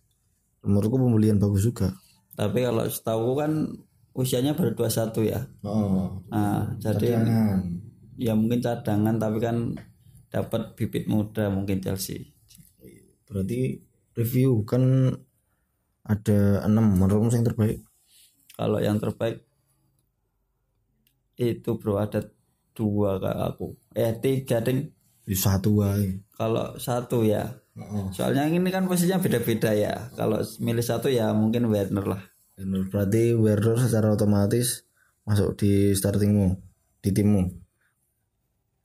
menurutku 0.62 0.94
pembelian 0.94 1.36
bagus 1.36 1.66
juga 1.66 1.90
Tapi 2.38 2.62
kalau 2.62 2.86
setahu 2.86 3.34
kan 3.34 3.66
usianya 4.14 4.54
baru 4.54 4.74
21 4.78 5.26
ya. 5.26 5.40
oh 5.66 6.22
Nah, 6.30 6.70
jadi 6.78 7.18
jangan 7.18 7.82
ya 8.14 8.32
mungkin 8.34 8.62
cadangan 8.62 9.18
tapi 9.18 9.38
kan 9.38 9.74
dapat 10.30 10.74
bibit 10.78 11.06
muda 11.06 11.50
mungkin 11.50 11.82
Chelsea. 11.82 12.30
berarti 13.26 13.82
review 14.14 14.62
kan 14.64 15.12
ada 16.06 16.64
enam 16.64 16.96
menurutmu 16.96 17.28
yang 17.28 17.44
terbaik 17.44 17.84
Kalau 18.58 18.82
yang 18.82 18.98
terbaik 18.98 19.46
itu 21.38 21.78
bro 21.78 22.02
ada 22.02 22.26
dua 22.74 23.22
kak 23.22 23.38
aku. 23.54 23.78
Eh 23.94 24.10
tiga 24.18 24.58
ding. 24.58 24.90
di 25.28 25.36
satu 25.36 25.84
wae 25.84 26.24
Kalau 26.34 26.74
satu 26.80 27.22
ya. 27.22 27.46
Soalnya 28.10 28.48
ini 28.50 28.66
kan 28.74 28.90
posisinya 28.90 29.22
beda-beda 29.22 29.70
ya. 29.70 30.10
Kalau 30.18 30.42
milih 30.58 30.82
satu 30.82 31.06
ya 31.06 31.30
mungkin 31.30 31.70
Werner 31.70 32.02
lah. 32.02 32.22
Bener. 32.58 32.90
berarti 32.90 33.38
Werner 33.38 33.78
secara 33.78 34.10
otomatis 34.10 34.82
masuk 35.22 35.54
di 35.54 35.94
startingmu 35.94 36.58
di 36.98 37.14
timmu 37.14 37.46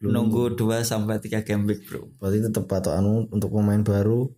Nunggu 0.04 0.54
2 0.54 0.84
sampai 0.84 1.18
3 1.18 1.42
game 1.48 1.64
week, 1.66 1.88
Bro. 1.88 2.12
berarti 2.20 2.44
tetap 2.44 2.68
patokanmu 2.70 3.34
untuk 3.34 3.50
pemain 3.50 3.82
baru 3.82 4.30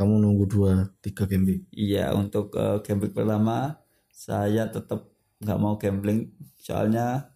kamu 0.00 0.16
nunggu 0.16 0.44
dua 0.48 0.72
tiga 1.04 1.28
game 1.28 1.44
week. 1.44 1.62
Iya, 1.76 2.16
untuk 2.16 2.56
eh, 2.56 2.80
game 2.80 3.04
week 3.04 3.12
pertama 3.12 3.76
saya 4.20 4.68
tetap 4.68 5.08
nggak 5.40 5.60
mau 5.60 5.80
gambling 5.80 6.28
soalnya 6.60 7.32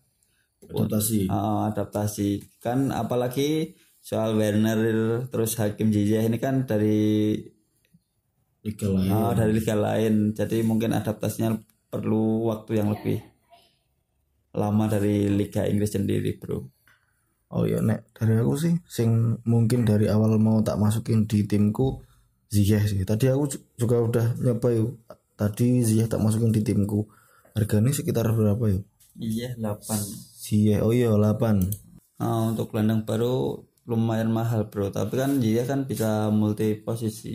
adaptasi. 0.68 1.32
Eh, 1.32 1.60
adaptasi. 1.72 2.30
Kan 2.60 2.92
apalagi 2.92 3.72
soal 4.04 4.36
Werner 4.36 5.24
terus 5.32 5.56
Hakim 5.56 5.88
Ziyech 5.88 6.28
ini 6.28 6.36
kan 6.36 6.68
dari 6.68 7.40
liga 8.60 8.86
lain. 8.92 9.08
oh, 9.08 9.32
dari 9.32 9.52
liga 9.56 9.72
lain. 9.72 10.36
Jadi 10.36 10.60
mungkin 10.60 10.92
adaptasinya 10.92 11.56
perlu 11.88 12.52
waktu 12.52 12.84
yang 12.84 12.92
lebih 12.92 13.16
lama 14.52 14.84
dari 14.86 15.32
liga 15.32 15.64
Inggris 15.64 15.96
sendiri 15.96 16.36
bro. 16.36 16.60
Oh 17.56 17.64
iya 17.64 17.80
nek. 17.80 18.12
Dari 18.12 18.44
aku 18.44 18.54
sih 18.60 18.74
sing 18.84 19.40
mungkin 19.48 19.88
dari 19.88 20.04
awal 20.12 20.36
mau 20.36 20.60
tak 20.60 20.76
masukin 20.76 21.24
di 21.24 21.48
timku 21.48 22.04
Ziyech 22.52 22.92
sih. 22.92 23.00
Tadi 23.08 23.32
aku 23.32 23.44
ju- 23.48 23.64
juga 23.80 24.04
udah 24.04 24.26
nyoba 24.36 24.68
yuk 24.76 24.90
tadi 25.34 25.82
Ziyech 25.82 26.10
tak 26.10 26.22
masukin 26.22 26.54
di 26.54 26.62
timku. 26.64 27.06
Harganya 27.54 27.94
sekitar 27.94 28.26
berapa 28.34 28.66
yuk 28.66 28.84
iya 29.18 29.54
8 29.54 29.78
Ziyech 30.42 30.82
oh 30.82 30.90
iya 30.90 31.10
8 31.14 31.84
Ah, 32.14 32.46
untuk 32.46 32.70
gelandang 32.70 33.02
baru 33.02 33.58
lumayan 33.90 34.30
mahal 34.30 34.70
bro. 34.70 34.86
Tapi 34.94 35.18
kan 35.18 35.42
dia 35.42 35.66
kan 35.66 35.82
bisa 35.82 36.30
multi 36.30 36.78
posisi. 36.78 37.34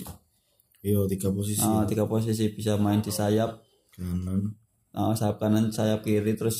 Iya 0.79 1.03
tiga 1.03 1.35
posisi. 1.35 1.59
Ah, 1.59 1.83
tiga 1.83 2.07
posisi 2.07 2.47
bisa 2.55 2.79
main 2.79 3.03
di 3.03 3.11
sayap. 3.11 3.59
Kanan. 3.91 4.55
Ah, 4.95 5.11
sayap 5.11 5.35
kanan 5.35 5.75
sayap 5.75 5.99
kiri 5.99 6.31
terus 6.39 6.57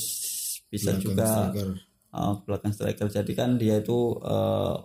bisa 0.68 0.94
juga 1.00 1.48
striker. 1.48 1.80
ah, 2.12 2.36
belakang 2.44 2.76
striker. 2.76 3.08
Jadi 3.08 3.32
kan 3.32 3.56
dia 3.56 3.80
itu 3.80 4.20
eh, 4.20 4.76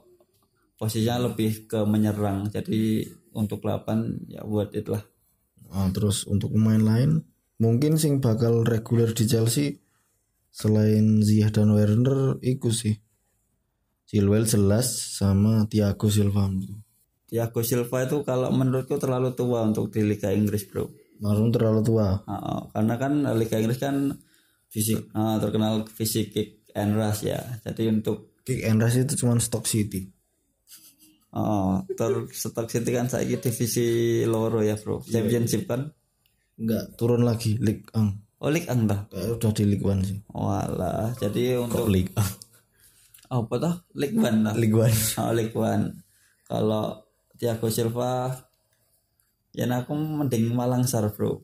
posisinya 0.79 1.27
lebih 1.27 1.67
ke 1.67 1.83
menyerang. 1.83 2.47
Jadi 2.47 3.03
untuk 3.35 3.67
8 3.67 4.31
ya 4.31 4.47
buat 4.47 4.71
it 4.71 4.87
lah 5.71 5.87
Ah, 5.87 5.89
terus 5.93 6.25
untuk 6.25 6.53
pemain 6.53 6.81
lain 6.81 7.25
mungkin 7.61 7.95
sing 7.95 8.19
bakal 8.19 8.67
reguler 8.67 9.15
di 9.15 9.25
Chelsea 9.27 9.79
selain 10.51 11.23
Ziyech 11.23 11.51
dan 11.51 11.75
Werner 11.75 12.39
iku 12.39 12.71
sih. 12.71 12.95
Chilwell 14.05 14.45
jelas 14.45 15.17
sama 15.17 15.65
Thiago 15.67 16.07
Silva. 16.07 16.47
Thiago 17.25 17.61
Silva 17.65 18.05
itu 18.05 18.21
kalau 18.21 18.53
menurutku 18.53 18.95
terlalu 19.01 19.33
tua 19.33 19.65
untuk 19.65 19.89
di 19.89 20.05
Liga 20.05 20.29
Inggris 20.31 20.69
bro. 20.69 20.87
Marun 21.19 21.51
terlalu 21.51 21.81
tua. 21.83 22.23
Ah, 22.29 22.69
karena 22.71 22.95
kan 22.95 23.13
Liga 23.35 23.59
Inggris 23.59 23.81
kan 23.81 24.15
fisik. 24.69 25.09
Ah, 25.11 25.41
terkenal 25.41 25.83
fisik 25.89 26.31
kick 26.31 26.49
and 26.77 26.95
rush 26.95 27.27
ya. 27.27 27.41
Jadi 27.65 27.91
untuk 27.91 28.35
Kick 28.45 28.61
and 28.61 28.77
rush 28.77 29.01
itu 29.01 29.17
cuma 29.17 29.41
Stock 29.41 29.65
City 29.65 30.14
Oh, 31.35 31.83
ter 31.99 32.31
Stoke 32.31 32.71
City 32.71 32.95
kan 32.95 33.11
saya 33.11 33.27
divisi 33.27 34.23
loro 34.23 34.63
ya 34.63 34.79
bro, 34.79 35.03
championship 35.03 35.67
kan? 35.67 35.91
enggak 36.55 36.95
turun 36.95 37.27
lagi 37.27 37.59
League 37.59 37.83
1 37.91 38.39
Oh 38.39 38.47
League 38.47 38.71
Ang 38.71 38.87
dah. 38.87 39.03
kayak 39.11 39.35
udah 39.35 39.51
di 39.51 39.63
League 39.67 39.83
1 39.83 40.07
sih 40.07 40.19
Walah, 40.31 41.11
jadi 41.19 41.59
untuk 41.59 41.91
League 41.91 42.15
oh, 42.15 43.43
apa 43.43 43.53
tuh 43.59 43.75
League 43.99 44.15
One 44.15 44.47
lah. 44.47 44.53
League 44.55 44.71
1 44.71 45.19
Oh 45.19 45.31
League 45.35 45.55
One. 45.55 45.85
Kalau 46.45 47.03
Thiago 47.35 47.67
Silva, 47.67 48.31
ya 49.51 49.65
aku 49.67 49.91
mending 49.91 50.55
Malangsar 50.55 51.09
bro. 51.11 51.41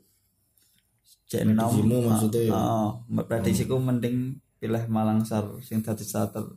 Cek 1.27 1.43
nom. 1.51 1.67
Prediksimu 1.67 1.97
maksudnya 2.07 2.41
ya? 2.47 2.53
Oh, 2.55 2.89
prediksiku 3.27 3.75
mending 3.81 4.39
pilih 4.61 4.87
Malangsar 4.87 5.57
sing 5.65 5.81
tadi 5.83 6.05
starter. 6.07 6.47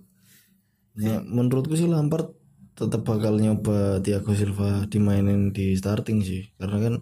ya, 0.94 1.18
menurutku 1.24 1.74
sih 1.74 1.90
Lampard 1.90 2.43
tetap 2.74 3.06
bakal 3.06 3.38
nyoba 3.38 4.02
Thiago 4.02 4.34
Silva 4.34 4.86
dimainin 4.90 5.54
di 5.54 5.78
starting 5.78 6.20
sih. 6.22 6.50
Karena 6.58 6.78
kan 6.78 6.94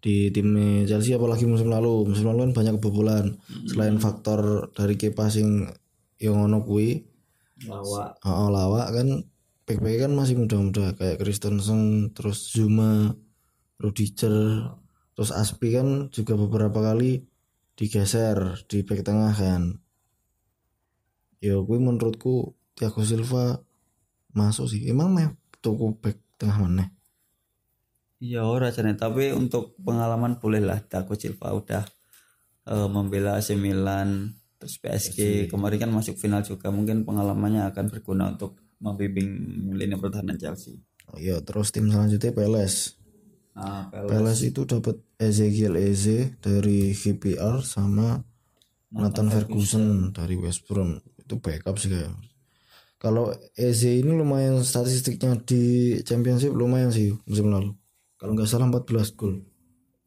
di 0.00 0.32
tim 0.32 0.56
Chelsea 0.88 1.12
apalagi 1.16 1.44
musim 1.44 1.68
lalu. 1.68 2.08
Musim 2.08 2.32
lalu 2.32 2.48
kan 2.48 2.52
banyak 2.56 2.74
kebobolan. 2.80 3.36
Selain 3.68 3.96
faktor 4.00 4.72
dari 4.72 4.96
Kepa 4.96 5.28
sing 5.28 5.68
yang 6.16 6.48
ono 6.48 6.64
kuwi 6.64 7.04
Lawa. 7.64 8.12
oh, 8.24 8.52
lawak 8.52 8.92
kan 8.92 9.08
back 9.64 9.80
kan 9.80 10.12
masih 10.12 10.36
muda-muda. 10.36 10.92
Kayak 10.96 11.24
Christensen 11.24 12.12
terus 12.12 12.52
Zuma 12.52 13.16
Rudiger 13.80 14.72
terus 15.16 15.32
Aspi 15.32 15.72
kan 15.72 16.12
juga 16.12 16.36
beberapa 16.36 16.84
kali 16.84 17.24
digeser 17.76 18.64
di 18.68 18.84
back 18.84 19.04
tengah 19.04 19.32
kan. 19.32 19.80
Ya 21.40 21.56
gue 21.60 21.78
menurutku 21.80 22.56
Thiago 22.76 23.04
Silva 23.04 23.60
masuk 24.36 24.68
sih. 24.68 24.84
Emang 24.86 25.10
meh 25.10 25.32
tuku 25.64 25.96
back 25.98 26.20
tengah 26.36 26.68
mana 26.68 26.84
Iya 28.20 28.48
ora 28.48 28.72
jane. 28.72 28.96
Tapi 28.96 29.32
untuk 29.32 29.76
pengalaman 29.80 30.40
boleh 30.40 30.60
lah. 30.60 30.80
Thiago 30.80 31.16
Silva 31.16 31.52
udah 31.52 31.84
eh, 32.68 32.88
membela 32.88 33.36
AC 33.36 33.56
Milan 33.56 34.36
terus 34.56 34.80
PSG 34.80 35.52
kemarin 35.52 35.88
kan 35.88 35.90
masuk 35.92 36.16
final 36.16 36.40
juga. 36.40 36.72
Mungkin 36.72 37.04
pengalamannya 37.04 37.68
akan 37.68 37.92
berguna 37.92 38.32
untuk 38.32 38.56
membimbing 38.80 39.28
lini 39.72 39.96
pertahanan 39.96 40.36
Chelsea. 40.36 40.76
oh, 41.08 41.16
iya 41.16 41.40
terus 41.40 41.72
tim 41.72 41.88
selanjutnya 41.88 42.34
PLS 42.34 42.96
Nah, 43.56 43.88
PLS 43.88 44.52
itu 44.52 44.68
dapat 44.68 45.00
Ezekiel 45.16 45.80
Eze 45.80 46.36
dari 46.44 46.92
KPR 46.92 47.64
sama 47.64 48.20
Nathan 48.92 49.32
Ferguson. 49.32 50.12
dari 50.12 50.36
West 50.36 50.68
Brom. 50.68 51.00
Itu 51.16 51.40
backup 51.40 51.80
sih 51.80 51.88
kayak 51.88 52.12
kalau 52.96 53.32
Eze 53.52 54.00
ini 54.00 54.16
lumayan 54.16 54.64
statistiknya 54.64 55.36
di 55.44 55.96
Championship 56.02 56.52
lumayan 56.56 56.88
sih 56.88 57.12
musim 57.28 57.52
lalu. 57.52 57.76
Kalau 58.16 58.32
nggak 58.32 58.48
salah 58.48 58.68
14 58.72 59.16
gol. 59.18 59.44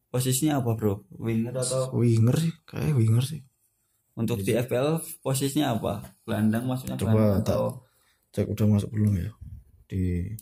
Posisinya 0.09 0.57
apa 0.57 0.73
bro? 0.73 1.05
Winger 1.13 1.53
atau 1.53 1.93
winger 1.93 2.35
sih 2.37 2.53
kayak 2.65 2.97
winger 2.97 3.21
sih. 3.21 3.45
Untuk 4.17 4.41
di 4.41 4.57
FPL 4.57 5.21
posisinya 5.21 5.77
apa? 5.77 6.17
Gelandang 6.25 6.65
maksudnya 6.65 6.97
Coba 6.97 7.13
gelandang 7.13 7.45
atau 7.45 7.61
cek 8.33 8.49
udah 8.49 8.65
masuk 8.65 8.89
belum 8.89 9.13
ya? 9.21 9.29
Di 9.85 10.33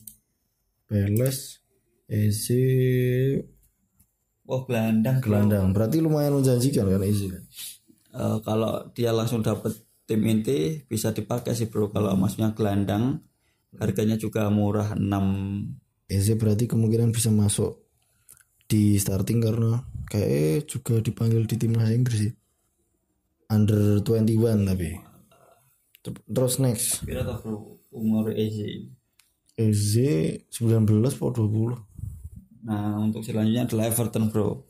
PLS 0.88 1.60
Eze 2.08 2.64
oh 4.48 4.64
gelandang 4.64 5.20
gelandang. 5.20 5.76
Berarti 5.76 6.00
lumayan 6.00 6.40
menjanjikan 6.40 6.88
kan 6.88 7.04
Eze 7.04 7.28
kan 7.28 7.44
Eh, 8.18 8.38
kalau 8.42 8.90
dia 8.98 9.14
langsung 9.14 9.46
dapat 9.46 9.78
tim 10.08 10.24
inti 10.24 10.82
bisa 10.88 11.12
dipakai 11.12 11.52
sih 11.52 11.68
bro 11.68 11.92
kalau 11.92 12.16
maksudnya 12.16 12.56
gelandang 12.56 13.20
harganya 13.76 14.16
juga 14.16 14.48
murah 14.48 14.96
6 14.96 15.04
Eze 16.08 16.40
berarti 16.40 16.72
kemungkinan 16.72 17.12
bisa 17.12 17.28
masuk 17.36 17.84
di 18.68 18.96
starting 18.96 19.44
karena 19.44 19.84
kayak 20.08 20.64
juga 20.72 21.04
dipanggil 21.04 21.44
di 21.44 21.56
timnas 21.60 21.92
Inggris 21.92 22.32
sih. 22.32 22.34
Under 23.52 24.00
21 24.04 24.64
tapi. 24.64 24.96
Ter- 26.04 26.24
Terus 26.28 26.56
next, 26.64 27.04
toh 27.04 27.38
bro 27.44 27.58
umur 27.92 28.32
Eze. 28.32 28.88
Eze 29.60 30.48
19 30.48 31.20
atau 31.20 31.32
20. 31.32 31.76
Nah 32.68 33.00
untuk 33.04 33.24
selanjutnya 33.24 33.68
adalah 33.68 33.92
Everton 33.92 34.32
bro. 34.32 34.64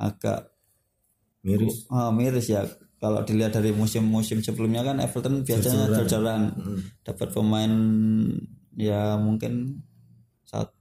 Agak 0.00 0.52
Miris. 1.44 1.84
ah, 1.92 2.08
miris 2.12 2.48
ya. 2.48 2.64
Kalau 2.96 3.20
dilihat 3.22 3.52
dari 3.52 3.76
musim-musim 3.76 4.40
sebelumnya 4.40 4.80
kan 4.80 4.96
Everton 4.98 5.44
biasanya 5.44 5.84
jajaran 6.00 6.42
dapat 7.04 7.28
pemain 7.28 7.72
ya 8.72 9.20
mungkin 9.20 9.84
saat 10.48 10.72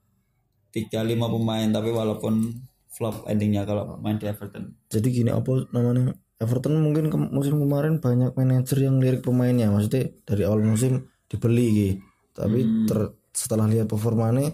tiga 0.72 1.04
lima 1.04 1.28
pemain 1.28 1.68
tapi 1.72 1.92
walaupun 1.92 2.56
flop 2.88 3.28
endingnya 3.28 3.68
kalau 3.68 4.00
main 4.00 4.16
di 4.16 4.32
Everton. 4.32 4.72
Jadi 4.88 5.08
gini 5.12 5.32
apa 5.32 5.68
namanya? 5.76 6.16
Everton 6.36 6.80
mungkin 6.80 7.08
ke- 7.08 7.32
musim 7.32 7.60
kemarin 7.60 8.00
banyak 8.00 8.32
manajer 8.36 8.78
yang 8.80 9.00
lirik 9.00 9.24
pemainnya, 9.24 9.72
maksudnya 9.72 10.12
dari 10.24 10.44
awal 10.44 10.64
musim 10.64 11.08
dibeli 11.28 11.68
gitu. 11.72 11.94
Tapi 12.36 12.60
ter- 12.88 13.12
setelah 13.32 13.68
lihat 13.68 13.88
performanya 13.88 14.52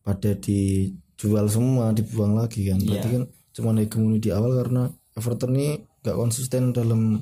pada 0.00 0.32
dijual 0.36 1.48
semua, 1.48 1.92
dibuang 1.92 2.36
lagi 2.36 2.68
kan. 2.68 2.80
Berarti 2.80 3.08
kan 3.12 3.22
cuma 3.52 3.72
hegemoni 3.76 4.20
di 4.20 4.28
awal 4.28 4.52
karena 4.60 4.88
Everton 5.16 5.52
ini 5.56 5.68
gak 6.06 6.14
konsisten 6.14 6.70
dalam 6.70 7.18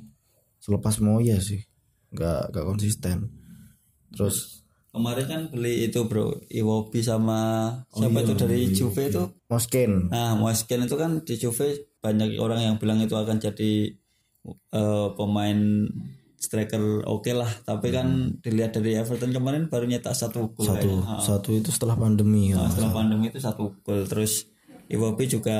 selepas 0.61 1.01
Moya 1.01 1.41
sih. 1.41 1.64
Gak 2.12 2.53
gak 2.53 2.68
konsisten. 2.68 3.32
Terus 4.12 4.61
Kemarin 4.95 5.26
kan 5.26 5.41
beli 5.51 5.91
itu 5.91 6.07
bro 6.07 6.39
Iwobi 6.47 7.03
sama 7.03 7.66
siapa 7.91 8.22
itu 8.22 8.35
dari 8.39 8.70
Juve 8.70 9.11
itu 9.11 9.26
Mosken 9.51 10.07
Nah, 10.07 10.39
Moisken 10.39 10.87
itu 10.87 10.95
kan 10.95 11.18
di 11.26 11.35
Juve 11.35 11.91
banyak 11.99 12.39
orang 12.39 12.62
yang 12.62 12.74
bilang 12.78 13.03
itu 13.03 13.18
akan 13.18 13.43
jadi 13.43 13.91
eh, 14.70 15.09
pemain 15.18 15.91
striker 16.39 17.03
oke 17.11 17.26
lah. 17.35 17.51
Tapi 17.66 17.91
kan 17.91 18.39
dilihat 18.39 18.78
dari 18.78 18.95
Everton 18.95 19.35
kemarin 19.35 19.66
baru 19.66 19.91
nyetak 19.91 20.14
satu 20.14 20.55
gol. 20.55 20.62
satu 20.62 21.03
kayaknya. 21.03 21.18
satu 21.18 21.51
itu 21.59 21.70
setelah 21.74 21.99
pandemi 21.99 22.55
Nah, 22.55 22.70
kan. 22.70 22.78
setelah 22.78 22.93
pandemi 22.95 23.35
itu 23.35 23.43
satu 23.43 23.74
gol. 23.82 24.07
Terus 24.07 24.47
Iwobi 24.87 25.26
juga 25.26 25.59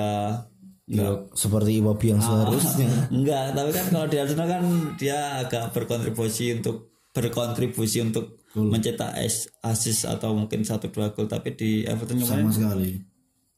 Ya, 0.85 1.09
seperti 1.33 1.81
Iwobi 1.81 2.13
yang 2.13 2.21
seharusnya. 2.21 2.89
enggak. 3.17 3.53
Tapi 3.53 3.71
kan 3.73 3.85
kalau 3.89 4.07
di 4.07 4.17
Arsenal 4.17 4.47
kan 4.47 4.63
dia 4.95 5.41
agak 5.41 5.73
berkontribusi 5.73 6.53
untuk 6.53 6.93
berkontribusi 7.11 8.05
untuk 8.05 8.45
mencetak 8.53 9.17
as- 9.17 9.49
assist 9.61 10.05
atau 10.05 10.37
mungkin 10.37 10.61
satu 10.61 10.89
dua 10.89 11.11
gol. 11.11 11.25
Tapi 11.25 11.57
di 11.57 11.71
Everton 11.83 12.21
kemarin 12.21 12.47
sama 12.47 12.53
sekali. 12.53 13.01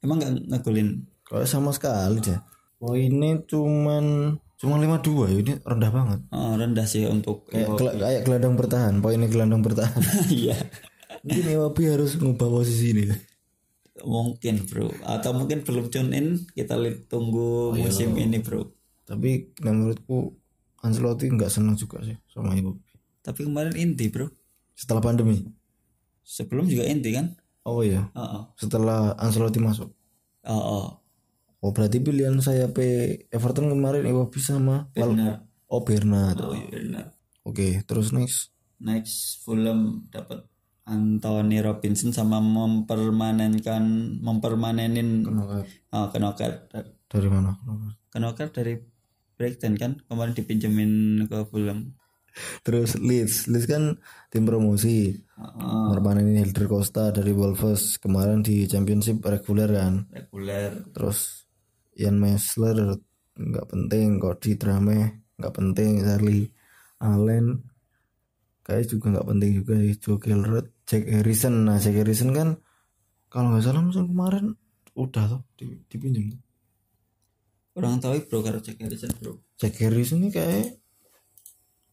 emang 0.00 0.16
nggak 0.16 0.32
ngegolin. 0.46 0.88
Kalau 1.22 1.42
sama 1.44 1.70
sekali 1.70 2.22
deh. 2.22 2.38
Poinnya 2.76 3.42
cuman 3.42 4.36
cuma 4.56 4.78
52 4.78 5.26
ya 5.26 5.36
ini 5.36 5.52
rendah 5.58 5.90
banget. 5.90 6.20
Oh, 6.30 6.54
rendah 6.54 6.86
sih 6.86 7.04
untuk 7.04 7.44
Kayak, 7.50 7.74
gel- 7.74 7.98
kayak 7.98 8.22
gelandang 8.22 8.54
bertahan, 8.54 8.94
poinnya 9.00 9.26
gelandang 9.26 9.60
bertahan. 9.60 9.98
Iya. 10.30 10.54
Mungkin 11.20 11.44
Iwobi 11.50 11.82
harus 11.90 12.14
ngubah 12.14 12.46
posisi 12.46 12.94
ini. 12.94 13.04
Mungkin 14.02 14.66
bro 14.66 14.92
atau 15.00 15.30
mungkin 15.32 15.62
belum 15.62 15.88
tune 15.88 16.12
in 16.12 16.26
kita 16.50 16.76
lihat 16.76 17.06
tunggu 17.06 17.72
musim 17.72 18.12
ini 18.14 18.40
bro 18.40 18.68
Tapi 19.06 19.54
menurutku 19.62 20.34
Ancelotti 20.82 21.30
nggak 21.30 21.48
senang 21.48 21.74
juga 21.74 22.02
sih 22.02 22.18
sama 22.26 22.52
Iwobi. 22.52 22.82
tapi 23.22 23.46
kemarin 23.46 23.72
inti 23.74 24.10
bro 24.10 24.26
Setelah 24.74 25.00
pandemi. 25.00 25.40
sebelum 26.20 26.66
juga 26.66 26.84
inti 26.84 27.10
kan 27.10 27.32
Oh 27.66 27.82
iya. 27.82 28.06
Heeh. 28.14 28.42
Setelah 28.54 29.18
Ancelotti 29.18 29.58
masuk. 29.58 29.90
Heeh. 30.46 30.86
Oh 31.58 31.70
berarti 31.74 31.98
pilihan 31.98 32.38
saya 32.38 32.70
P 32.70 32.78
Everton 33.26 33.74
kemarin 33.74 34.06
Iwobi 34.06 34.38
sama 34.38 34.86
benar 34.94 35.42
Oh 35.66 35.82
Bernat. 35.82 36.38
oh 36.38 36.54
iya 36.54 37.10
Oke, 37.42 37.82
terus 37.82 38.14
next. 38.14 38.54
next 38.78 39.42
Fulham 39.42 40.06
dapat 40.10 40.46
Anthony 40.86 41.58
Robinson 41.58 42.14
sama 42.14 42.38
mempermanenkan 42.38 43.82
mempermanenin 44.22 45.26
Knockout. 45.26 45.66
ah 45.90 46.06
Knocker 46.14 46.52
Dari 47.10 47.28
mana? 47.28 47.58
Knockout. 47.66 47.94
Knocker 48.14 48.48
dari 48.54 48.74
Brighton 49.36 49.74
kan 49.76 49.98
kemarin 50.06 50.32
dipinjemin 50.32 51.26
ke 51.26 51.42
Fulham 51.50 51.92
Terus 52.62 53.00
Leeds, 53.00 53.48
Leeds 53.48 53.64
kan 53.64 53.96
tim 54.28 54.44
promosi. 54.44 55.16
Heeh. 55.16 55.86
Permanenin 55.92 56.44
Hilder 56.44 56.68
Costa 56.68 57.08
dari 57.12 57.32
Wolves 57.32 57.96
kemarin 57.96 58.44
di 58.44 58.68
Championship 58.68 59.24
reguler 59.24 59.68
kan. 59.72 60.04
reguler 60.12 60.92
Terus 60.92 61.48
Ian 61.96 62.20
Mesler 62.20 63.00
nggak 63.36 63.66
penting, 63.68 64.20
Cody 64.20 64.56
Drame 64.60 65.24
nggak 65.36 65.54
penting, 65.56 66.04
Charlie 66.04 66.48
Allen 67.00 67.75
kayak 68.66 68.90
juga 68.90 69.14
nggak 69.14 69.28
penting 69.30 69.50
juga 69.62 69.72
sih 69.78 69.94
Joe 69.94 70.18
Gilroy, 70.18 70.66
Jack 70.82 71.06
Harrison. 71.06 71.54
Nah 71.62 71.78
Jack 71.78 71.94
Harrison 71.94 72.34
kan 72.34 72.58
kalau 73.30 73.54
nggak 73.54 73.62
salah 73.62 73.82
musim 73.86 74.10
kemarin 74.10 74.58
udah 74.98 75.24
tuh 75.30 75.40
di- 75.54 75.78
dipinjam 75.86 76.34
tuh. 76.34 76.40
kurang 77.76 78.00
tahu 78.00 78.16
bro 78.26 78.40
kalau 78.40 78.58
Jack 78.58 78.80
Harrison 78.80 79.12
bro 79.20 79.36
Jack 79.60 79.76
Harrison 79.78 80.18
ini 80.24 80.32
kayak 80.32 80.80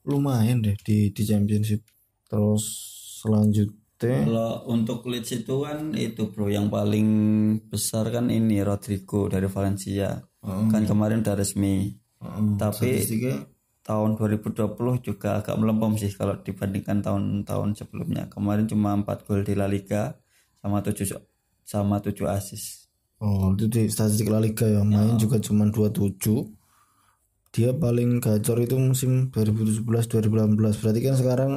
lumayan 0.03 0.59
deh 0.59 0.75
di 0.81 1.13
di 1.13 1.23
Championship. 1.23 1.83
Terus 2.27 2.63
selanjutnya 3.21 3.79
Kalau 4.27 4.67
untuk 4.67 5.07
Leeds 5.07 5.31
itu 5.31 5.63
kan 5.63 5.95
itu 5.95 6.27
bro 6.27 6.51
yang 6.51 6.67
paling 6.67 7.07
besar 7.71 8.11
kan 8.11 8.27
ini 8.27 8.59
Rodrigo 8.59 9.31
dari 9.31 9.47
Valencia. 9.47 10.19
Kan 10.43 10.83
kemarin 10.83 11.23
udah 11.23 11.35
resmi. 11.39 11.95
Heeh, 12.19 12.43
Tapi 12.59 12.99
statistiknya 12.99 13.47
tahun 13.83 14.15
2020 14.15 14.79
juga 15.03 15.43
agak 15.43 15.59
melempem 15.59 15.99
sih 15.99 16.11
kalau 16.15 16.39
dibandingkan 16.39 17.03
tahun-tahun 17.03 17.75
sebelumnya. 17.75 18.31
Kemarin 18.31 18.65
cuma 18.65 18.95
4 18.95 19.27
gol 19.27 19.43
di 19.43 19.53
La 19.59 19.67
Liga 19.67 20.15
sama 20.63 20.79
7 20.79 21.19
sama 21.67 21.99
7 21.99 22.23
assist. 22.31 22.87
Oh, 23.19 23.51
itu 23.55 23.67
di 23.67 23.87
statistik 23.91 24.31
La 24.31 24.39
Liga 24.39 24.67
ya, 24.67 24.83
main 24.83 25.19
juga 25.19 25.39
cuma 25.39 25.67
27. 25.67 26.15
Dia 27.53 27.69
paling 27.71 28.17
gacor 28.23 28.57
itu 28.63 28.75
musim 28.79 29.29
2017-2018. 29.29 30.79
Berarti 30.81 30.99
kan 31.05 31.15
sekarang 31.15 31.51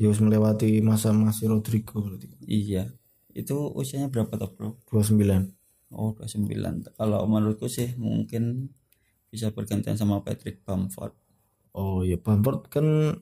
ya 0.00 0.08
harus 0.08 0.22
melewati 0.24 0.80
masa 0.80 1.12
masih 1.12 1.52
Rodrigo 1.52 2.00
berarti. 2.00 2.26
Iya. 2.46 2.90
Itu 3.36 3.70
usianya 3.70 4.08
berapa 4.08 4.32
tuh, 4.34 4.50
Bro? 4.56 4.68
29. 4.88 5.52
Oh, 5.92 6.16
29. 6.16 6.96
Kalau 6.96 7.20
menurutku 7.28 7.68
sih 7.68 7.92
mungkin 8.00 8.72
bisa 9.28 9.52
bergantian 9.52 9.94
sama 9.94 10.24
Patrick 10.24 10.64
Bamford. 10.64 11.14
Oh, 11.72 12.04
ya 12.04 12.20
Bamford 12.20 12.68
kan 12.68 13.16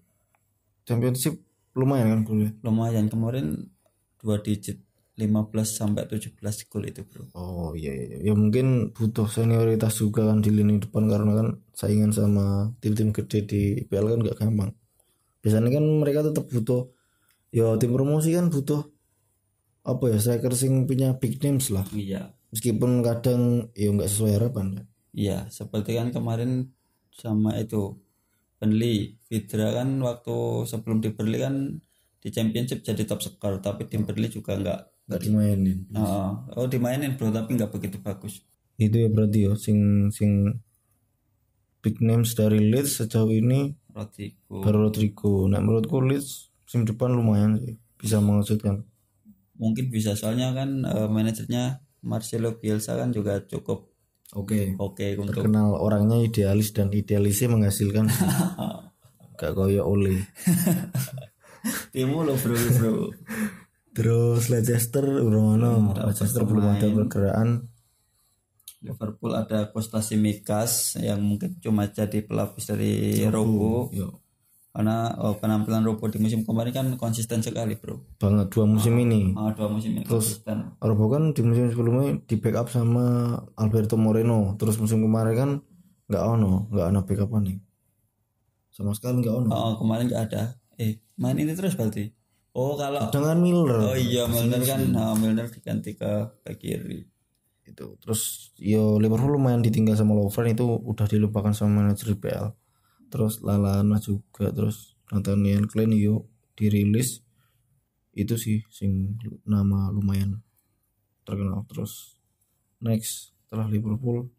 championship 0.83 1.39
lumayan 1.79 2.11
kan 2.11 2.21
golnya. 2.27 2.51
Lumayan 2.67 3.07
kemarin 3.07 3.71
dua 4.19 4.43
digit 4.43 4.83
15 5.21 5.69
sampai 5.69 6.09
17 6.09 6.41
gol 6.73 6.85
itu, 6.89 7.05
Bro. 7.05 7.29
Oh 7.37 7.77
iya, 7.77 7.93
iya 7.93 8.07
iya. 8.17 8.19
ya 8.31 8.33
mungkin 8.33 8.97
butuh 8.97 9.29
senioritas 9.29 10.01
juga 10.01 10.25
kan 10.33 10.41
di 10.41 10.49
lini 10.49 10.81
depan 10.81 11.05
karena 11.13 11.33
kan 11.37 11.49
saingan 11.77 12.11
sama 12.11 12.73
tim-tim 12.81 13.13
gede 13.13 13.45
di 13.45 13.61
IPL 13.85 14.17
kan 14.17 14.19
gak 14.25 14.39
gampang. 14.41 14.73
Biasanya 15.45 15.69
kan 15.77 15.85
mereka 15.85 16.21
tetap 16.25 16.49
butuh 16.49 16.89
ya 17.53 17.77
tim 17.77 17.93
promosi 17.93 18.33
kan 18.33 18.49
butuh 18.49 18.87
apa 19.85 20.05
ya 20.13 20.19
striker 20.21 20.53
sing 20.57 20.89
punya 20.89 21.17
big 21.21 21.37
names 21.45 21.69
lah. 21.69 21.85
Iya. 21.93 22.33
Meskipun 22.51 23.05
kadang 23.05 23.71
ya 23.77 23.93
nggak 23.93 24.11
sesuai 24.11 24.33
harapan 24.41 24.67
ya. 24.75 24.83
Iya, 25.11 25.39
seperti 25.51 25.99
kan 25.99 26.15
kemarin 26.15 26.71
sama 27.15 27.59
itu 27.59 27.99
Burnley, 28.61 29.17
Vidra 29.25 29.73
kan 29.73 29.89
waktu 30.05 30.69
sebelum 30.69 31.01
di 31.01 31.17
Burnley 31.17 31.41
kan 31.41 31.81
di 32.21 32.29
Championship 32.29 32.85
jadi 32.85 33.09
top 33.09 33.25
scorer, 33.25 33.65
tapi 33.65 33.89
di 33.89 33.97
Burnley 33.97 34.29
juga 34.29 34.61
nggak 34.61 34.81
Nggak 35.11 35.27
dimainin. 35.27 35.79
oh, 35.99 36.31
oh 36.55 36.67
dimainin 36.71 37.19
bro, 37.19 37.35
tapi 37.35 37.59
nggak 37.59 37.75
begitu 37.75 37.99
bagus. 37.99 38.47
Itu 38.79 38.95
ya 38.95 39.11
berarti 39.11 39.51
ya 39.51 39.59
sing 39.59 40.07
sing 40.15 40.55
big 41.83 41.99
names 41.99 42.39
dari 42.39 42.63
Leeds 42.71 43.03
sejauh 43.03 43.27
ini 43.27 43.75
Rodrigo. 43.91 44.63
baru 44.63 44.87
Rodrigo. 44.87 45.51
Nah 45.51 45.59
menurutku 45.59 45.99
Leeds 45.99 46.55
musim 46.63 46.87
depan 46.87 47.11
lumayan 47.11 47.59
sih 47.59 47.75
bisa 47.99 48.23
mengejutkan. 48.23 48.87
Mungkin 49.59 49.91
bisa 49.91 50.15
soalnya 50.15 50.55
kan 50.55 50.87
eh, 50.87 51.09
manajernya 51.11 51.83
Marcelo 52.07 52.63
Bielsa 52.63 52.95
kan 52.95 53.11
juga 53.11 53.43
cukup 53.43 53.90
Oke. 54.39 54.79
oke 54.79 55.19
untuk 55.19 55.43
terkenal 55.43 55.75
orangnya 55.75 56.23
idealis 56.23 56.71
dan 56.71 56.95
idealisnya 56.95 57.51
menghasilkan 57.51 58.07
gak 59.41 59.53
koyo 59.59 59.83
oleh 59.91 60.23
timu 61.95 62.23
lo 62.23 62.39
bro 62.39 62.55
bro. 62.55 62.93
terus 63.91 64.47
Leicester 64.47 65.03
Urono 65.03 65.91
Leicester 65.97 66.47
belum 66.47 66.79
ada 66.79 66.87
pergerakan. 66.93 67.51
Liverpool 68.81 69.37
ada 69.37 69.69
Costa 69.69 70.01
Simikas 70.01 70.97
yang 71.05 71.21
mungkin 71.21 71.61
cuma 71.61 71.85
jadi 71.93 72.25
pelapis 72.25 72.65
dari 72.65 73.21
Robo 73.29 73.93
Yo, 73.93 74.25
karena 74.71 74.97
oh, 75.19 75.35
penampilan 75.35 75.83
Robo 75.83 76.07
di 76.07 76.17
musim 76.17 76.41
kemarin 76.41 76.71
kan 76.71 76.87
konsisten 76.95 77.41
sekali 77.41 77.75
bro. 77.75 77.99
banget 78.17 78.47
dua 78.49 78.65
musim 78.65 78.95
ini 78.97 79.35
Ah, 79.35 79.51
dua 79.51 79.67
musim 79.67 79.93
ini 79.93 80.05
konsisten. 80.05 80.79
Robo 80.79 81.09
kan 81.09 81.31
di 81.31 81.41
musim 81.41 81.67
sebelumnya 81.67 82.19
di 82.21 82.37
backup 82.37 82.69
sama 82.69 83.05
Alberto 83.55 83.95
Moreno 83.95 84.55
terus 84.55 84.77
musim 84.77 85.01
kemarin 85.01 85.35
kan 85.35 85.51
nggak 86.07 86.23
ono 86.25 86.67
nggak 86.69 86.87
ada 86.89 87.01
backup 87.01 87.31
nih 87.37 87.59
sama 88.69 88.93
sekali 88.93 89.21
nggak 89.21 89.35
ono 89.37 89.49
Oh, 89.49 89.73
kemarin 89.77 90.07
nggak 90.07 90.23
ada. 90.25 90.43
Eh, 90.75 90.97
main 91.15 91.35
ini 91.35 91.51
terus 91.51 91.75
berarti. 91.75 92.09
Oh, 92.51 92.75
kalau 92.75 93.11
dengan 93.11 93.39
Miller 93.39 93.79
Oh 93.85 93.95
iya, 93.95 94.27
Milner 94.27 94.59
kan 94.61 94.81
nah, 94.89 95.15
Milner 95.15 95.47
diganti 95.47 95.95
ke 95.95 96.11
back 96.41 96.57
kiri. 96.57 97.07
itu 97.63 97.87
terus 97.97 98.51
yo 98.57 98.99
Liverpool 98.99 99.31
lumayan 99.33 99.61
ditinggal 99.61 99.95
sama 99.95 100.11
Lovren 100.13 100.51
itu 100.51 100.67
udah 100.67 101.07
dilupakan 101.07 101.51
sama 101.51 101.79
manajer 101.81 102.11
IPL 102.11 102.51
terus 103.13 103.43
Lalana 103.43 103.99
juga 103.99 104.55
terus 104.55 104.95
Nathaniel 105.11 105.67
Klein 105.67 105.93
yo 105.95 106.31
dirilis. 106.55 107.21
Itu 108.15 108.35
sih 108.39 108.63
sing 108.71 109.19
nama 109.47 109.91
lumayan 109.91 110.43
terkenal. 111.27 111.67
Terus 111.71 112.19
next 112.83 113.35
setelah 113.47 113.67
Liverpool. 113.71 114.31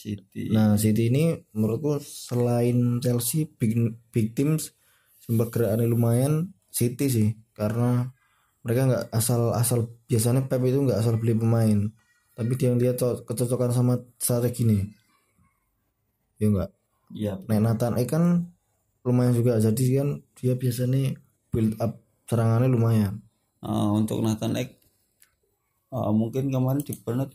City. 0.00 0.48
nah 0.48 0.80
City 0.80 1.12
ini 1.12 1.36
menurutku 1.52 2.00
selain 2.00 3.04
Chelsea 3.04 3.44
big 3.44 3.76
big 4.08 4.32
teams 4.32 4.72
sumber 5.20 5.52
gerakannya 5.52 5.86
lumayan. 5.90 6.56
City 6.70 7.06
sih 7.10 7.28
karena 7.52 8.08
mereka 8.64 8.82
nggak 8.88 9.04
asal 9.12 9.52
asal 9.52 9.92
biasanya 10.08 10.46
Pep 10.48 10.62
itu 10.64 10.78
nggak 10.80 11.00
asal 11.02 11.20
beli 11.20 11.34
pemain. 11.36 11.92
Tapi 12.32 12.52
dia 12.56 12.72
lihat 12.72 12.96
co- 13.02 13.20
kecocokan 13.28 13.74
sama 13.76 14.00
strategi 14.16 14.64
nih. 14.64 14.82
Ya 16.40 16.46
enggak 16.48 16.70
Iya. 17.10 17.42
Nek 17.46 17.60
Nathan 17.60 17.98
Ake 17.98 18.08
kan 18.10 18.24
lumayan 19.02 19.32
juga 19.32 19.56
jadi 19.56 19.84
kan 20.00 20.08
dia 20.36 20.54
biasanya 20.54 21.16
build 21.50 21.74
up 21.80 21.98
serangannya 22.28 22.68
lumayan. 22.70 23.14
Ah, 23.60 23.92
untuk 23.92 24.22
Nathan 24.24 24.56
Ek 24.56 24.80
ah, 25.92 26.12
mungkin 26.14 26.48
kemarin 26.48 26.80
di 26.80 26.96
Burnett 26.96 27.34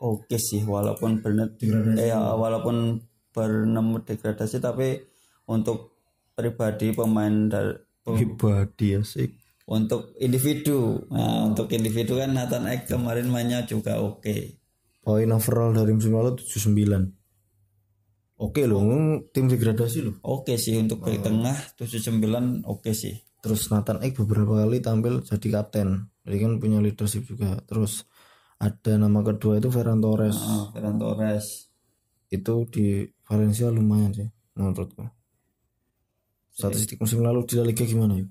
oke 0.00 0.36
sih 0.40 0.64
walaupun 0.66 1.22
Burnett 1.22 1.60
eh 1.62 2.10
ya, 2.10 2.18
walaupun 2.34 2.98
Burnham 3.30 4.02
degradasi 4.02 4.58
tapi 4.58 4.98
untuk 5.46 5.94
pribadi 6.34 6.90
pemain 6.90 7.46
dari 7.46 7.78
pribadi 8.02 8.98
sih 9.06 9.28
untuk 9.64 10.12
individu. 10.20 11.08
Nah, 11.08 11.48
untuk 11.48 11.72
individu 11.72 12.20
kan 12.20 12.36
Nathan 12.36 12.68
Ek 12.68 12.84
kemarin 12.84 13.32
mainnya 13.32 13.64
juga 13.64 13.96
oke. 13.96 14.60
Poin 15.04 15.28
overall 15.32 15.72
dari 15.72 15.92
musim 15.92 16.12
lalu 16.16 16.36
79 16.36 17.23
oke 18.44 18.60
loh 18.68 18.84
ngomong 18.84 19.32
tim 19.32 19.48
degradasi 19.48 19.98
loh 20.04 20.16
oke 20.20 20.54
sih 20.60 20.76
untuk 20.76 21.00
back 21.00 21.24
tengah 21.24 21.56
79 21.80 22.64
oke 22.68 22.92
sih. 22.92 23.24
Terus 23.44 23.68
Nathan 23.68 24.00
Ake 24.00 24.24
beberapa 24.24 24.64
kali 24.64 24.80
tampil 24.80 25.20
jadi 25.20 25.60
kapten. 25.60 26.08
Jadi 26.24 26.36
kan 26.40 26.52
punya 26.56 26.80
leadership 26.80 27.28
juga. 27.28 27.60
Terus 27.68 28.08
ada 28.56 28.96
nama 28.96 29.20
kedua 29.20 29.60
itu 29.60 29.68
Ferran 29.68 30.00
Torres. 30.00 30.40
Ah, 30.40 30.72
Ferran 30.72 30.96
Torres. 30.96 31.68
Itu 32.32 32.64
di 32.72 33.04
Valencia 33.28 33.68
lumayan 33.68 34.16
sih 34.16 34.28
menurutku. 34.56 35.04
Statistik 36.54 36.96
musim 36.96 37.20
lalu 37.20 37.44
di 37.44 37.58
La 37.58 37.66
Liga 37.66 37.82
gimana 37.82 38.14
ya 38.14 38.30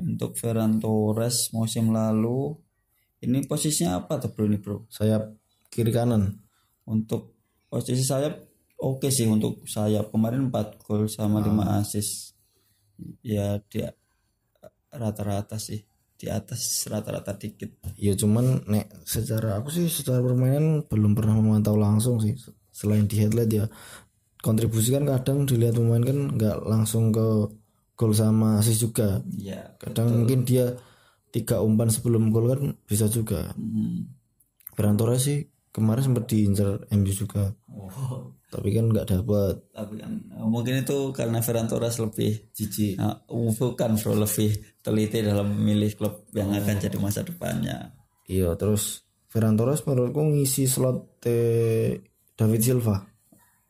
Untuk 0.00 0.40
Ferran 0.40 0.80
Torres 0.80 1.52
musim 1.52 1.92
lalu 1.92 2.56
ini 3.20 3.44
posisinya 3.44 4.00
apa 4.00 4.16
tuh 4.16 4.32
bro 4.32 4.48
ini 4.48 4.58
bro? 4.58 4.90
sayap 4.90 5.38
kiri 5.70 5.94
kanan. 5.94 6.42
Untuk 6.82 7.38
posisi 7.70 8.02
sayap 8.02 8.47
oke 8.78 9.08
sih 9.08 9.26
untuk 9.26 9.62
sayap 9.64 10.08
kemarin 10.08 10.48
4 10.48 10.78
gol 10.80 11.06
sama 11.06 11.38
5 11.38 11.50
assist. 11.78 12.34
Ya 13.20 13.62
dia 13.66 13.94
rata-rata 14.88 15.58
sih 15.58 15.84
di 16.14 16.26
atas 16.26 16.82
rata-rata 16.86 17.30
dikit. 17.32 17.78
ya 17.94 18.10
cuman 18.12 18.66
nek 18.66 18.90
secara 19.06 19.54
aku 19.54 19.70
sih 19.70 19.86
secara 19.86 20.18
permainan 20.18 20.82
belum 20.84 21.14
pernah 21.14 21.38
memantau 21.38 21.78
langsung 21.78 22.18
sih 22.18 22.34
selain 22.74 23.06
di 23.06 23.22
headlight 23.22 23.46
ya 23.48 23.70
kontribusi 24.38 24.90
kan 24.90 25.06
kadang 25.06 25.46
dilihat 25.46 25.78
pemain 25.78 26.02
kan 26.02 26.34
nggak 26.34 26.56
langsung 26.66 27.14
ke 27.14 27.22
gol 27.94 28.10
sama 28.14 28.58
assist 28.58 28.82
juga 28.82 29.22
Ya. 29.30 29.78
kadang 29.78 30.22
mungkin 30.22 30.42
dia 30.42 30.74
tiga 31.30 31.62
umpan 31.62 31.86
sebelum 31.86 32.34
gol 32.34 32.50
kan 32.50 32.60
bisa 32.82 33.06
juga 33.06 33.54
Hmm. 33.54 34.10
Ferran 34.74 34.98
Torres 34.98 35.22
sih 35.22 35.38
kemarin 35.70 36.02
sempat 36.02 36.26
diincar 36.26 36.82
MU 36.90 37.12
juga 37.14 37.54
Oh. 37.70 38.34
Tapi 38.48 38.72
kan 38.72 38.88
nggak 38.88 39.06
dapat 39.12 39.54
Tapi 39.76 39.94
kan 40.00 40.12
eh, 40.32 40.48
mungkin 40.48 40.80
itu 40.80 41.12
karena 41.12 41.44
Ferran 41.44 41.68
Torres 41.68 42.00
lebih 42.00 42.48
Cici 42.56 42.96
Nah, 42.96 43.20
bukan 43.28 44.00
bro 44.00 44.16
lebih 44.16 44.56
teliti 44.80 45.20
dalam 45.20 45.52
memilih 45.52 45.92
klub 45.94 46.24
yang 46.32 46.52
akan 46.56 46.76
jadi 46.80 46.96
masa 46.96 47.20
depannya. 47.20 47.92
iya 48.24 48.56
terus 48.56 49.04
Ferran 49.28 49.60
Torres 49.60 49.84
menurutku 49.84 50.24
ngisi 50.24 50.64
slot 50.64 51.20
eh, 51.28 52.00
David 52.32 52.62
Silva. 52.64 52.96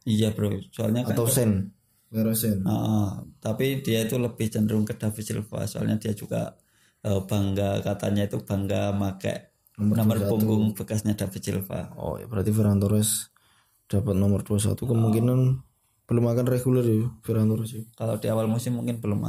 Iya 0.07 0.31
bro, 0.31 0.55
soalnya 0.71 1.03
kan. 1.03 1.19
atau 1.19 1.27
Sen. 1.27 1.75
Vero 2.09 2.33
Sen. 2.33 2.63
Ah, 2.65 3.21
tapi 3.43 3.83
dia 3.83 4.07
itu 4.07 4.17
lebih 4.17 4.49
cenderung 4.49 4.87
ke 4.87 4.95
David 4.97 5.25
Silva, 5.27 5.67
soalnya 5.67 5.99
dia 5.99 6.15
juga 6.15 6.55
eh, 7.03 7.21
bangga 7.27 7.83
katanya 7.83 8.31
itu 8.31 8.39
bangga 8.47 8.95
make 8.95 9.59
nomor, 9.79 10.19
punggung 10.31 10.75
bekasnya 10.75 11.15
David 11.19 11.43
Silva. 11.43 11.95
oh 11.95 12.19
ya 12.19 12.27
berarti 12.27 12.51
Ferran 12.51 12.83
Torres 12.83 13.31
dapat 13.89 14.15
nomor 14.15 14.45
21 14.45 14.77
kemungkinan 14.77 15.41
belum 16.09 16.25
akan 16.25 16.47
reguler 16.49 16.85
ya 16.85 17.09
Ferran 17.25 17.49
Torres 17.49 17.73
ya. 17.73 17.83
Kalau 17.97 18.17
di 18.17 18.29
awal 18.29 18.49
musim 18.49 18.77
mungkin 18.77 19.01
belum 19.01 19.25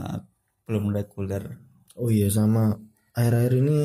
belum 0.68 0.84
reguler. 0.94 1.60
oh 2.00 2.08
iya 2.08 2.32
sama 2.32 2.80
akhir-akhir 3.12 3.54
ini 3.60 3.76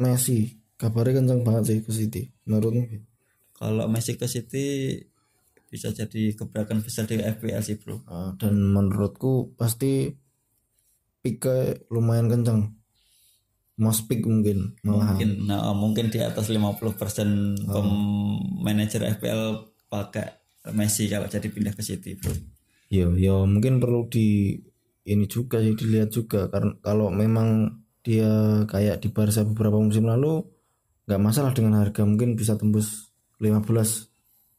Messi 0.00 0.58
kabarnya 0.74 1.22
kencang 1.22 1.40
banget 1.46 1.62
sih 1.68 1.78
ke 1.84 1.92
City 1.94 2.22
menurutmu 2.48 2.82
Kalau 3.54 3.86
Messi 3.86 4.18
ke 4.18 4.26
City 4.26 4.96
bisa 5.70 5.94
jadi 5.94 6.34
gebrakan 6.34 6.82
besar 6.82 7.06
di 7.06 7.22
FPL 7.22 7.62
sih 7.62 7.78
bro. 7.78 8.02
Ah, 8.10 8.34
dan 8.34 8.58
menurutku 8.58 9.54
pasti 9.54 10.10
Pique 11.20 11.86
lumayan 11.92 12.32
kencang 12.32 12.80
mas 13.80 14.04
pick 14.04 14.20
mungkin 14.28 14.76
malah 14.84 15.16
mungkin 15.16 15.48
nah 15.48 15.72
mungkin 15.72 16.12
di 16.12 16.20
atas 16.20 16.52
50% 16.52 16.84
pem 17.64 17.88
manajer 18.60 19.08
FPL 19.16 19.72
pakai 19.90 20.38
Messi 20.70 21.10
kalau 21.10 21.26
jadi 21.26 21.50
pindah 21.50 21.74
ke 21.74 21.82
City 21.82 22.14
bro. 22.14 22.30
Ya 22.88 23.10
ya 23.18 23.42
mungkin 23.44 23.82
perlu 23.82 24.06
di 24.06 24.54
ini 25.04 25.26
juga 25.26 25.58
sih 25.58 25.74
dilihat 25.74 26.14
juga. 26.14 26.46
Karena 26.46 26.78
kalau 26.80 27.10
memang 27.10 27.80
dia 28.00 28.62
kayak 28.70 29.02
di 29.02 29.10
Barca 29.10 29.42
beberapa 29.42 29.76
musim 29.82 30.06
lalu 30.06 30.46
nggak 31.10 31.20
masalah 31.20 31.50
dengan 31.50 31.82
harga. 31.82 32.06
Mungkin 32.06 32.38
bisa 32.38 32.54
tembus 32.54 33.10
15 33.42 33.66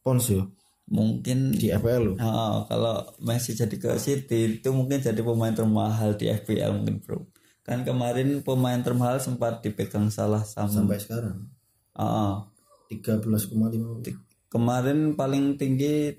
pounds 0.04 0.28
ya 0.28 0.44
mungkin 0.92 1.56
di 1.56 1.72
FPL 1.72 2.04
loh. 2.04 2.16
Ah, 2.20 2.68
kalau 2.68 3.08
Messi 3.24 3.56
jadi 3.56 3.72
ke 3.80 3.96
City 3.96 4.60
itu 4.60 4.70
mungkin 4.76 5.00
jadi 5.00 5.24
pemain 5.24 5.56
termahal 5.56 6.20
di 6.20 6.28
FPL 6.28 6.84
mungkin 6.84 7.00
bro. 7.00 7.24
Kan 7.64 7.88
kemarin 7.88 8.44
pemain 8.44 8.78
termahal 8.84 9.24
sempat 9.24 9.64
dipegang 9.64 10.12
salah 10.12 10.44
sama 10.44 10.68
sampai 10.68 11.00
sekarang. 11.00 11.48
Ah, 11.96 12.44
13,5 12.92 14.04
kemarin 14.52 15.16
paling 15.16 15.56
tinggi 15.56 16.12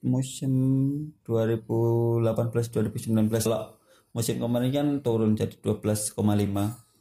musim 0.00 0.52
2018-2019 1.24 3.28
kalau 3.44 3.76
musim 4.16 4.40
kemarin 4.40 4.72
kan 4.72 4.88
turun 5.04 5.36
jadi 5.36 5.52
12,5 5.60 6.16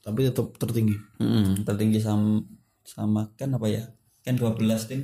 tapi 0.03 0.19
tetap 0.27 0.51
tertinggi. 0.59 0.99
Mm, 1.23 1.63
tertinggi 1.63 2.03
sama 2.03 2.43
sama 2.83 3.31
kan 3.39 3.55
apa 3.55 3.67
ya? 3.71 3.83
Kan 4.27 4.35
12 4.35 4.91
tim. 4.91 5.01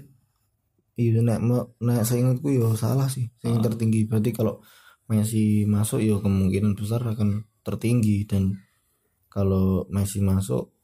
iya 1.00 1.24
nek 1.24 1.40
mau- 1.40 1.72
nek 1.80 2.04
saya 2.04 2.28
ingatku 2.28 2.52
ya 2.52 2.76
salah 2.76 3.08
sih 3.08 3.32
yang 3.40 3.64
tertinggi. 3.64 4.04
Berarti 4.04 4.36
kalau 4.36 4.60
Messi 5.08 5.64
masuk 5.66 6.04
ya 6.04 6.20
kemungkinan 6.20 6.76
besar 6.76 7.02
akan 7.02 7.48
tertinggi. 7.64 8.28
Dan 8.28 8.60
kalau 9.32 9.88
Messi 9.88 10.20
masuk 10.20 10.76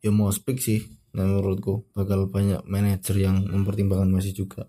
ya 0.00 0.08
mau 0.08 0.32
speak 0.32 0.58
sih 0.58 0.80
nah, 1.14 1.24
menurutku 1.26 1.86
bakal 1.94 2.26
banyak 2.30 2.62
manajer 2.66 3.16
yang 3.18 3.42
mempertimbangkan 3.46 4.10
Messi 4.10 4.32
juga. 4.34 4.66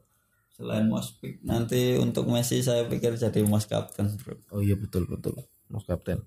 Selain 0.54 0.86
Mospik 0.86 1.42
nanti 1.42 1.98
untuk 1.98 2.30
Messi 2.30 2.62
saya 2.62 2.86
pikir 2.86 3.18
jadi 3.18 3.42
Mos 3.46 3.66
Kapten, 3.66 4.14
Bro. 4.22 4.38
oh 4.54 4.62
iya 4.62 4.78
betul 4.78 5.10
betul. 5.10 5.38
Mas 5.72 5.88
kapten. 5.88 6.22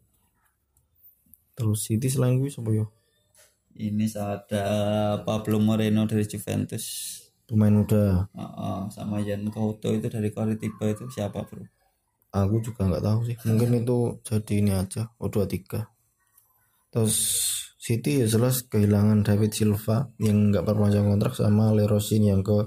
Terus 1.54 1.86
City 1.86 2.08
selain 2.10 2.40
gue 2.40 2.50
siapa 2.50 2.72
ya? 2.74 2.86
Ini 3.74 4.06
ada 4.16 4.66
Pablo 5.22 5.58
Moreno 5.62 6.06
dari 6.06 6.24
Juventus. 6.26 7.12
pemain 7.44 7.68
muda. 7.76 8.24
Ah, 8.32 8.40
ah, 8.40 8.80
sama 8.88 9.20
Jan 9.20 9.44
Couto 9.52 9.92
itu 9.92 10.08
dari 10.08 10.32
Coritiba 10.32 10.88
itu 10.88 11.04
siapa, 11.12 11.44
Bro? 11.44 11.68
aku 12.34 12.58
juga 12.64 12.90
nggak 12.90 13.04
tahu 13.04 13.20
sih. 13.30 13.36
Mungkin 13.46 13.84
itu 13.84 13.98
jadi 14.26 14.52
ini 14.58 14.72
aja 14.74 15.12
O23 15.22 15.86
terus 16.90 17.16
City 17.84 18.24
ya 18.24 18.24
jelas 18.24 18.64
kehilangan 18.64 19.28
David 19.28 19.52
Silva 19.52 20.08
yang 20.16 20.48
nggak 20.48 20.64
perpanjang 20.64 21.04
kontrak 21.04 21.36
sama 21.36 21.68
Leroy 21.76 22.00
Sane 22.00 22.32
yang 22.32 22.40
ke 22.40 22.64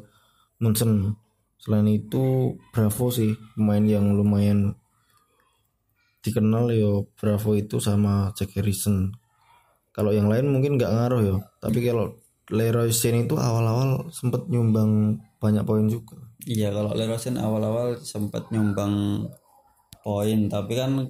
Munchen. 0.61 1.17
Selain 1.57 1.89
itu 1.89 2.53
Bravo 2.69 3.09
sih 3.09 3.33
pemain 3.57 3.81
yang 3.81 4.13
lumayan 4.13 4.77
dikenal 6.21 6.69
yo 6.69 7.09
Bravo 7.17 7.57
itu 7.57 7.81
sama 7.81 8.29
Jack 8.37 8.61
Harrison. 8.61 9.09
Kalau 9.89 10.13
yang 10.13 10.29
lain 10.29 10.53
mungkin 10.53 10.77
nggak 10.77 10.93
ngaruh 10.93 11.21
ya. 11.25 11.37
Tapi 11.65 11.81
kalau 11.81 12.13
Leroy 12.53 12.93
Sane 12.93 13.25
itu 13.25 13.33
awal-awal 13.41 14.13
sempet 14.13 14.45
nyumbang 14.53 15.17
banyak 15.41 15.65
poin 15.65 15.89
juga. 15.89 16.13
Iya, 16.45 16.69
kalau 16.69 16.93
Leroy 16.93 17.17
Sane 17.17 17.41
awal-awal 17.41 17.97
sempat 18.05 18.53
nyumbang 18.53 19.25
poin, 20.05 20.45
tapi 20.45 20.77
kan 20.77 21.09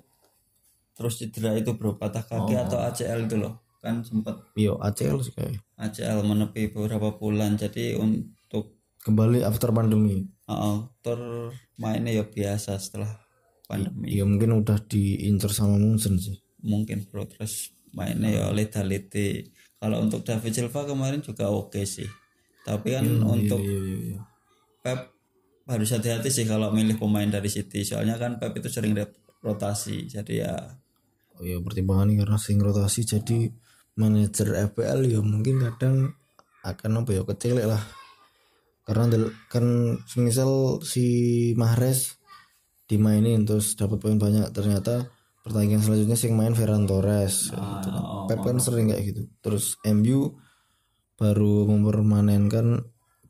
terus 0.95 1.19
cedera 1.19 1.59
itu, 1.59 1.75
Bro, 1.75 1.99
patah 1.99 2.23
kaki 2.23 2.55
atau 2.55 2.79
ACL 2.79 3.27
itu 3.27 3.35
loh. 3.35 3.66
Kan 3.87 4.03
sempat 4.03 4.35
yo 4.59 4.75
ACL 4.83 5.23
sih 5.23 5.31
kayak 5.31 5.63
ACL 5.79 6.27
menepi 6.27 6.67
beberapa 6.75 7.15
bulan. 7.15 7.55
Jadi 7.55 7.95
untuk 7.95 8.75
kembali 9.07 9.47
after 9.47 9.71
pandemi 9.71 10.27
uh, 10.51 10.83
tur 10.99 11.51
mainnya 11.79 12.11
ya 12.11 12.27
biasa 12.27 12.75
setelah 12.75 13.07
pandemi. 13.71 14.11
ya 14.11 14.27
mungkin 14.27 14.59
udah 14.59 14.83
diincer 14.83 15.51
sama 15.55 15.79
Munchen 15.79 16.19
sih 16.19 16.35
Mungkin 16.59 17.07
Bro 17.07 17.31
terus 17.31 17.71
mainnya 17.95 18.27
ya 18.33 18.45
leta-leti. 18.51 19.47
Kalau 19.77 20.03
untuk 20.03 20.25
David 20.25 20.51
Silva 20.51 20.83
kemarin 20.83 21.21
juga 21.21 21.47
oke 21.47 21.85
sih. 21.85 22.09
Tapi 22.65 22.97
kan 22.97 23.05
untuk 23.23 23.61
iya 23.63 23.77
iya 23.79 23.97
iya 24.11 24.21
Pep 24.83 24.99
harus 25.67 25.89
hati-hati 25.91 26.27
sih 26.27 26.43
kalau 26.43 26.73
milih 26.73 26.99
pemain 26.99 27.29
dari 27.29 27.47
City. 27.47 27.85
Soalnya 27.87 28.19
kan 28.19 28.41
Pep 28.41 28.57
itu 28.57 28.67
sering 28.67 28.97
rotasi. 29.39 30.09
Jadi 30.09 30.43
ya 30.43 30.55
oh 31.37 31.45
ya 31.45 31.61
pertimbangan 31.61 32.09
karena 32.09 32.37
sering 32.41 32.59
rotasi 32.65 33.05
jadi 33.05 33.53
manajer 33.97 34.53
FPL 34.71 35.09
ya 35.09 35.19
mungkin 35.25 35.59
kadang 35.59 36.13
akan 36.61 37.03
apa 37.03 37.09
ya 37.17 37.23
kecil 37.25 37.59
lah. 37.65 37.81
Karena 38.87 39.11
del- 39.11 39.35
kan 39.51 39.97
semisal 40.07 40.79
si 40.85 41.05
Mahrez 41.59 42.15
dimainin 42.87 43.43
terus 43.43 43.75
dapat 43.75 43.99
poin 43.99 44.15
banyak 44.15 44.47
ternyata 44.55 45.11
pertandingan 45.43 45.83
selanjutnya 45.83 46.15
sing 46.15 46.37
main 46.39 46.55
Ferran 46.55 46.87
Torres. 46.87 47.51
Gitu 47.51 47.87
kan. 47.91 48.03
Pep 48.31 48.39
kan 48.45 48.57
sering 48.63 48.93
kayak 48.93 49.03
gitu. 49.11 49.21
Terus 49.43 49.75
MU 49.83 50.39
baru 51.17 51.67
mempermanenkan 51.67 52.85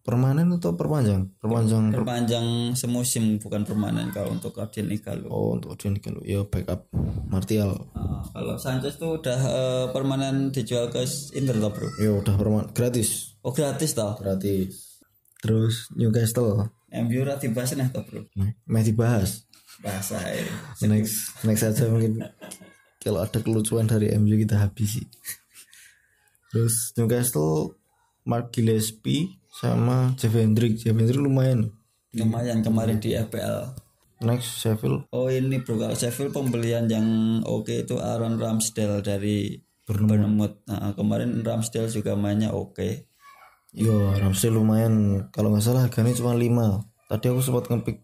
permanen 0.08 0.56
atau 0.56 0.72
perpanjang 0.72 1.28
perpanjang 1.36 1.92
perpanjang 1.92 2.48
semusim 2.72 3.36
bukan 3.38 3.62
permanen 3.62 4.08
kalau 4.10 4.32
untuk 4.32 4.56
Odion 4.56 4.88
Igalo. 4.88 5.28
oh 5.28 5.60
untuk 5.60 5.76
Odion 5.76 6.00
kalau 6.00 6.24
ya 6.24 6.48
backup 6.48 6.88
Martial 7.28 7.76
Nah, 7.92 8.24
kalau 8.32 8.56
Sanchez 8.56 8.96
tuh 8.96 9.20
udah 9.20 9.36
eh, 9.38 9.86
permanen 9.92 10.48
dijual 10.50 10.88
ke 10.88 11.04
Inter 11.34 11.60
toh, 11.60 11.70
Bro. 11.70 11.88
ya 12.00 12.16
udah 12.16 12.34
perman 12.34 12.64
gratis 12.72 13.36
Oh 13.44 13.52
gratis 13.52 13.92
toh. 13.92 14.16
gratis 14.16 15.04
terus 15.38 15.92
Newcastle 15.94 16.72
MU 16.90 17.20
ra 17.22 17.36
dibahas 17.36 17.76
nih 17.76 17.92
toh, 17.92 18.02
Bro. 18.02 18.32
Masih 18.64 18.96
dibahas 18.96 19.44
Bahasa 19.78 20.18
ini. 20.24 20.50
next 20.88 21.36
next 21.44 21.62
aja 21.62 21.86
mungkin 21.86 22.24
kalau 22.98 23.22
ada 23.22 23.38
kelucuan 23.38 23.86
dari 23.86 24.10
MU 24.16 24.34
kita 24.36 24.56
habisi 24.58 25.04
terus 26.50 26.96
Newcastle 26.96 27.76
Mark 28.24 28.50
Gillespie 28.50 29.36
sama 29.58 30.14
Jeff 30.22 30.38
Hendrick 30.38 30.78
Jeff 30.78 30.94
Hendrick 30.94 31.18
lumayan 31.18 31.74
Lumayan 32.14 32.62
kemarin 32.62 33.02
di 33.02 33.18
FPL. 33.18 33.74
next 34.22 34.62
Sheffield 34.62 35.10
Oh 35.10 35.30
ini 35.30 35.62
bro 35.62 35.82
kalau 35.82 35.98
Sheffield 35.98 36.34
pembelian 36.34 36.86
yang 36.86 37.06
oke 37.46 37.74
itu 37.86 37.98
Aaron 37.98 38.38
Ramsdale 38.38 39.02
dari 39.02 39.68
Bournemouth. 39.88 40.68
Nah, 40.68 40.92
kemarin 40.92 41.40
Ramsdale 41.40 41.88
juga 41.88 42.20
mainnya 42.20 42.52
oke. 42.52 43.08
Yo, 43.72 44.12
Ramsdale 44.20 44.60
lumayan. 44.60 45.28
Kalau 45.32 45.56
nggak 45.56 45.64
salah 45.64 45.88
harganya 45.88 46.12
cuma 46.12 46.36
5. 46.36 46.84
Tadi 47.08 47.26
aku 47.32 47.40
sempat 47.40 47.72
ngepick 47.72 48.04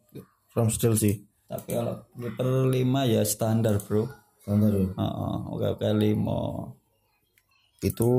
Ramsdale 0.56 0.96
sih. 0.96 1.28
Tapi 1.52 1.76
kalau 1.76 2.08
kiper 2.16 2.72
5 2.72 3.12
ya 3.12 3.22
standar, 3.28 3.84
Bro. 3.84 4.08
Standar 4.48 4.72
ya. 4.72 4.88
Heeh, 4.96 5.36
oke 5.52 5.68
oke 5.76 5.84
5 5.92 7.84
Itu 7.84 8.12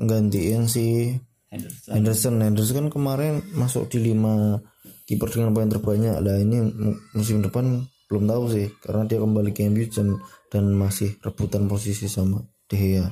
gantiin 0.00 0.64
si 0.64 1.12
Henderson. 1.50 1.90
Henderson. 1.92 2.34
Henderson 2.38 2.76
kan 2.76 2.88
kemarin 2.88 3.32
masuk 3.52 3.90
di 3.90 3.98
5 4.06 4.62
kiper 5.04 5.28
dengan 5.28 5.50
poin 5.50 5.66
terbanyak. 5.66 6.16
Lah 6.18 6.38
ini 6.38 6.62
mu- 6.62 6.98
musim 7.12 7.42
depan 7.42 7.82
belum 8.06 8.24
tahu 8.26 8.44
sih 8.48 8.66
karena 8.80 9.02
dia 9.04 9.18
kembali 9.18 9.50
ke 9.50 9.66
MU 9.66 9.86
dan, 9.86 10.18
dan 10.48 10.64
masih 10.72 11.18
rebutan 11.20 11.66
posisi 11.66 12.06
sama 12.06 12.38
De 12.66 12.74
Gea. 12.74 13.06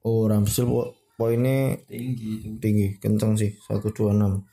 Oh, 0.00 0.24
Ramsdale 0.24 0.66
po- 0.66 0.92
poinnya 1.16 1.80
Tinggi 1.88 2.60
tinggi 2.60 2.86
kencang 2.96 3.34
sih 3.34 3.56
126 3.64 4.44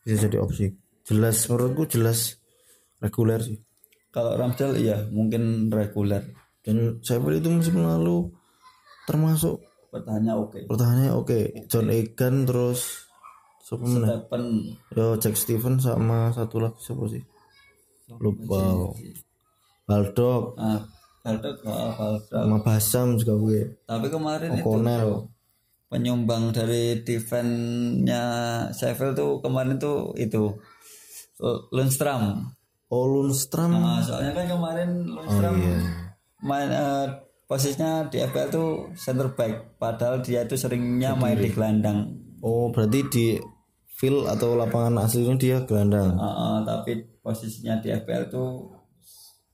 bisa 0.00 0.16
jadi 0.22 0.38
opsi 0.38 0.70
jelas 1.02 1.42
menurutku 1.50 1.82
jelas 1.90 2.38
reguler 3.02 3.42
sih 3.42 3.58
Kalau 4.08 4.38
Ramsdale 4.38 4.78
iya 4.78 5.02
mungkin 5.10 5.66
reguler. 5.68 6.22
dan 6.62 7.02
Sheffield 7.02 7.42
itu 7.42 7.50
musim 7.50 7.82
lalu 7.82 8.30
termasuk 9.04 9.65
Pertahannya 9.96 10.34
oke. 10.36 10.58
pertahanannya 10.68 11.12
oke. 11.16 11.40
John 11.72 11.88
Egan 11.88 12.44
terus 12.44 13.08
siapa 13.66 13.82
mana 13.82 14.22
yo 14.94 15.18
Jack 15.18 15.34
Steven 15.34 15.82
sama 15.82 16.30
satu 16.30 16.62
lagi 16.62 16.78
siapa 16.78 17.04
sih? 17.10 17.22
Lupa 18.20 18.92
Baldock. 19.86 20.54
Ah 20.60 20.86
Baldock 21.26 21.56
ah, 21.66 21.90
Baldock. 21.98 22.30
sama 22.30 22.58
Basam 22.62 23.18
juga 23.18 23.34
gue. 23.34 23.60
Tapi 23.82 24.06
kemarin 24.06 24.50
itu 24.54 24.62
Cornell 24.62 25.26
penyumbang 25.86 26.50
dari 26.50 27.02
defense-nya 27.02 28.22
Sheffield 28.74 29.14
tuh 29.14 29.38
kemarin 29.38 29.78
tuh 29.78 30.14
itu 30.18 30.54
L- 31.42 31.62
Lundstram. 31.74 32.54
oh 32.90 33.04
Lundstram. 33.06 33.70
Nah, 33.74 34.02
soalnya 34.02 34.34
kan 34.34 34.46
kemarin 34.46 35.06
Lundstram 35.06 35.54
iya. 35.58 35.78
main 36.42 36.70
eh, 36.70 37.06
posisinya 37.46 38.10
di 38.10 38.18
FPL 38.18 38.50
tuh 38.50 38.70
center 38.98 39.32
back. 39.32 39.78
Padahal 39.78 40.20
dia 40.20 40.42
itu 40.42 40.58
seringnya 40.58 41.14
main 41.14 41.38
di 41.38 41.50
gelandang. 41.50 42.22
oh 42.44 42.68
berarti 42.70 43.00
di 43.08 43.26
field 43.96 44.28
atau 44.28 44.54
lapangan 44.58 45.06
aslinya 45.06 45.34
dia 45.40 45.56
gelandang? 45.64 46.14
Ah, 46.20 46.28
ah, 46.28 46.56
tapi 46.66 47.00
posisinya 47.24 47.80
di 47.80 47.88
FPL 47.94 48.28
tuh 48.28 48.70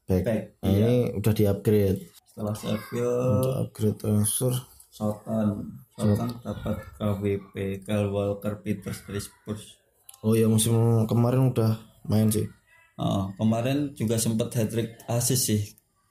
back, 0.09 0.23
back. 0.27 0.43
Nah, 0.67 0.71
ini 0.73 0.97
udah 1.15 1.33
di 1.33 1.45
upgrade 1.47 2.01
Setelah 2.33 2.57
Sheffield 2.57 3.45
upgrade 3.69 3.99
transfer 4.01 4.53
Soton 4.93 5.69
Soton 5.95 6.29
dapat 6.43 6.77
KWP 6.97 7.85
Kyle 7.87 8.11
Walker 8.11 8.61
Peters 8.61 9.05
dari 9.07 9.21
Spurs. 9.21 9.79
oh 10.25 10.35
ya 10.35 10.47
musim 10.47 10.75
kemarin 11.11 11.51
udah 11.51 11.79
main 12.07 12.31
sih. 12.31 12.47
Oh, 12.95 13.35
kemarin 13.35 13.91
juga 13.99 14.21
sempat 14.21 14.55
hat 14.55 14.71
trick 14.71 14.95
assist 15.11 15.51
sih 15.51 15.63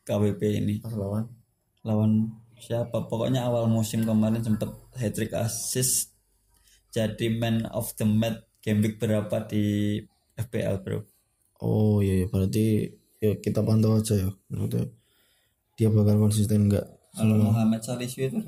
KWP 0.04 0.42
ini. 0.60 0.84
Pas 0.84 0.92
lawan 0.92 1.41
lawan 1.82 2.34
siapa? 2.58 3.10
Pokoknya 3.10 3.46
awal 3.50 3.66
musim 3.70 4.06
kemarin 4.06 4.42
sempat 4.42 4.70
hat 4.98 5.14
trick 5.18 5.34
assist 5.34 6.14
jadi 6.92 7.32
man 7.40 7.66
of 7.72 7.96
the 7.96 8.06
match 8.06 8.44
game 8.60 8.84
week 8.84 9.00
berapa 9.00 9.48
di 9.48 9.98
FPL 10.36 10.84
bro? 10.84 11.00
Oh 11.64 12.04
iya, 12.04 12.24
iya. 12.24 12.28
Berarti 12.28 12.66
ya 13.24 13.38
kita 13.40 13.64
pantau 13.64 13.98
aja 13.98 14.18
ya. 14.18 14.30
Maksudnya 14.52 14.92
dia 15.80 15.88
bakal 15.90 16.20
konsisten 16.20 16.70
enggak 16.70 16.86
kalau 17.12 17.36
Muhammad 17.52 17.84
Salisu 17.84 18.28
itu 18.28 18.40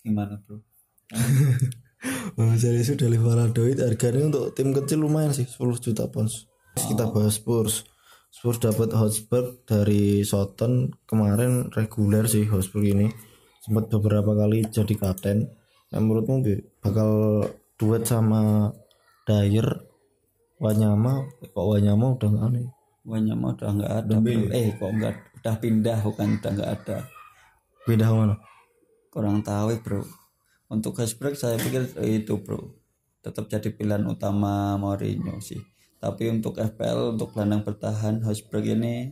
gimana 0.00 0.40
bro? 0.44 0.60
Wah, 2.38 2.54
jadi 2.54 2.80
sudah 2.86 3.10
Valladolid 3.10 3.82
harganya 3.82 4.30
untuk 4.30 4.54
tim 4.54 4.70
kecil 4.70 5.02
lumayan 5.02 5.34
sih 5.34 5.44
10 5.44 5.58
juta 5.82 6.06
pounds. 6.06 6.46
Terus 6.76 6.86
kita 6.94 7.10
bahas 7.10 7.34
Spurs. 7.36 7.82
Spurs 8.28 8.60
dapat 8.60 8.92
Hotspur 8.92 9.64
dari 9.64 10.20
Soton 10.20 10.92
kemarin 11.08 11.72
reguler 11.72 12.28
sih 12.28 12.44
Hotspur 12.44 12.84
ini. 12.84 13.08
Sempat 13.64 13.88
beberapa 13.88 14.36
kali 14.36 14.68
jadi 14.68 14.94
kapten. 14.94 15.48
Nah, 15.88 15.98
menurutmu 16.04 16.44
bakal 16.84 17.42
duet 17.80 18.04
sama 18.04 18.68
Dyer 19.24 19.64
Wanyama? 20.60 21.24
Kok 21.40 21.66
Wanyama 21.72 22.06
udah 22.20 22.28
nggak 22.28 22.46
aneh? 22.52 22.68
Wanyama 23.08 23.46
udah 23.56 23.70
nggak 23.72 23.92
ada 24.04 24.14
eh 24.52 24.68
kok 24.76 24.90
nggak 24.92 25.14
udah 25.40 25.54
pindah 25.56 25.98
bukan 26.04 26.28
udah 26.36 26.50
nggak 26.52 26.70
ada. 26.84 26.98
Pindah 27.88 28.10
mana? 28.12 28.36
Kurang 29.08 29.40
tahu 29.40 29.72
bro. 29.80 30.04
Untuk 30.68 31.00
Hasbrook 31.00 31.32
saya 31.32 31.56
pikir 31.56 31.96
itu 32.04 32.36
bro. 32.44 32.76
Tetap 33.24 33.48
jadi 33.48 33.72
pilihan 33.72 34.04
utama 34.04 34.76
Mourinho 34.76 35.40
sih 35.40 35.77
tapi 35.98 36.30
untuk 36.30 36.58
FPL 36.58 37.18
untuk 37.18 37.34
gelandang 37.34 37.66
bertahan 37.66 38.22
Hasbrook 38.22 38.66
ini 38.66 39.10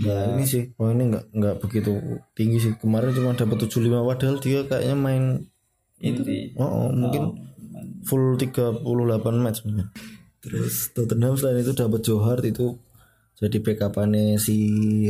ya. 0.00 0.32
ini 0.32 0.44
sih 0.48 0.72
poinnya 0.72 1.04
nggak 1.16 1.24
nggak 1.32 1.56
begitu 1.60 1.92
tinggi 2.32 2.58
sih. 2.60 2.72
Kemarin 2.80 3.12
cuma 3.12 3.36
dapat 3.36 3.68
75 3.68 4.08
padahal 4.08 4.36
dia 4.40 4.60
kayaknya 4.64 4.96
main 4.96 5.24
ini. 6.00 6.56
Oh, 6.56 6.88
oh, 6.88 6.88
mungkin 6.92 7.36
full 8.08 8.40
38 8.40 8.84
match. 9.44 9.64
Terus 10.38 10.94
Tottenham 10.94 11.34
selain 11.36 11.60
itu 11.60 11.74
dapat 11.74 12.00
Johar 12.00 12.38
itu 12.46 12.78
jadi 13.38 13.62
backupannya 13.62 14.34
si 14.40 14.58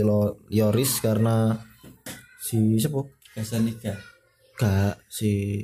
Lo- 0.04 0.44
Yoris 0.52 1.00
karena 1.00 1.56
si 2.42 2.76
siapa? 2.76 3.04
Gazzaniga 3.32 3.96
Gak 4.58 4.98
si 5.06 5.62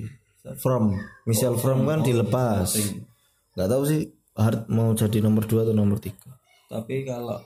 From 0.61 0.95
Michel 1.27 1.57
From 1.59 1.83
kan 1.89 2.05
dilepas. 2.05 2.79
Gak 3.57 3.69
tahu 3.69 3.83
sih 3.89 4.07
Hart 4.35 4.67
mau 4.71 4.91
jadi 4.95 5.23
nomor 5.23 5.47
2 5.47 5.65
atau 5.67 5.75
nomor 5.75 5.99
3 6.03 6.35
tapi 6.75 7.07
kalau 7.07 7.39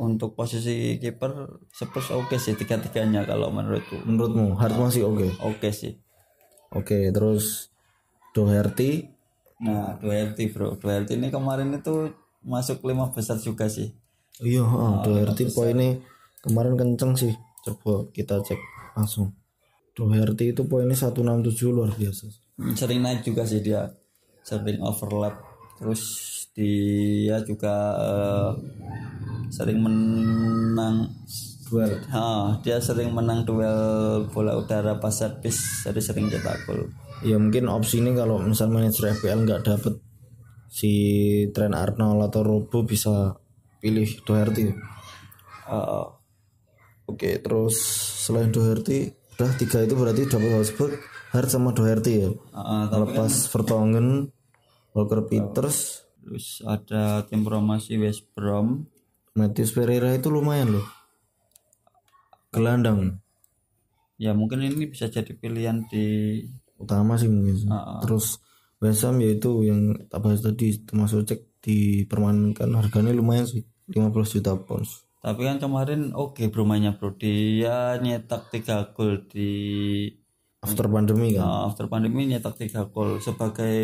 untuk 0.00 0.32
posisi 0.32 0.96
kiper 0.96 1.60
Spurs 1.68 2.08
oke 2.16 2.40
sih 2.40 2.56
tiga-tiganya 2.56 3.28
kalau 3.28 3.52
menurutku. 3.52 4.00
Menurutmu 4.08 4.56
Hart 4.56 4.80
masih 4.80 5.04
oke? 5.04 5.28
oke 5.44 5.68
sih. 5.68 6.00
Oke, 6.72 7.12
terus 7.12 7.68
Doherty? 8.32 9.04
Nah 9.60 10.00
Doherty 10.00 10.48
bro. 10.48 10.80
Doherty 10.80 11.20
ini 11.20 11.28
kemarin 11.28 11.76
itu 11.76 12.08
masuk 12.40 12.80
lima 12.88 13.12
besar 13.12 13.36
juga 13.36 13.68
sih. 13.68 13.92
Iya, 14.40 14.64
oh, 14.64 15.04
Doherty 15.04 15.52
poinnya 15.52 16.00
kemarin 16.40 16.80
kenceng 16.80 17.12
sih. 17.20 17.36
Coba 17.60 18.08
kita 18.16 18.40
cek 18.40 18.60
langsung. 18.96 19.36
Doherty 19.92 20.56
itu 20.56 20.64
poinnya 20.64 20.96
167 20.96 21.68
luar 21.68 21.92
biasa. 21.92 22.32
Sering 22.72 23.04
naik 23.04 23.20
juga 23.28 23.44
sih 23.44 23.60
dia. 23.60 23.92
Sering 24.40 24.80
overlap. 24.80 25.36
Terus 25.76 26.00
dia 26.54 27.36
juga 27.46 27.74
eh, 27.98 28.50
sering 29.50 29.78
menang 29.82 31.10
Duel. 31.70 32.02
Ah, 32.10 32.58
dia 32.66 32.82
sering 32.82 33.14
menang 33.14 33.46
duel 33.46 34.26
bola 34.34 34.58
udara 34.58 34.98
pas 34.98 35.14
servis 35.14 35.86
jadi 35.86 36.02
sering 36.02 36.26
cetak 36.26 36.66
gol 36.66 36.90
Ya 37.22 37.38
mungkin 37.38 37.70
opsi 37.70 38.02
ini 38.02 38.10
kalau 38.10 38.42
misal 38.42 38.74
manajer 38.74 39.14
FPL 39.14 39.46
nggak 39.46 39.62
dapet 39.70 39.94
si 40.66 40.90
Trent 41.54 41.78
Arnold 41.78 42.26
atau 42.26 42.42
Robo 42.42 42.82
bisa 42.82 43.38
pilih 43.78 44.10
Doherty. 44.26 44.66
Eh, 45.70 46.06
Oke, 47.10 47.42
terus 47.42 47.74
selain 48.22 48.54
Doherty 48.54 49.10
udah 49.34 49.50
tiga 49.58 49.82
itu 49.82 49.98
berarti 49.98 50.30
dapat 50.30 50.50
Hotspur, 50.54 50.94
Hart 51.34 51.50
sama 51.50 51.74
Doherty 51.74 52.22
ya. 52.22 52.30
tapi 52.54 53.02
Lepas 53.02 53.50
Vertonghen, 53.50 54.30
Walker 54.94 55.26
Peters, 55.26 56.06
terus 56.20 56.60
ada 56.62 57.24
tim 57.26 57.42
promosi 57.42 57.96
West 57.96 58.30
Brom 58.36 58.84
Matthews 59.34 59.72
Pereira 59.72 60.12
itu 60.12 60.28
lumayan 60.28 60.78
loh. 60.78 60.86
Gelandang 62.50 63.20
ya 64.20 64.36
mungkin 64.36 64.60
ini 64.60 64.84
bisa 64.90 65.08
jadi 65.08 65.32
pilihan 65.32 65.88
di 65.88 66.40
utama 66.76 67.16
sih 67.16 67.30
mungkin. 67.30 67.72
Terus 68.04 68.36
West 68.80 69.04
Ham 69.04 69.20
yaitu 69.20 69.64
yang 69.64 69.96
tak 70.08 70.20
bahas 70.24 70.40
tadi 70.44 70.76
termasuk 70.84 71.24
cek 71.28 71.40
dipermanenkan 71.60 72.72
harganya 72.72 73.12
lumayan 73.12 73.44
sih 73.44 73.64
15 73.92 74.40
juta 74.40 74.56
pounds. 74.56 75.04
tapi 75.20 75.44
kan 75.44 75.60
kemarin 75.60 76.16
oke 76.16 76.40
bro 76.48 76.64
mainnya 76.64 76.96
bro 76.96 77.12
dia 77.12 78.00
nyetak 78.00 78.48
tiga 78.48 78.88
gol 78.96 79.20
di 79.28 79.52
After 80.60 80.86
pandemi 80.92 81.34
kan. 81.34 81.44
Nah, 81.44 81.60
after 81.72 81.88
pandemi 81.88 82.28
nyetak 82.28 82.60
tiga 82.60 82.84
gol 82.88 83.16
sebagai 83.16 83.80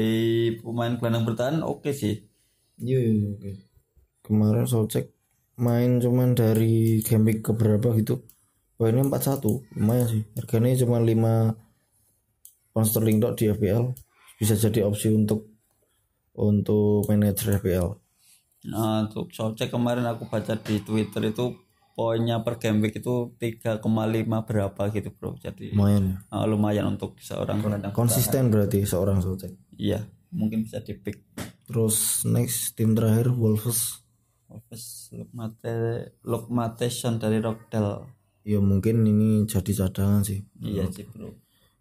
pemain 0.60 0.92
gelandang 1.00 1.24
bertahan 1.24 1.64
oke 1.64 1.88
sih 1.92 2.28
Iya, 2.76 3.00
iya, 3.00 3.26
oke. 3.32 3.50
Kemarin 4.20 4.68
Solcek 4.68 5.16
main 5.56 5.96
cuman 5.96 6.36
dari 6.36 7.00
game 7.00 7.32
week 7.32 7.40
keberapa 7.40 7.96
gitu. 7.96 8.20
Poinnya 8.76 9.00
41, 9.08 9.64
lumayan 9.80 10.06
sih. 10.12 10.22
Harganya 10.36 10.76
cuma 10.84 11.00
5 11.00 11.56
pound 12.76 12.84
sterling 12.84 13.16
dok 13.16 13.40
di 13.40 13.48
FPL. 13.48 13.96
Bisa 14.36 14.52
jadi 14.52 14.84
opsi 14.84 15.08
untuk 15.08 15.48
untuk 16.36 17.08
manajer 17.08 17.56
FPL. 17.56 17.96
Nah, 18.68 19.08
untuk 19.08 19.32
Solcek 19.32 19.72
kemarin 19.72 20.04
aku 20.04 20.28
baca 20.28 20.52
di 20.60 20.84
Twitter 20.84 21.32
itu 21.32 21.56
poinnya 21.96 22.44
per 22.44 22.60
game 22.60 22.84
week 22.84 23.00
itu 23.00 23.32
3,5 23.40 23.80
berapa 24.28 24.82
gitu 24.92 25.08
bro. 25.16 25.32
Jadi 25.40 25.72
lumayan 25.72 26.20
ya. 26.28 26.36
uh, 26.36 26.44
lumayan 26.44 26.84
untuk 26.92 27.16
seorang 27.24 27.64
gelandang 27.64 27.96
konsisten 27.96 28.52
berarti 28.52 28.84
seorang 28.84 29.24
Soucek 29.24 29.56
iya 29.80 30.04
mungkin 30.28 30.68
bisa 30.68 30.84
di 30.84 30.92
pick. 30.92 31.24
Terus 31.64 32.28
next 32.28 32.76
tim 32.76 32.92
terakhir 32.92 33.32
Wolves. 33.32 34.04
Wolves 34.52 35.10
Lukmate 35.16 35.74
Lukmatation 36.20 37.16
dari 37.16 37.40
Rockdale 37.40 38.12
ya 38.46 38.60
mungkin 38.60 39.02
ini 39.02 39.48
jadi 39.48 39.72
cadangan 39.88 40.20
sih. 40.20 40.44
Iya 40.60 40.92
sih 40.92 41.08
bro. 41.08 41.32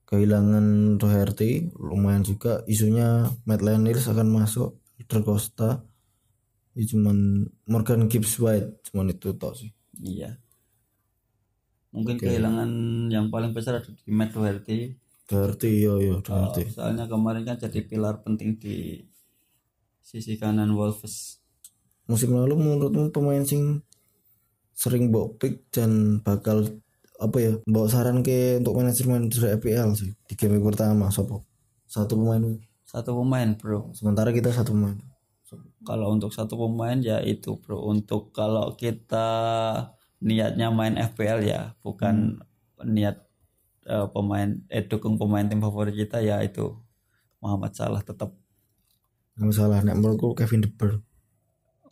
kehilangan 0.08 0.96
Doherty 0.96 1.76
lumayan 1.76 2.24
juga. 2.24 2.64
Isunya 2.72 3.28
Matt 3.44 3.62
Lenners 3.68 4.08
akan 4.08 4.32
masuk 4.32 4.80
Alder 4.96 5.22
Costa. 5.28 5.70
Ya 6.72 6.84
cuman 6.88 7.48
Morgan 7.68 8.08
Gibbs 8.08 8.40
White 8.40 8.92
cuman 8.92 9.12
itu 9.12 9.36
tok 9.36 9.56
sih 9.60 9.75
iya. 10.02 10.40
Mungkin 11.96 12.20
kehilangan 12.20 12.70
yang 13.08 13.32
paling 13.32 13.56
besar 13.56 13.80
ada 13.80 13.88
di 13.88 14.12
Matt 14.12 14.36
Doherty. 14.36 15.00
Doherty 15.32 15.72
yo 15.80 16.04
yo 16.04 16.20
Doherty. 16.20 16.68
Soalnya 16.68 17.08
kemarin 17.08 17.48
kan 17.48 17.56
jadi 17.56 17.80
pilar 17.88 18.20
penting 18.20 18.60
di 18.60 19.08
sisi 20.04 20.36
kanan 20.36 20.76
Wolves. 20.76 21.40
Musim 22.06 22.36
lalu 22.36 22.60
menurutmu 22.60 23.10
pemain 23.16 23.42
sing 23.48 23.82
sering 24.76 25.10
bawa 25.10 25.32
pick 25.40 25.72
dan 25.72 26.20
bakal 26.20 26.68
apa 27.16 27.38
ya 27.40 27.54
bawa 27.64 27.88
saran 27.88 28.20
ke 28.20 28.60
untuk 28.60 28.76
manajemen 28.76 29.32
dari 29.32 29.56
EPL 29.56 29.96
sih 29.96 30.12
di 30.28 30.36
game 30.36 30.60
pertama 30.60 31.08
sopo 31.08 31.48
satu 31.88 32.20
pemain. 32.20 32.60
Satu 32.84 33.16
pemain 33.16 33.56
bro. 33.56 33.96
Sementara 33.96 34.36
kita 34.36 34.52
satu 34.52 34.76
pemain 34.76 35.15
kalau 35.86 36.12
untuk 36.12 36.34
satu 36.34 36.58
pemain 36.58 36.98
ya 36.98 37.22
itu 37.22 37.62
bro. 37.62 37.80
Untuk 37.86 38.34
kalau 38.34 38.74
kita 38.74 39.30
niatnya 40.20 40.74
main 40.74 40.98
FPL 40.98 41.40
ya. 41.46 41.62
Bukan 41.86 42.42
niat 42.84 43.24
eh, 43.88 44.08
pemain 44.10 44.50
eh 44.68 44.84
dukung 44.84 45.16
pemain 45.22 45.46
tim 45.46 45.62
favorit 45.62 45.94
kita 45.94 46.20
ya 46.26 46.42
itu. 46.42 46.74
Muhammad 47.40 47.78
Salah 47.78 48.02
tetap. 48.02 48.34
Nggak 49.38 49.54
salah 49.54 49.80
nek 49.86 49.96
menurutku 50.02 50.34
Kevin 50.34 50.66
De 50.66 50.70
Bruyne. 50.74 51.06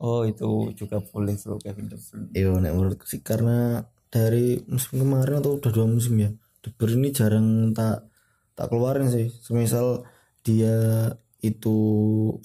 Oh 0.02 0.26
itu 0.26 0.74
juga 0.74 1.00
boleh 1.00 1.38
bro 1.38 1.62
Kevin 1.62 1.94
De 1.94 1.98
Bruyne. 2.02 2.34
Iya 2.34 2.58
nek 2.58 2.74
menurutku 2.74 3.06
sih 3.06 3.22
karena 3.22 3.86
dari 4.10 4.58
musim 4.66 5.00
kemarin 5.00 5.40
atau 5.40 5.62
udah 5.62 5.72
dua 5.74 5.86
musim 5.86 6.18
ya 6.18 6.34
De 6.66 6.70
Bruyne 6.74 7.06
ini 7.06 7.10
jarang 7.14 7.72
tak 7.78 8.10
tak 8.58 8.68
keluarin 8.74 9.14
sih. 9.14 9.30
Semisal 9.30 10.10
dia 10.44 10.76
itu 11.44 11.78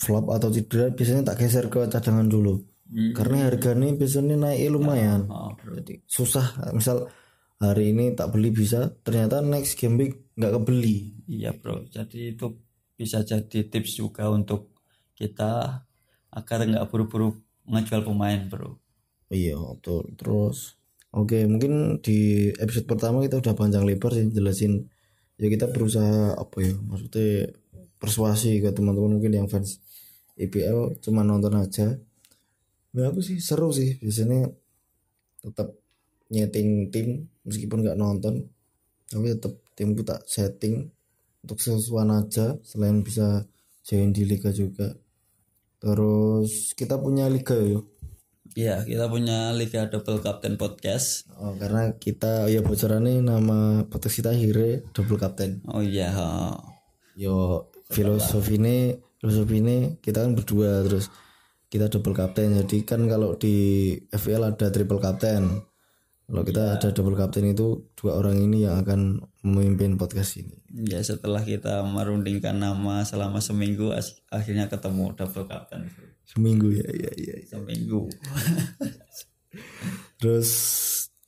flop 0.03 0.35
atau 0.35 0.51
cedera 0.51 0.91
biasanya 0.91 1.23
tak 1.33 1.47
geser 1.47 1.71
ke 1.71 1.87
cadangan 1.87 2.27
dulu. 2.27 2.59
Hmm. 2.89 3.13
karena 3.13 3.53
harganya 3.53 3.93
biasanya 3.93 4.37
naik 4.41 4.73
lumayan. 4.73 5.29
Oh, 5.29 5.53
jadi 5.61 6.01
susah 6.09 6.73
misal 6.73 7.13
hari 7.61 7.93
ini 7.93 8.17
tak 8.17 8.33
beli 8.33 8.49
bisa 8.49 8.89
ternyata 9.05 9.45
next 9.45 9.77
game 9.77 10.01
week 10.01 10.33
nggak 10.41 10.57
kebeli. 10.57 11.21
Iya 11.29 11.53
bro. 11.53 11.85
Jadi 11.85 12.33
itu 12.33 12.57
bisa 12.97 13.21
jadi 13.29 13.69
tips 13.69 14.01
juga 14.01 14.33
untuk 14.33 14.73
kita 15.13 15.85
agar 16.33 16.59
nggak 16.65 16.89
buru-buru 16.89 17.37
ngejual 17.69 18.09
pemain 18.09 18.41
bro. 18.49 18.81
Iya 19.29 19.61
betul. 19.61 20.09
Terus 20.17 20.81
oke 21.13 21.45
mungkin 21.45 22.01
di 22.01 22.49
episode 22.57 22.89
pertama 22.89 23.21
kita 23.21 23.37
udah 23.45 23.53
panjang 23.53 23.85
lebar 23.85 24.17
sih 24.17 24.33
jelasin. 24.33 24.89
Ya 25.37 25.53
kita 25.53 25.69
berusaha 25.69 26.41
apa 26.41 26.57
ya 26.65 26.73
maksudnya 26.73 27.53
persuasi 27.99 28.63
ke 28.63 28.71
teman-teman 28.71 29.19
mungkin 29.19 29.35
yang 29.35 29.47
fans 29.51 29.83
IPL 30.39 31.03
cuma 31.03 31.27
nonton 31.27 31.55
aja 31.59 31.99
ya 32.95 33.05
aku 33.11 33.21
sih 33.23 33.39
seru 33.39 33.71
sih 33.71 33.99
biasanya 34.01 34.49
tetap 35.43 35.77
nyeting 36.33 36.91
tim 36.91 37.31
meskipun 37.47 37.85
nggak 37.85 37.99
nonton 37.99 38.49
tapi 39.07 39.35
tetap 39.35 39.55
timku 39.79 40.03
tak 40.03 40.25
setting 40.27 40.91
untuk 41.47 41.59
sesuatu 41.63 42.11
aja 42.11 42.47
selain 42.67 43.01
bisa 43.07 43.47
join 43.87 44.11
di 44.11 44.27
liga 44.27 44.51
juga 44.51 44.95
terus 45.79 46.75
kita 46.75 46.99
punya 46.99 47.31
liga 47.31 47.55
yuk 47.55 47.87
Iya, 48.59 48.83
kita 48.83 49.07
punya 49.07 49.55
Liga 49.55 49.87
Double 49.87 50.19
Captain 50.19 50.59
Podcast. 50.59 51.31
Oh, 51.39 51.55
karena 51.55 51.95
kita 51.95 52.51
ya 52.51 52.59
bocorannya 52.59 53.23
nama 53.23 53.87
podcast 53.87 54.19
kita 54.19 54.35
Hire 54.35 54.83
double 54.97 55.15
captain. 55.21 55.63
Oh 55.71 55.79
iya. 55.79 56.11
Yo 57.15 57.69
filosofi 57.89 58.61
ini 58.61 58.95
filosofi 59.19 59.57
ini 59.59 59.77
kita 59.99 60.25
kan 60.25 60.33
berdua 60.37 60.85
terus 60.87 61.09
kita 61.69 61.93
double 61.93 62.17
captain. 62.17 62.57
Jadi 62.57 62.85
kan 62.89 63.05
kalau 63.05 63.37
di 63.37 63.93
FPL 64.09 64.57
ada 64.57 64.67
triple 64.73 65.01
captain. 65.01 65.45
Kalau 66.29 66.45
kita 66.45 66.77
ada 66.77 66.89
double 66.93 67.17
captain 67.17 67.57
itu 67.57 67.89
dua 67.97 68.21
orang 68.21 68.37
ini 68.37 68.69
yang 68.69 68.85
akan 68.85 69.25
memimpin 69.41 69.97
podcast 69.97 70.37
ini. 70.45 70.61
ya 70.69 71.01
setelah 71.01 71.41
kita 71.41 71.81
merundingkan 71.81 72.61
nama 72.61 73.01
selama 73.01 73.41
seminggu 73.41 73.97
akhirnya 74.29 74.69
ketemu 74.69 75.17
Double 75.17 75.49
Captain. 75.49 75.89
Seminggu 76.29 76.69
ya, 76.69 76.85
ya, 76.85 77.13
ya. 77.17 77.35
ya. 77.41 77.49
Seminggu. 77.49 78.13
Terus 80.21 80.51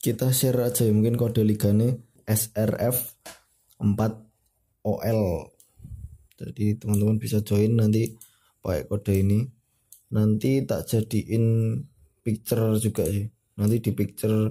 kita 0.05 0.29
share 0.29 0.69
aja 0.69 0.85
ya 0.85 0.93
mungkin 0.93 1.17
kode 1.17 1.41
liganya 1.41 1.97
SRF 2.29 3.17
4 3.81 3.97
OL. 4.85 5.50
Jadi 6.41 6.81
teman-teman 6.81 7.21
bisa 7.21 7.45
join 7.45 7.77
nanti 7.77 8.17
pakai 8.65 8.89
kode 8.89 9.13
ini. 9.13 9.45
Nanti 10.11 10.65
tak 10.65 10.89
jadiin 10.89 11.77
picture 12.25 12.81
juga 12.81 13.05
sih. 13.05 13.29
Nanti 13.61 13.77
di 13.77 13.91
picture 13.93 14.49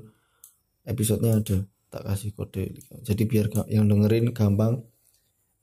episodenya 0.86 1.43
ada 1.43 1.59
tak 1.91 2.07
kasih 2.07 2.30
kode. 2.38 2.78
Jadi 3.03 3.22
biar 3.26 3.51
yang 3.66 3.91
dengerin 3.91 4.30
gampang. 4.30 4.86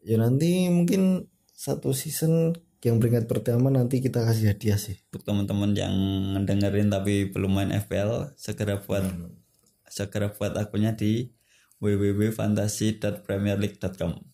Ya 0.03 0.19
nanti 0.19 0.67
mungkin 0.67 1.31
satu 1.55 1.95
season 1.95 2.59
yang 2.85 3.01
peringkat 3.01 3.25
pertama 3.25 3.73
nanti 3.73 3.97
kita 4.03 4.21
kasih 4.21 4.53
hadiah 4.53 4.77
sih. 4.77 5.01
Untuk 5.09 5.25
teman-teman 5.25 5.73
yang 5.73 5.97
dengerin 6.45 6.93
tapi 6.93 7.25
belum 7.31 7.57
main 7.57 7.73
FPL, 7.73 8.37
segera 8.37 8.77
buat 8.83 9.01
segera 9.87 10.27
buat 10.29 10.53
akunnya 10.53 10.93
di 10.93 11.33
www.fantasy.premierleague.com. 11.81 14.29